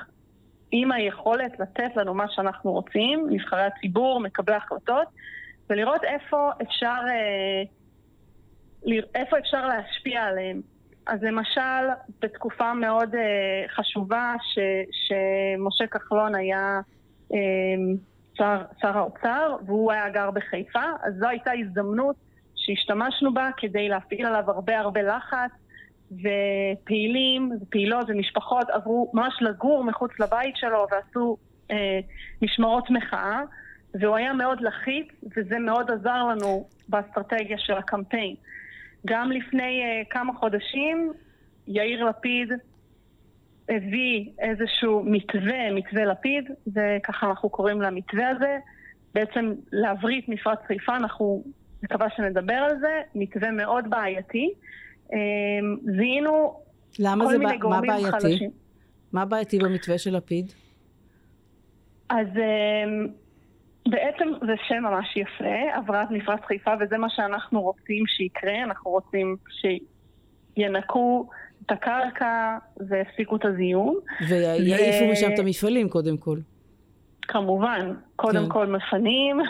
עם 0.72 0.92
היכולת 0.92 1.60
לתת 1.60 1.96
לנו 1.96 2.14
מה 2.14 2.24
שאנחנו 2.28 2.72
רוצים, 2.72 3.26
נבחרי 3.30 3.62
הציבור, 3.62 4.20
מקבלי 4.20 4.56
החלטות, 4.56 5.08
ולראות 5.70 6.04
איפה 6.04 6.50
אפשר, 6.62 6.98
אה, 7.08 7.62
איפה 9.14 9.38
אפשר 9.38 9.66
להשפיע 9.66 10.22
עליהם. 10.22 10.60
אז 11.06 11.22
למשל, 11.22 11.86
בתקופה 12.20 12.74
מאוד 12.74 13.14
אה, 13.14 13.64
חשובה 13.68 14.34
ש, 14.42 14.58
שמשה 14.92 15.86
כחלון 15.86 16.34
היה 16.34 16.80
שר, 18.35 18.62
שר 18.81 18.99
האוצר, 18.99 19.57
והוא 19.66 19.93
היה 19.93 20.09
גר 20.09 20.31
בחיפה, 20.31 20.85
אז 21.03 21.14
זו 21.19 21.29
הייתה 21.29 21.51
הזדמנות 21.53 22.16
שהשתמשנו 22.57 23.35
בה 23.35 23.51
כדי 23.57 23.88
להפעיל 23.88 24.27
עליו 24.27 24.51
הרבה 24.51 24.79
הרבה 24.79 25.03
לחץ 25.03 25.51
ופעילים, 26.11 27.53
פעילות 27.71 28.07
ומשפחות 28.09 28.71
עברו 28.71 29.11
ממש 29.14 29.35
לגור 29.40 29.85
מחוץ 29.85 30.11
לבית 30.21 30.57
שלו 30.57 30.87
ועשו 30.90 31.37
אה, 31.71 32.01
משמרות 32.43 32.90
מחאה, 32.90 33.43
והוא 33.95 34.16
היה 34.16 34.33
מאוד 34.33 34.61
לחיץ, 34.61 35.09
וזה 35.37 35.59
מאוד 35.59 35.90
עזר 35.90 36.25
לנו 36.25 36.69
באסטרטגיה 36.88 37.59
של 37.59 37.73
הקמפיין. 37.73 38.35
גם 39.07 39.33
לפני 39.33 39.83
אה, 39.83 40.03
כמה 40.11 40.33
חודשים, 40.35 41.12
יאיר 41.69 42.05
לפיד 42.05 42.53
הביא 43.70 44.30
איזשהו 44.38 45.02
מתווה, 45.06 45.72
מתווה 45.74 46.04
לפיד, 46.04 46.50
וככה 46.66 47.26
אנחנו 47.26 47.48
קוראים 47.50 47.83
למתווה 47.83 48.28
הזה, 48.28 48.59
בעצם 49.14 49.52
להבריא 49.72 50.20
את 50.20 50.28
מפרץ 50.28 50.59
חיפה, 50.66 50.96
אנחנו 50.96 51.44
מקווה 51.83 52.06
שנדבר 52.16 52.54
על 52.54 52.78
זה, 52.80 53.00
מתווה 53.14 53.50
מאוד 53.50 53.90
בעייתי. 53.90 54.52
אמ, 55.12 55.76
זיהינו 55.96 56.61
כל 56.96 57.38
מיני 57.38 57.46
בא, 57.46 57.56
גורמים 57.56 57.90
מה 57.90 57.96
בעייתי? 57.96 58.11
חלשים. 58.11 58.50
מה 59.12 59.24
בעייתי 59.24 59.59
במתווה 59.59 59.98
של 59.98 60.16
לפיד? 60.16 60.52
אז 62.09 62.26
אמ, 62.37 63.06
בעצם 63.88 64.28
זה 64.46 64.52
שם 64.68 64.83
ממש 64.83 65.16
יפה, 65.16 65.76
הבראת 65.76 66.11
מפרץ 66.11 66.40
חיפה, 66.46 66.70
וזה 66.80 66.98
מה 66.98 67.11
שאנחנו 67.11 67.62
רוצים 67.62 68.06
שיקרה, 68.06 68.62
אנחנו 68.64 68.90
רוצים 68.90 69.37
שינקו 70.56 71.28
את 71.72 71.76
הקרקע 71.76 72.59
ויפסיקו 72.88 73.37
את 73.37 73.44
הזיהום. 73.44 73.98
ויעיפו 74.28 75.04
ו... 75.04 75.12
משם 75.12 75.30
את 75.35 75.38
המפעלים 75.38 75.88
קודם 75.88 76.16
כל. 76.16 76.38
כמובן, 77.22 77.94
קודם 78.16 78.42
כן. 78.42 78.52
כל 78.52 78.66
מפנים, 78.66 79.40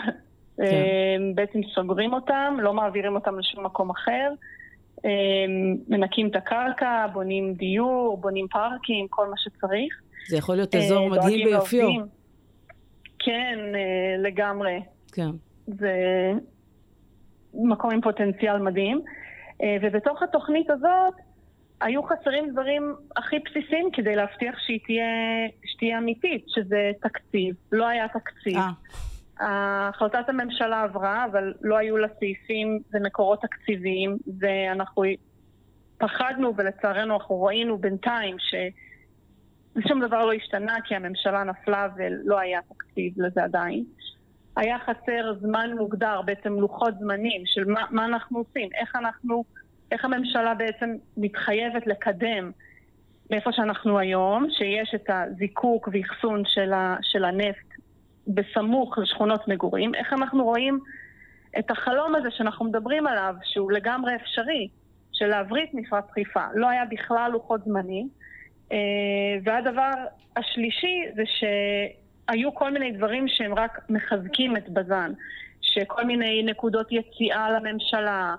כן. 0.57 0.63
אמ, 0.63 1.35
בעצם 1.35 1.59
סוגרים 1.75 2.13
אותם, 2.13 2.57
לא 2.59 2.73
מעבירים 2.73 3.15
אותם 3.15 3.39
לשום 3.39 3.65
מקום 3.65 3.89
אחר. 3.89 4.33
אמ, 5.05 5.75
מנקים 5.87 6.27
את 6.27 6.35
הקרקע, 6.35 7.07
בונים 7.13 7.53
דיור, 7.53 8.17
בונים 8.17 8.47
פארקים, 8.47 9.07
כל 9.09 9.27
מה 9.27 9.35
שצריך. 9.37 10.01
זה 10.27 10.37
יכול 10.37 10.55
להיות 10.55 10.75
אזור 10.75 11.03
אה, 11.03 11.09
מדהים 11.09 11.47
ביופיו. 11.47 11.87
כן, 13.19 13.59
אה, 13.75 14.17
לגמרי. 14.17 14.79
כן. 15.11 15.29
זה 15.67 15.93
מקום 17.53 17.91
עם 17.91 18.01
פוטנציאל 18.01 18.57
מדהים. 18.57 19.01
אה, 19.61 19.77
ובתוך 19.81 20.23
התוכנית 20.23 20.69
הזאת 20.69 21.13
היו 21.81 22.03
חסרים 22.03 22.51
דברים 22.51 22.95
הכי 23.15 23.39
בסיסיים 23.39 23.89
כדי 23.93 24.15
להבטיח 24.15 24.55
שהיא 24.59 24.79
תהיה, 24.85 25.05
שתהיה 25.65 25.97
אמיתית, 25.97 26.45
שזה 26.47 26.91
תקציב. 27.01 27.55
לא 27.71 27.87
היה 27.87 28.07
תקציב. 28.07 28.57
아. 28.57 29.43
החלטת 29.43 30.29
הממשלה 30.29 30.81
עברה, 30.81 31.25
אבל 31.25 31.53
לא 31.61 31.77
היו 31.77 31.97
לה 31.97 32.07
סעיפים 32.19 32.79
ומקורות 32.93 33.41
תקציביים, 33.41 34.17
ואנחנו 34.39 35.03
פחדנו, 35.97 36.53
ולצערנו 36.57 37.13
אנחנו 37.13 37.43
ראינו 37.43 37.77
בינתיים 37.77 38.35
ששום 38.39 40.01
דבר 40.07 40.25
לא 40.25 40.33
השתנה 40.33 40.75
כי 40.85 40.95
הממשלה 40.95 41.43
נפלה 41.43 41.87
ולא 41.95 42.39
היה 42.39 42.59
תקציב 42.69 43.13
לזה 43.17 43.43
עדיין. 43.43 43.83
היה 44.55 44.79
חסר 44.79 45.33
זמן 45.41 45.69
מוגדר, 45.77 46.21
בעצם 46.21 46.53
לוחות 46.53 46.93
זמנים 46.99 47.41
של 47.45 47.65
מה, 47.65 47.85
מה 47.91 48.05
אנחנו 48.05 48.37
עושים, 48.37 48.69
איך 48.81 48.95
אנחנו, 48.95 49.43
איך 49.91 50.05
הממשלה 50.05 50.53
בעצם 50.53 50.95
מתחייבת 51.17 51.87
לקדם 51.87 52.51
מאיפה 53.31 53.51
שאנחנו 53.51 53.99
היום, 53.99 54.47
שיש 54.49 54.91
את 54.95 55.09
הזיקוק 55.09 55.89
ואחסון 55.91 56.43
של, 56.45 56.71
של 57.01 57.25
הנפט 57.25 57.71
בסמוך 58.27 58.97
לשכונות 58.97 59.47
מגורים, 59.47 59.95
איך 59.95 60.13
אנחנו 60.13 60.43
רואים 60.43 60.79
את 61.59 61.71
החלום 61.71 62.15
הזה 62.15 62.31
שאנחנו 62.31 62.65
מדברים 62.65 63.07
עליו, 63.07 63.35
שהוא 63.43 63.71
לגמרי 63.71 64.15
אפשרי, 64.15 64.67
של 65.11 65.27
להבריא 65.27 65.63
את 65.63 65.73
מפרץ 65.73 66.05
חיפה. 66.13 66.43
לא 66.53 66.69
היה 66.69 66.85
בכלל 66.85 67.31
לוחות 67.31 67.63
זמנים. 67.65 68.09
אה, 68.71 68.77
והדבר 69.43 69.91
השלישי 70.37 71.03
זה 71.15 71.23
שהיו 71.25 72.55
כל 72.55 72.71
מיני 72.71 72.91
דברים 72.91 73.27
שהם 73.27 73.53
רק 73.53 73.79
מחזקים 73.89 74.57
את 74.57 74.69
בז"ן, 74.69 75.11
שכל 75.61 76.03
מיני 76.03 76.43
נקודות 76.43 76.87
יציאה 76.91 77.51
לממשלה, 77.51 78.35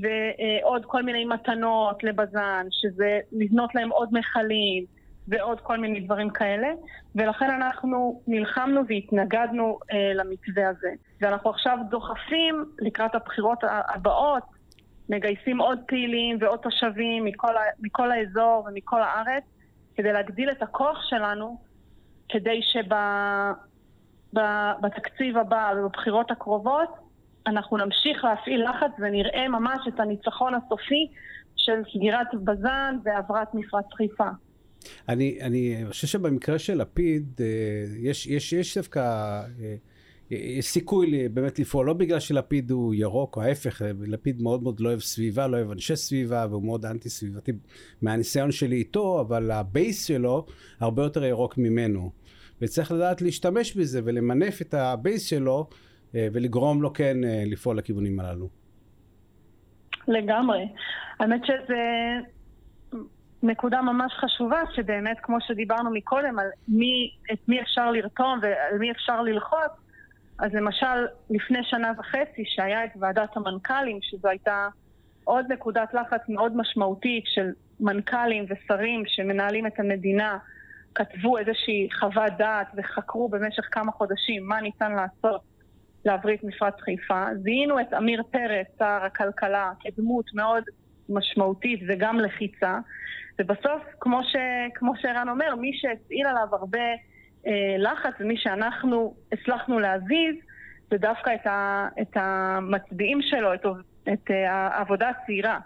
ועוד 0.00 0.84
כל 0.86 1.02
מיני 1.02 1.24
מתנות 1.24 2.04
לבז"ן, 2.04 2.66
שזה 2.70 3.18
לבנות 3.32 3.74
להם 3.74 3.90
עוד 3.90 4.08
מכלים, 4.12 4.84
ועוד 5.28 5.60
כל 5.60 5.78
מיני 5.78 6.00
דברים 6.00 6.30
כאלה, 6.30 6.68
ולכן 7.14 7.50
אנחנו 7.50 8.22
נלחמנו 8.26 8.80
והתנגדנו 8.88 9.78
אה, 9.92 10.12
למתווה 10.14 10.68
הזה. 10.68 10.90
ואנחנו 11.20 11.50
עכשיו 11.50 11.78
דוחפים 11.90 12.64
לקראת 12.78 13.14
הבחירות 13.14 13.58
הבאות, 13.94 14.42
מגייסים 15.08 15.60
עוד 15.60 15.78
פעילים 15.86 16.36
ועוד 16.40 16.58
תושבים 16.58 17.24
מכל, 17.24 17.54
מכל 17.80 18.10
האזור 18.12 18.66
ומכל 18.68 19.02
הארץ, 19.02 19.44
כדי 19.94 20.12
להגדיל 20.12 20.50
את 20.50 20.62
הכוח 20.62 21.02
שלנו, 21.08 21.58
כדי 22.28 22.60
שבתקציב 24.32 25.36
הבא 25.38 25.72
ובבחירות 25.76 26.30
הקרובות 26.30 27.09
אנחנו 27.46 27.76
נמשיך 27.76 28.24
להפעיל 28.24 28.64
לחץ 28.70 28.90
ונראה 28.98 29.48
ממש 29.48 29.80
את 29.88 30.00
הניצחון 30.00 30.54
הסופי 30.54 31.08
של 31.56 31.72
סגירת 31.94 32.26
בז"ן 32.44 32.96
והעברת 33.04 33.54
מפרץ 33.54 33.84
חיפה. 33.96 34.28
אני, 35.08 35.38
אני 35.40 35.76
חושב 35.88 36.06
שבמקרה 36.06 36.58
של 36.58 36.80
לפיד, 36.80 37.40
אה, 37.40 37.46
יש, 37.98 38.26
יש, 38.26 38.52
יש 38.52 38.78
דווקא, 38.78 39.00
אה, 39.60 39.74
יש 40.30 40.66
סיכוי 40.66 41.28
באמת 41.28 41.58
לפעול, 41.58 41.86
לא 41.86 41.92
בגלל 41.92 42.20
שלפיד 42.20 42.70
הוא 42.70 42.94
ירוק, 42.94 43.36
או 43.36 43.42
ההפך, 43.42 43.82
לפיד 44.00 44.42
מאוד 44.42 44.62
מאוד 44.62 44.80
לא 44.80 44.88
אוהב 44.88 45.00
סביבה, 45.00 45.46
לא 45.46 45.56
אוהב 45.56 45.70
אנשי 45.70 45.96
סביבה, 45.96 46.46
והוא 46.50 46.64
מאוד 46.64 46.86
אנטי 46.86 47.08
סביבתי 47.08 47.52
מהניסיון 48.02 48.52
שלי 48.52 48.76
איתו, 48.76 49.20
אבל 49.20 49.50
ה 49.50 49.61
base 49.61 50.06
שלו 50.06 50.46
הרבה 50.80 51.02
יותר 51.02 51.24
ירוק 51.24 51.58
ממנו. 51.58 52.10
וצריך 52.62 52.92
לדעת 52.92 53.22
להשתמש 53.22 53.76
בזה 53.76 54.00
ולמנף 54.04 54.62
את 54.62 54.74
ה 54.74 54.84
base 54.84 55.22
שלו, 55.22 55.68
אה, 55.70 55.89
ולגרום 56.14 56.82
לו 56.82 56.92
כן 56.92 57.16
לפעול 57.46 57.78
לכיוונים 57.78 58.20
הללו. 58.20 58.48
לגמרי. 60.08 60.68
האמת 61.20 61.40
שזה... 61.44 61.84
נקודה 63.42 63.82
ממש 63.82 64.12
חשובה, 64.12 64.62
שבאמת, 64.74 65.16
כמו 65.22 65.36
שדיברנו 65.40 65.90
מקודם, 65.90 66.38
על 66.38 66.46
מי, 66.68 67.10
את 67.32 67.48
מי 67.48 67.60
אפשר 67.60 67.90
לרתום 67.90 68.38
ועל 68.42 68.78
מי 68.78 68.90
אפשר 68.90 69.22
ללחוץ, 69.22 69.72
אז 70.38 70.54
למשל, 70.54 71.06
לפני 71.30 71.58
שנה 71.62 71.92
וחצי, 71.98 72.44
שהיה 72.46 72.84
את 72.84 72.90
ועדת 73.00 73.36
המנכ"לים, 73.36 73.98
שזו 74.02 74.28
הייתה 74.28 74.68
עוד 75.24 75.52
נקודת 75.52 75.94
לחץ 75.94 76.20
מאוד 76.28 76.56
משמעותית 76.56 77.24
של 77.26 77.50
מנכ"לים 77.80 78.44
ושרים 78.48 79.02
שמנהלים 79.06 79.66
את 79.66 79.80
המדינה, 79.80 80.38
כתבו 80.94 81.38
איזושהי 81.38 81.88
חוות 82.00 82.32
דעת 82.38 82.66
וחקרו 82.76 83.28
במשך 83.28 83.62
כמה 83.70 83.92
חודשים 83.92 84.46
מה 84.46 84.60
ניתן 84.60 84.92
לעשות 84.92 85.49
להבריא 86.04 86.36
את 86.36 86.44
מפרץ 86.44 86.74
חיפה. 86.80 87.24
זיהינו 87.42 87.80
את 87.80 87.92
עמיר 87.92 88.22
פרץ, 88.30 88.66
שר 88.78 89.04
הכלכלה, 89.04 89.72
כדמות 89.80 90.34
מאוד 90.34 90.62
משמעותית 91.08 91.80
וגם 91.88 92.20
לחיצה. 92.20 92.78
ובסוף, 93.38 93.82
כמו, 94.00 94.20
ש, 94.24 94.36
כמו 94.74 94.92
שערן 94.96 95.28
אומר, 95.28 95.54
מי 95.54 95.70
שהפעיל 95.74 96.26
עליו 96.26 96.48
הרבה 96.52 96.78
אה, 97.46 97.76
לחץ 97.78 98.12
ומי 98.20 98.36
שאנחנו 98.36 99.14
הצלחנו 99.32 99.78
להזיז, 99.78 100.34
זה 100.90 100.98
דווקא 100.98 101.34
את, 101.34 101.46
ה, 101.46 101.88
את 102.00 102.16
המצביעים 102.16 103.22
שלו, 103.22 103.54
את, 103.54 103.66
את 104.12 104.30
אה, 104.30 104.52
העבודה 104.52 105.08
הצעירה. 105.08 105.58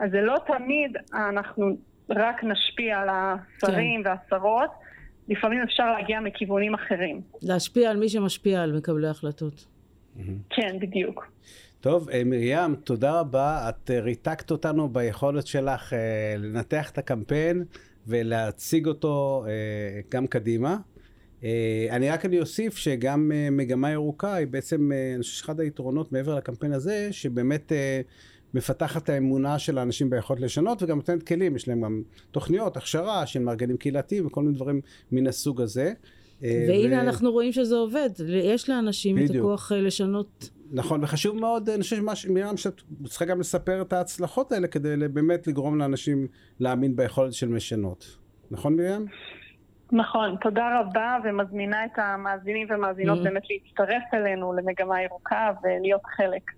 אז 0.00 0.10
זה 0.10 0.20
לא 0.20 0.36
תמיד 0.46 0.96
אנחנו 1.14 1.76
רק 2.10 2.44
נשפיע 2.44 2.98
על 2.98 3.08
השרים 3.10 4.02
כן. 4.04 4.10
והשרות, 4.10 4.70
לפעמים 5.30 5.62
אפשר 5.62 5.92
להגיע 5.92 6.20
מכיוונים 6.20 6.74
אחרים. 6.74 7.20
להשפיע 7.42 7.90
על 7.90 7.96
מי 7.96 8.08
שמשפיע 8.08 8.62
על 8.62 8.76
מקבלי 8.76 9.08
החלטות. 9.08 9.66
כן, 10.50 10.78
בדיוק. 10.80 11.30
טוב, 11.80 12.10
אה, 12.10 12.24
מרים, 12.24 12.74
תודה 12.74 13.20
רבה. 13.20 13.68
את 13.68 13.90
אה, 13.90 14.00
ריתקת 14.00 14.50
אותנו 14.50 14.88
ביכולת 14.88 15.46
שלך 15.46 15.92
אה, 15.92 16.34
לנתח 16.38 16.90
את 16.90 16.98
הקמפיין 16.98 17.64
ולהציג 18.06 18.86
אותו 18.86 19.44
גם 20.10 20.26
קדימה. 20.26 20.76
אני 21.90 22.10
רק 22.10 22.24
אני 22.24 22.40
אוסיף 22.40 22.76
שגם 22.76 23.32
מגמה 23.52 23.90
ירוקה 23.90 24.34
היא 24.34 24.46
בעצם, 24.46 24.90
אני 25.14 25.22
חושב 25.22 25.36
שאחד 25.36 25.60
היתרונות 25.60 26.12
מעבר 26.12 26.34
לקמפיין 26.34 26.72
הזה, 26.72 27.08
שבאמת 27.12 27.72
מפתחת 28.54 29.02
את 29.02 29.08
האמונה 29.08 29.58
של 29.58 29.78
האנשים 29.78 30.10
ביכולת 30.10 30.40
לשנות 30.40 30.82
וגם 30.82 30.96
נותנת 30.96 31.22
כלים, 31.22 31.56
יש 31.56 31.68
להם 31.68 31.80
גם 31.80 32.02
תוכניות, 32.30 32.76
הכשרה 32.76 33.26
של 33.26 33.40
מארגנים 33.40 33.76
קהילתיים 33.76 34.26
וכל 34.26 34.42
מיני 34.42 34.54
דברים 34.54 34.80
מן 35.12 35.26
הסוג 35.26 35.60
הזה. 35.60 35.92
והנה 36.42 36.96
ו... 36.96 37.00
אנחנו 37.00 37.32
רואים 37.32 37.52
שזה 37.52 37.74
עובד, 37.74 38.10
יש 38.28 38.68
לאנשים 38.68 39.16
בדיוק. 39.16 39.30
את 39.30 39.36
הכוח 39.36 39.72
לשנות 39.72 40.50
נכון, 40.72 41.04
וחשוב 41.04 41.36
מאוד, 41.36 41.68
אני 41.68 41.82
חושב 41.82 41.96
שמרים, 42.14 42.56
שאת 42.56 42.80
צריכה 43.04 43.24
גם 43.24 43.40
לספר 43.40 43.82
את 43.82 43.92
ההצלחות 43.92 44.52
האלה 44.52 44.68
כדי 44.68 45.08
באמת 45.12 45.46
לגרום 45.46 45.78
לאנשים 45.78 46.26
להאמין 46.60 46.96
ביכולת 46.96 47.32
שלנו 47.32 47.48
לשנות. 47.48 48.16
נכון 48.50 48.76
מרים? 48.76 49.06
נכון, 49.92 50.36
תודה 50.40 50.80
רבה 50.80 51.16
ומזמינה 51.24 51.84
את 51.84 51.98
המאזינים 51.98 52.66
ומאזינות 52.70 53.18
אמהם. 53.18 53.24
באמת 53.24 53.42
להצטרף 53.50 54.02
אלינו 54.14 54.52
למגמה 54.52 55.02
ירוקה 55.02 55.50
ולהיות 55.62 56.00
חלק. 56.16 56.50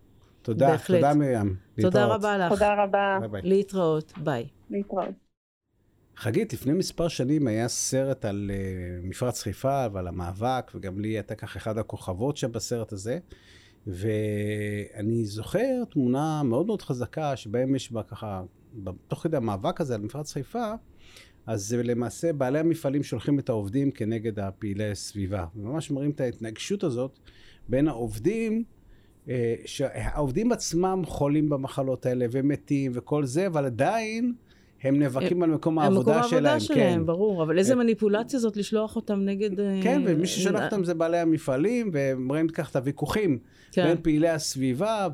תודה, 0.42 0.70
בהחלט. 0.70 0.96
תודה 0.96 1.14
מרים. 1.14 1.56
תודה 1.80 2.00
להתראות. 2.00 2.20
רבה 2.20 2.38
לך. 2.38 2.52
תודה 2.52 2.84
רבה, 2.84 3.18
ביי 3.20 3.28
ביי. 3.28 3.42
להתראות, 3.44 4.12
ביי. 4.22 4.48
להתראות. 4.70 5.14
חגית, 6.16 6.52
לפני 6.52 6.72
מספר 6.72 7.08
שנים 7.08 7.46
היה 7.46 7.68
סרט 7.68 8.24
על 8.24 8.50
אה, 8.50 9.06
מפרץ 9.06 9.42
חיפה 9.42 9.86
ועל 9.92 10.08
המאבק, 10.08 10.72
וגם 10.74 11.00
לי 11.00 11.08
הייתה 11.08 11.34
ככה 11.34 11.58
אחד 11.58 11.78
הכוכבות 11.78 12.36
שם 12.36 12.52
בסרט 12.52 12.92
הזה. 12.92 13.18
ואני 13.86 15.24
זוכר 15.24 15.84
תמונה 15.90 16.42
מאוד 16.42 16.66
מאוד 16.66 16.82
חזקה, 16.82 17.36
שבהם 17.36 17.74
יש 17.74 17.92
בה 17.92 18.02
ככה, 18.02 18.42
תוך 19.08 19.22
כדי 19.22 19.36
המאבק 19.36 19.80
הזה 19.80 19.94
על 19.94 20.00
מפרץ 20.00 20.32
חיפה, 20.32 20.72
אז 21.46 21.76
למעשה 21.84 22.32
בעלי 22.32 22.58
המפעלים 22.58 23.02
שולחים 23.02 23.38
את 23.38 23.48
העובדים 23.48 23.90
כנגד 23.90 24.38
הפעילי 24.38 24.94
סביבה. 24.94 25.46
ממש 25.54 25.90
מראים 25.90 26.10
את 26.10 26.20
ההתנגשות 26.20 26.84
הזאת 26.84 27.18
בין 27.68 27.88
העובדים, 27.88 28.64
שהעובדים 29.64 30.52
עצמם 30.52 31.02
חולים 31.06 31.48
במחלות 31.48 32.06
האלה 32.06 32.26
ומתים 32.30 32.92
וכל 32.94 33.24
זה, 33.24 33.46
אבל 33.46 33.64
עדיין 33.64 34.32
הם 34.82 34.98
נאבקים 34.98 35.42
על 35.42 35.50
מקום 35.50 35.78
העבודה 35.78 36.14
העבודה 36.14 36.30
שלהם. 36.30 36.60
שלהם, 36.60 36.98
כן. 37.00 37.06
ברור, 37.06 37.42
אבל 37.42 37.58
איזה 37.58 37.74
מניפולציה 37.74 38.38
זאת 38.38 38.56
לשלוח 38.56 38.96
אותם 38.96 39.20
נגד... 39.24 39.60
אה, 39.60 39.80
כן, 39.82 40.02
ומי 40.06 40.26
ששולח 40.26 40.60
אה, 40.60 40.64
אותם 40.64 40.84
זה 40.84 40.94
בעלי 40.94 41.18
המפעלים, 41.18 41.90
והם 41.92 42.28
רואים 42.28 42.48
כך 42.48 42.70
את 42.70 42.76
הוויכוחים 42.76 43.38
כן. 43.72 43.84
בין 43.84 43.96
פעילי 44.02 44.28
הסביבה, 44.28 45.08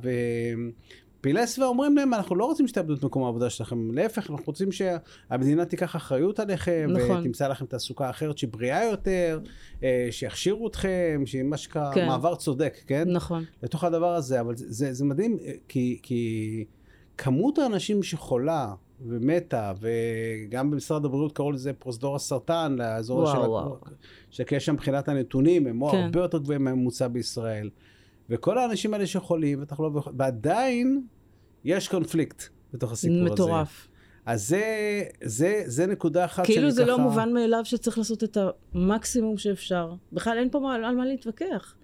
ופעילי 1.20 1.40
הסביבה 1.40 1.68
אומרים 1.68 1.96
להם, 1.96 2.14
אנחנו 2.14 2.36
לא 2.36 2.44
רוצים 2.44 2.68
שתאבדו 2.68 2.94
את 2.94 3.04
מקום 3.04 3.24
העבודה 3.24 3.50
שלכם, 3.50 3.90
להפך, 3.90 4.30
אנחנו 4.30 4.44
רוצים 4.46 4.72
שהמדינה 4.72 5.64
תיקח 5.64 5.96
אחריות 5.96 6.40
עליכם, 6.40 6.90
נכון. 6.90 7.20
ותמצא 7.20 7.48
לכם 7.48 7.66
תעסוקה 7.66 8.10
אחרת 8.10 8.38
שהיא 8.38 8.50
בריאה 8.50 8.84
יותר, 8.84 9.40
אה, 9.82 10.08
שיכשירו 10.10 10.68
אתכם, 10.68 11.22
שיהיה 11.26 11.44
מה 11.44 11.56
שנקרא 11.56 11.94
כן. 11.94 12.06
מעבר 12.06 12.34
צודק, 12.34 12.76
כן? 12.86 13.08
נכון. 13.10 13.44
לתוך 13.62 13.84
הדבר 13.84 14.14
הזה, 14.14 14.40
אבל 14.40 14.56
זה, 14.56 14.66
זה, 14.68 14.92
זה 14.92 15.04
מדהים, 15.04 15.38
אה, 15.44 15.52
כי, 15.68 15.98
כי 16.02 16.64
כמות 17.18 17.58
האנשים 17.58 18.02
שחולה 18.02 18.74
ומתה, 19.06 19.72
וגם 19.80 20.70
במשרד 20.70 21.04
הבריאות 21.04 21.32
קראו 21.32 21.52
לזה 21.52 21.72
פרוזדור 21.72 22.16
הסרטן, 22.16 22.76
לאזור 22.78 23.18
וואו, 23.18 23.32
של... 23.32 23.48
וואו. 23.48 23.76
שכן 24.30 24.60
שם 24.60 24.74
מבחינת 24.74 25.08
הנתונים, 25.08 25.66
הם 25.66 25.90
כן. 25.90 25.96
הרבה 25.96 26.20
יותר 26.20 26.38
גבוהים 26.38 26.64
מהממוצע 26.64 27.08
בישראל. 27.08 27.70
וכל 28.30 28.58
האנשים 28.58 28.94
האלה 28.94 29.06
שחולים, 29.06 29.62
ותחלואה, 29.62 29.96
וכו', 29.96 30.10
ועדיין 30.18 31.02
יש 31.64 31.88
קונפליקט 31.88 32.42
בתוך 32.72 32.92
הסיפור 32.92 33.16
הזה. 33.16 33.32
מטורף. 33.32 33.88
אז 34.26 34.48
זה, 34.48 34.62
זה, 35.24 35.62
זה 35.66 35.86
נקודה 35.86 36.24
אחת 36.24 36.44
כאילו 36.44 36.60
שאני 36.60 36.72
זה 36.72 36.82
ככה... 36.82 36.90
לא 36.90 36.98
מובן 36.98 37.32
מאליו 37.32 37.60
שצריך 37.64 37.98
לעשות 37.98 38.24
את 38.24 38.38
המקסימום 38.74 39.38
שאפשר. 39.38 39.94
בכלל 40.12 40.38
אין 40.38 40.50
פה 40.50 40.58
מה- 40.60 40.74
על 40.74 40.96
מה 40.96 41.06
להתווכח. 41.06 41.74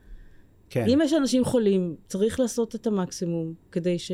כן. 0.70 0.84
אם 0.88 0.98
יש 1.04 1.12
אנשים 1.12 1.44
חולים, 1.44 1.96
צריך 2.06 2.40
לעשות 2.40 2.74
את 2.74 2.86
המקסימום 2.86 3.54
כדי 3.72 3.98
ש... 3.98 4.12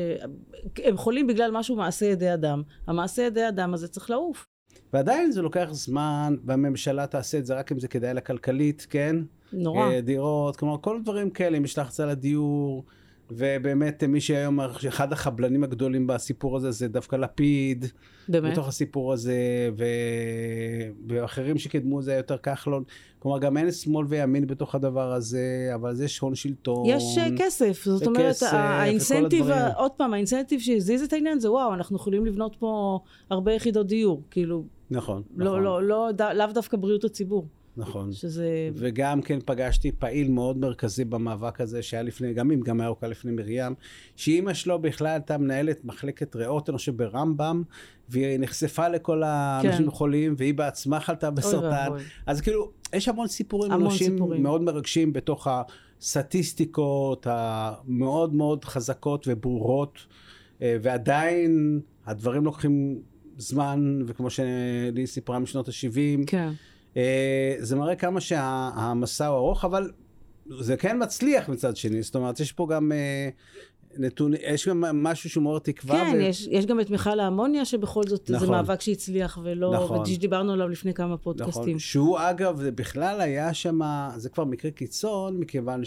הם 0.83 0.97
חולים 0.97 1.27
בגלל 1.27 1.51
משהו 1.51 1.75
מעשה 1.75 2.05
ידי 2.05 2.33
אדם. 2.33 2.61
המעשה 2.87 3.21
ידי 3.21 3.47
אדם 3.47 3.73
הזה 3.73 3.87
צריך 3.87 4.09
לעוף. 4.09 4.45
ועדיין 4.93 5.31
זה 5.31 5.41
לוקח 5.41 5.69
זמן, 5.71 6.35
והממשלה 6.45 7.07
תעשה 7.07 7.37
את 7.37 7.45
זה 7.45 7.53
רק 7.55 7.71
אם 7.71 7.79
זה 7.79 7.87
כדאי 7.87 8.13
לה 8.13 8.21
כלכלית, 8.21 8.87
כן? 8.89 9.15
נורא. 9.53 9.91
אה, 9.91 10.01
דירות, 10.01 10.55
כלומר, 10.55 10.77
כל 10.81 10.95
הדברים 10.95 11.29
כאלה, 11.29 11.57
אם 11.57 11.65
יש 11.65 11.77
לחץ 11.77 11.99
על 11.99 12.09
הדיור, 12.09 12.83
ובאמת 13.31 14.03
מי 14.03 14.21
שהיום, 14.21 14.59
אחד 14.59 15.13
החבלנים 15.13 15.63
הגדולים 15.63 16.07
בסיפור 16.07 16.57
הזה 16.57 16.71
זה 16.71 16.87
דווקא 16.87 17.15
לפיד, 17.15 17.85
באמת. 18.27 18.51
בתוך 18.51 18.67
הסיפור 18.67 19.13
הזה, 19.13 19.35
ו... 19.77 19.83
ואחרים 21.07 21.57
שקידמו 21.57 21.99
את 21.99 22.03
זה 22.03 22.13
יותר 22.13 22.37
כחלון. 22.37 22.83
כלומר, 23.19 23.39
גם 23.39 23.57
אין 23.57 23.71
שמאל 23.71 24.05
וימין 24.09 24.47
בתוך 24.47 24.75
הדבר 24.75 25.13
הזה, 25.13 25.71
אבל 25.75 25.95
זה 25.95 26.05
יש 26.05 26.19
הון 26.19 26.35
שלטון. 26.35 26.83
יש 26.85 27.17
אה, 27.17 27.27
כסף, 27.37 27.83
זאת 27.83 28.07
אומרת, 28.07 28.35
האינסנטיב, 28.51 29.45
עוד 29.75 29.91
פעם, 29.91 30.13
האינסנטיב 30.13 30.59
שהזיז 30.59 31.03
את 31.03 31.13
העניין 31.13 31.39
זה 31.39 31.51
וואו, 31.51 31.73
אנחנו 31.73 31.95
יכולים 31.95 32.25
לבנות 32.25 32.55
פה 32.59 32.99
הרבה 33.29 33.53
יחידות 33.53 33.87
דיור, 33.87 34.21
כאילו, 34.31 34.63
נכון, 34.91 35.21
לא, 35.35 35.45
נכון, 35.45 35.63
לא, 35.63 35.83
לא, 35.83 36.09
לאו 36.33 36.47
דווקא 36.53 36.77
בריאות 36.77 37.03
הציבור, 37.03 37.45
נכון. 37.77 38.13
שזה, 38.13 38.69
וגם 38.75 39.21
כן 39.21 39.39
פגשתי 39.45 39.91
פעיל 39.91 40.31
מאוד 40.31 40.57
מרכזי 40.57 41.05
במאבק 41.05 41.61
הזה, 41.61 41.83
שהיה 41.83 42.03
לפני, 42.03 42.33
גם 42.33 42.51
אם 42.51 42.61
גם 42.61 42.79
היה 42.79 42.87
ארוכה 42.87 43.07
לפני 43.07 43.31
מרים, 43.31 43.73
שאימא 44.15 44.53
שלו 44.53 44.79
בכלל 44.79 45.07
הייתה 45.07 45.37
מנהלת 45.37 45.85
מחלקת 45.85 46.35
ריאות, 46.35 46.69
אני 46.69 46.77
חושב, 46.77 46.97
ברמב"ם, 46.97 47.63
והיא 48.09 48.39
נחשפה 48.39 48.87
לכל 48.87 49.23
האנשים 49.23 49.77
כן. 49.77 49.87
החולים, 49.87 50.35
והיא 50.37 50.53
בעצמה 50.53 50.99
חלתה 50.99 51.27
אוי 51.27 51.35
בסרטן. 51.35 51.67
ואבוי. 51.67 52.03
אז 52.25 52.41
כאילו, 52.41 52.71
יש 52.93 53.07
המון 53.07 53.27
סיפורים 53.27 53.71
המון 53.71 53.87
אנושיים 53.87 54.11
סיפורים. 54.11 54.43
מאוד 54.43 54.61
מרגשים 54.61 55.13
בתוך 55.13 55.47
הסטטיסטיקות 55.47 57.27
המאוד 57.29 58.33
מאוד 58.33 58.65
חזקות 58.65 59.27
וברורות, 59.29 59.99
אה, 60.61 60.77
ועדיין 60.81 61.79
הדברים 62.05 62.45
לוקחים 62.45 63.01
זמן, 63.37 63.99
וכמו 64.07 64.29
שלי 64.29 65.07
סיפרה 65.07 65.39
משנות 65.39 65.67
ה-70, 65.67 66.23
כן, 66.27 66.49
זה 67.59 67.75
מראה 67.75 67.95
כמה 67.95 68.21
שהמסע 68.21 69.27
הוא 69.27 69.37
ארוך, 69.37 69.65
אבל 69.65 69.91
זה 70.59 70.77
כן 70.77 71.03
מצליח 71.03 71.49
מצד 71.49 71.75
שני, 71.75 72.01
זאת 72.01 72.15
אומרת, 72.15 72.39
יש 72.39 72.51
פה 72.51 72.67
גם 72.69 72.91
אה, 72.91 73.29
נתון, 73.97 74.31
יש 74.41 74.67
גם 74.67 74.81
משהו 74.81 75.29
שהוא 75.29 75.43
מעורר 75.43 75.59
תקווה. 75.59 75.95
כן, 75.95 76.17
ו- 76.17 76.21
יש, 76.21 76.47
יש 76.51 76.65
גם 76.65 76.79
את 76.79 76.89
מיכל 76.89 77.19
האמוניה, 77.19 77.65
שבכל 77.65 78.03
זאת 78.07 78.27
זה 78.27 78.35
נכון. 78.35 78.49
מאבק 78.49 78.81
שהצליח 78.81 79.39
ולא, 79.43 79.73
נכון. 79.73 80.05
שדיברנו 80.05 80.53
עליו 80.53 80.69
לפני 80.69 80.93
כמה 80.93 81.17
פודקאסטים. 81.17 81.63
נכון, 81.63 81.79
שהוא 81.79 82.19
אגב, 82.19 82.61
זה 82.61 82.71
בכלל 82.71 83.21
היה 83.21 83.53
שם, 83.53 83.79
זה 84.17 84.29
כבר 84.29 84.43
מקרה 84.43 84.71
קיצון, 84.71 85.37
מכיוון 85.37 85.85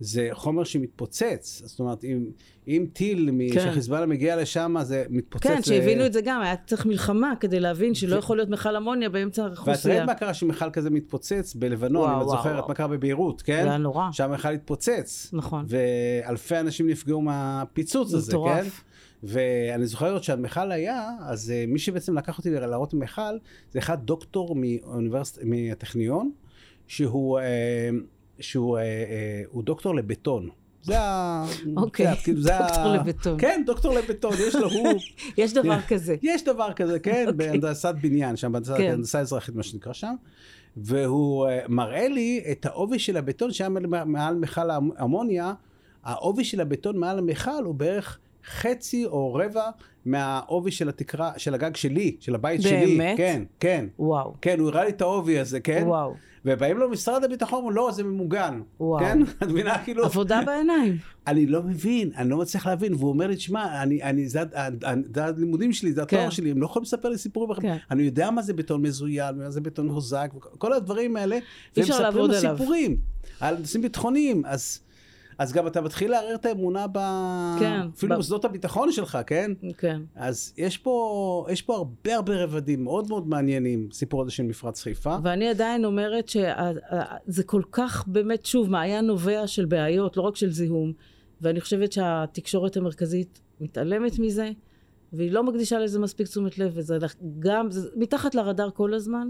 שזה 0.00 0.28
חומר 0.32 0.64
שמתפוצץ. 0.64 1.62
זאת 1.64 1.80
אומרת, 1.80 2.04
אם, 2.04 2.24
אם 2.68 2.86
טיל 2.92 3.30
כן. 3.52 3.60
שחיזבאללה 3.60 4.06
מגיע 4.06 4.36
לשם, 4.36 4.76
זה 4.82 5.04
מתפוצץ. 5.10 5.46
כן, 5.46 5.58
ל- 5.58 5.62
שהבינו 5.62 6.06
את 6.06 6.12
זה 6.12 6.20
גם, 6.20 6.40
היה 6.42 6.54
צריך 6.66 6.86
מלחמה 6.86 7.32
כדי 7.40 7.60
להבין 7.60 7.94
שלא 7.94 8.14
ו- 8.14 8.18
יכול 8.18 8.36
להיות 8.36 8.48
מכל 8.48 8.76
אמוניה 8.76 9.08
באמצע 9.08 9.48
ואת 9.66 9.86
ראית. 9.86 10.02
מה 10.06 10.14
קרה 10.14 10.34
שמכל 10.34 10.70
כזה 10.70 10.90
מתפוצץ 10.90 11.54
בלבנון, 11.54 12.02
וואו, 12.02 12.16
אם 12.16 12.20
את 12.20 12.26
וואו, 12.26 12.36
זוכרת 12.36 12.54
וואו. 12.56 12.68
מה 12.68 12.74
קרה 12.74 12.88
בביירות, 12.88 13.42
כן? 13.42 13.62
זה 13.62 13.68
היה 13.68 13.78
נורא. 13.78 14.08
שהמכל 14.12 14.48
התפוצץ. 14.48 15.30
נכון. 15.32 15.66
ואלפי 15.68 16.60
אנשים 16.60 16.88
נפגעו 16.88 17.20
מהפיצוץ 17.20 18.08
זה 18.08 18.16
הזה, 18.16 18.32
כן? 18.32 18.38
מטורף. 18.38 18.84
ואני 19.22 19.86
זוכר 19.86 20.20
שהמכל 20.20 20.72
היה, 20.72 21.10
אז 21.20 21.52
uh, 21.52 21.70
מי 21.70 21.78
שבעצם 21.78 22.18
לקח 22.18 22.38
אותי 22.38 22.50
להראות 22.50 22.94
מכל, 22.94 23.20
זה 23.72 23.78
אחד 23.78 23.98
דוקטור 24.04 24.56
מאוניברסיט... 24.56 25.38
מהטכניון, 25.44 26.30
שהוא, 26.86 27.38
uh, 27.40 27.42
שהוא 28.40 28.78
uh, 28.78 28.80
uh, 28.80 29.48
הוא 29.52 29.62
דוקטור 29.62 29.94
לבטון. 29.94 30.48
זה 30.82 31.00
ה... 31.00 31.44
אוקיי, 31.76 32.16
כאילו, 32.16 32.40
זה 32.42 32.56
ה- 32.56 32.66
דוקטור 32.68 32.86
לבטון. 32.92 33.36
כן, 33.40 33.62
דוקטור 33.66 33.94
לבטון, 33.94 34.32
יש 34.48 34.54
לו, 34.54 34.70
הוא... 34.70 34.88
יש 35.38 35.52
דבר 35.52 35.80
כזה. 35.88 36.16
יש 36.22 36.44
דבר 36.44 36.72
כזה, 36.72 36.98
כן, 36.98 37.24
אוקיי. 37.28 37.32
בהנדסת 37.48 37.94
בניין, 38.00 38.36
שם, 38.36 38.52
כן. 38.76 38.92
הנדסה 38.92 39.20
אזרחית, 39.20 39.54
מה 39.54 39.62
שנקרא 39.62 39.92
שם. 39.92 40.14
והוא 40.76 41.46
אה, 41.48 41.60
מראה 41.68 42.08
לי 42.08 42.44
את 42.52 42.66
העובי 42.66 42.98
של 42.98 43.16
הבטון 43.16 43.52
שהיה 43.52 43.68
מעל- 44.06 44.34
מכל 44.36 44.70
האמוניה. 44.70 45.52
העובי 46.04 46.44
של 46.44 46.60
הבטון 46.60 46.98
מעל 46.98 47.18
המכל 47.18 47.64
הוא 47.64 47.74
בערך 47.74 48.18
חצי 48.50 49.06
או 49.06 49.34
רבע 49.34 49.70
מהעובי 50.04 50.70
של 50.70 50.88
התקרה, 50.88 51.32
של 51.36 51.54
הגג 51.54 51.76
שלי, 51.76 52.16
של 52.20 52.34
הבית 52.34 52.62
שלי. 52.62 52.86
באמת? 52.98 53.16
כן, 53.16 53.42
כן. 53.60 53.86
וואו, 53.98 54.34
כן, 54.42 54.60
הוא 54.60 54.68
הראה 54.68 54.84
לי 54.84 54.90
את 54.90 55.00
העובי 55.00 55.38
הזה, 55.38 55.60
כן? 55.60 55.82
וואו. 55.86 56.14
ובאים 56.44 56.78
לו 56.78 56.90
משרד 56.90 57.24
הביטחון, 57.24 57.74
לא, 57.74 57.90
זה 57.92 58.04
ממוגן. 58.04 58.60
וואו. 58.80 59.00
כן? 59.00 59.18
את 59.42 59.42
מבינה? 59.42 59.84
כאילו... 59.84 60.04
עבודה 60.04 60.40
בעיניים. 60.46 60.98
אני 61.26 61.46
לא 61.46 61.62
מבין, 61.62 62.10
אני 62.16 62.30
לא 62.30 62.36
מצליח 62.36 62.66
להבין, 62.66 62.94
והוא 62.94 63.08
אומר 63.08 63.26
לי, 63.26 63.36
תשמע, 63.36 63.82
אני, 63.82 64.02
אני, 64.02 64.28
זה, 64.28 64.40
זה 65.14 65.24
הלימודים 65.24 65.72
שלי, 65.72 65.92
זה 65.92 66.02
התואר 66.02 66.24
כן. 66.24 66.30
שלי, 66.30 66.50
הם 66.50 66.60
לא 66.60 66.66
יכולים 66.66 66.84
לספר 66.84 67.08
לי 67.08 67.18
סיפורים 67.18 67.50
אחרים. 67.50 67.72
כן. 67.72 67.78
אני 67.90 68.02
יודע 68.02 68.30
מה 68.30 68.42
זה 68.42 68.52
בטון 68.52 68.82
מזוין, 68.82 69.38
מה 69.38 69.50
זה 69.50 69.60
בטון 69.60 69.88
הוזק, 69.88 70.30
כל 70.58 70.72
הדברים 70.72 71.16
האלה, 71.16 71.38
והם 71.76 71.86
מספרים. 71.88 72.56
סיפורים 72.56 72.96
על 73.40 73.56
נושאים 73.58 73.82
ביטחוניים, 73.82 74.42
אז, 74.46 74.80
אז 75.38 75.52
גם 75.52 75.66
אתה 75.66 75.80
מתחיל 75.80 76.10
לערער 76.10 76.34
את 76.34 76.46
האמונה 76.46 76.86
ב... 76.92 76.98
כן, 77.60 77.80
אפילו 77.96 78.14
ב- 78.14 78.16
מוסדות 78.16 78.44
הביטחון 78.44 78.92
שלך, 78.92 79.18
כן? 79.26 79.50
כן. 79.78 80.02
אז 80.14 80.52
יש 80.56 80.78
פה, 80.78 81.46
יש 81.50 81.62
פה 81.62 81.76
הרבה 81.76 82.14
הרבה 82.16 82.44
רבדים 82.44 82.84
מאוד 82.84 83.08
מאוד 83.08 83.28
מעניינים, 83.28 83.88
סיפור 83.92 84.22
הזה 84.22 84.30
של 84.30 84.42
מפרץ 84.42 84.82
חיפה. 84.82 85.16
ואני 85.22 85.48
עדיין 85.48 85.84
אומרת 85.84 86.28
שזה 86.28 87.42
כל 87.46 87.62
כך 87.72 88.04
באמת, 88.06 88.46
שוב, 88.46 88.70
מעיין 88.70 89.06
נובע 89.06 89.46
של 89.46 89.64
בעיות, 89.64 90.16
לא 90.16 90.22
רק 90.22 90.36
של 90.36 90.50
זיהום, 90.50 90.92
ואני 91.40 91.60
חושבת 91.60 91.92
שהתקשורת 91.92 92.76
המרכזית 92.76 93.40
מתעלמת 93.60 94.18
מזה, 94.18 94.50
והיא 95.12 95.32
לא 95.32 95.42
מקדישה 95.42 95.78
לזה 95.78 95.98
מספיק 95.98 96.26
תשומת 96.26 96.58
לב, 96.58 96.72
וזה 96.74 96.98
גם, 97.38 97.70
זה 97.70 97.88
מתחת 97.96 98.34
לרדאר 98.34 98.70
כל 98.70 98.94
הזמן, 98.94 99.28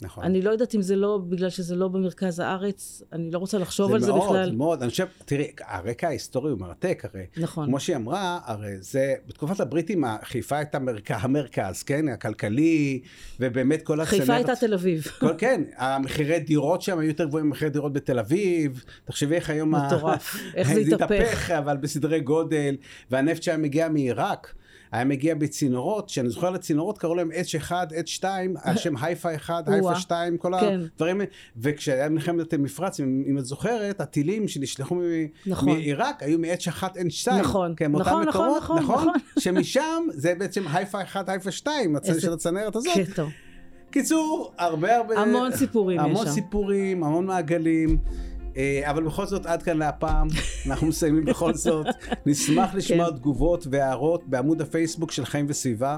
נכון. 0.00 0.24
אני 0.24 0.42
לא 0.42 0.50
יודעת 0.50 0.74
אם 0.74 0.82
זה 0.82 0.96
לא 0.96 1.20
בגלל 1.28 1.50
שזה 1.50 1.76
לא 1.76 1.88
במרכז 1.88 2.40
הארץ, 2.40 3.02
אני 3.12 3.30
לא 3.30 3.38
רוצה 3.38 3.58
לחשוב 3.58 3.94
על 3.94 4.00
זה 4.00 4.12
מאוד, 4.12 4.22
בכלל. 4.22 4.50
זה 4.50 4.56
מאוד, 4.56 4.82
אני 4.82 4.90
חושב, 4.90 5.06
תראי, 5.24 5.50
הרקע 5.66 6.08
ההיסטורי 6.08 6.50
הוא 6.50 6.60
מרתק, 6.60 7.04
הרי. 7.12 7.26
נכון. 7.36 7.66
כמו 7.66 7.80
שהיא 7.80 7.96
אמרה, 7.96 8.40
הרי 8.44 8.76
זה, 8.80 9.14
בתקופת 9.26 9.60
הבריטים 9.60 10.04
חיפה 10.22 10.56
הייתה 10.56 10.78
מרכ... 10.78 11.10
המרכז, 11.10 11.82
כן? 11.82 12.08
הכלכלי, 12.08 13.00
ובאמת 13.40 13.82
כל 13.82 14.00
הצנרת... 14.00 14.20
חיפה 14.20 14.34
הייתה 14.34 14.56
תל 14.56 14.74
אביב. 14.74 15.02
כל, 15.20 15.34
כן, 15.38 15.62
המחירי 15.76 16.38
דירות 16.38 16.82
שם 16.82 16.98
היו 16.98 17.08
יותר 17.08 17.24
גבוהים 17.24 17.46
ממחירי 17.46 17.70
דירות 17.70 17.92
בתל 17.92 18.18
אביב. 18.18 18.84
תחשבי 19.04 19.34
איך 19.34 19.50
היום... 19.50 19.74
מטורף, 19.74 20.36
איך 20.54 20.72
זה 20.74 20.80
התהפך. 20.94 21.50
אבל 21.50 21.76
בסדרי 21.76 22.20
גודל, 22.20 22.76
והנפט 23.10 23.42
שהיה 23.42 23.58
מגיע 23.58 23.88
מעיראק. 23.88 24.54
היה 24.94 25.04
מגיע 25.04 25.34
בצינורות, 25.34 26.08
שאני 26.08 26.28
זוכר 26.28 26.50
לצינורות 26.50 26.98
קראו 26.98 27.14
להם 27.14 27.30
H1, 27.30 27.70
H2, 27.70 28.24
השם 28.64 28.96
הייפה 28.96 29.34
1, 29.34 29.68
הייפה 29.68 29.96
2, 29.96 30.38
כל 30.38 30.52
כן. 30.60 30.80
הדברים, 30.94 31.20
וכשהיה 31.56 32.08
מלחמת 32.08 32.54
מפרץ, 32.54 33.00
אם, 33.00 33.24
אם 33.30 33.38
את 33.38 33.44
זוכרת, 33.44 34.00
הטילים 34.00 34.48
שנשלחו 34.48 35.00
נכון. 35.46 35.68
מעיראק 35.68 36.22
היו 36.22 36.38
מ-H1, 36.38 36.82
H2, 36.82 37.32
נכון, 37.32 37.74
כן, 37.76 37.92
מאותם 37.92 38.04
נכון, 38.04 38.28
מקומות, 38.28 38.62
נכון, 38.62 38.78
נכון, 38.78 38.98
נכון. 38.98 39.14
שמשם 39.42 40.02
זה 40.10 40.34
בעצם 40.38 40.64
הייפה 40.72 41.02
1, 41.02 41.28
הייפה 41.28 41.50
2, 41.50 41.96
הצד 41.96 42.20
של 42.20 42.32
הצנרת 42.32 42.76
הזאת. 42.76 42.98
קיצור, 43.90 44.52
הרבה 44.58 44.96
הרבה... 44.96 45.20
המון 45.20 45.56
סיפורים 45.56 46.00
יש 46.00 46.06
שם. 46.06 46.10
המון 46.10 46.28
סיפורים, 46.28 47.04
המון 47.04 47.26
מעגלים. 47.26 47.98
אה, 48.56 48.90
אבל 48.90 49.02
בכל 49.02 49.26
זאת, 49.26 49.46
עד 49.46 49.62
כאן 49.62 49.78
להפעם, 49.78 50.28
אנחנו 50.66 50.86
מסיימים 50.86 51.24
בכל 51.24 51.54
זאת. 51.54 51.86
נשמח 52.26 52.74
לשמוע 52.74 53.10
כן. 53.10 53.16
תגובות 53.16 53.66
והערות 53.70 54.26
בעמוד 54.26 54.60
הפייסבוק 54.60 55.12
של 55.12 55.24
חיים 55.24 55.46
וסביבה. 55.48 55.96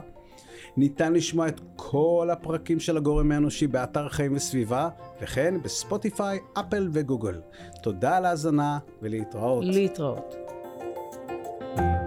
ניתן 0.77 1.13
לשמוע 1.13 1.49
את 1.49 1.61
כל 1.77 2.29
הפרקים 2.33 2.81
של 2.81 2.97
הגורם 2.97 3.33
האנושי 3.33 3.67
באתר 3.67 4.09
חיים 4.09 4.37
וסביבה, 4.37 4.89
וכן 5.23 5.55
בספוטיפיי, 5.63 6.39
אפל 6.59 6.89
וגוגל. 6.93 7.41
תודה 7.83 8.17
על 8.17 8.25
ההאזנה 8.25 8.79
ולהתראות. 9.03 9.65
להתראות. 9.65 10.35
thank 11.77 12.01
you 12.01 12.06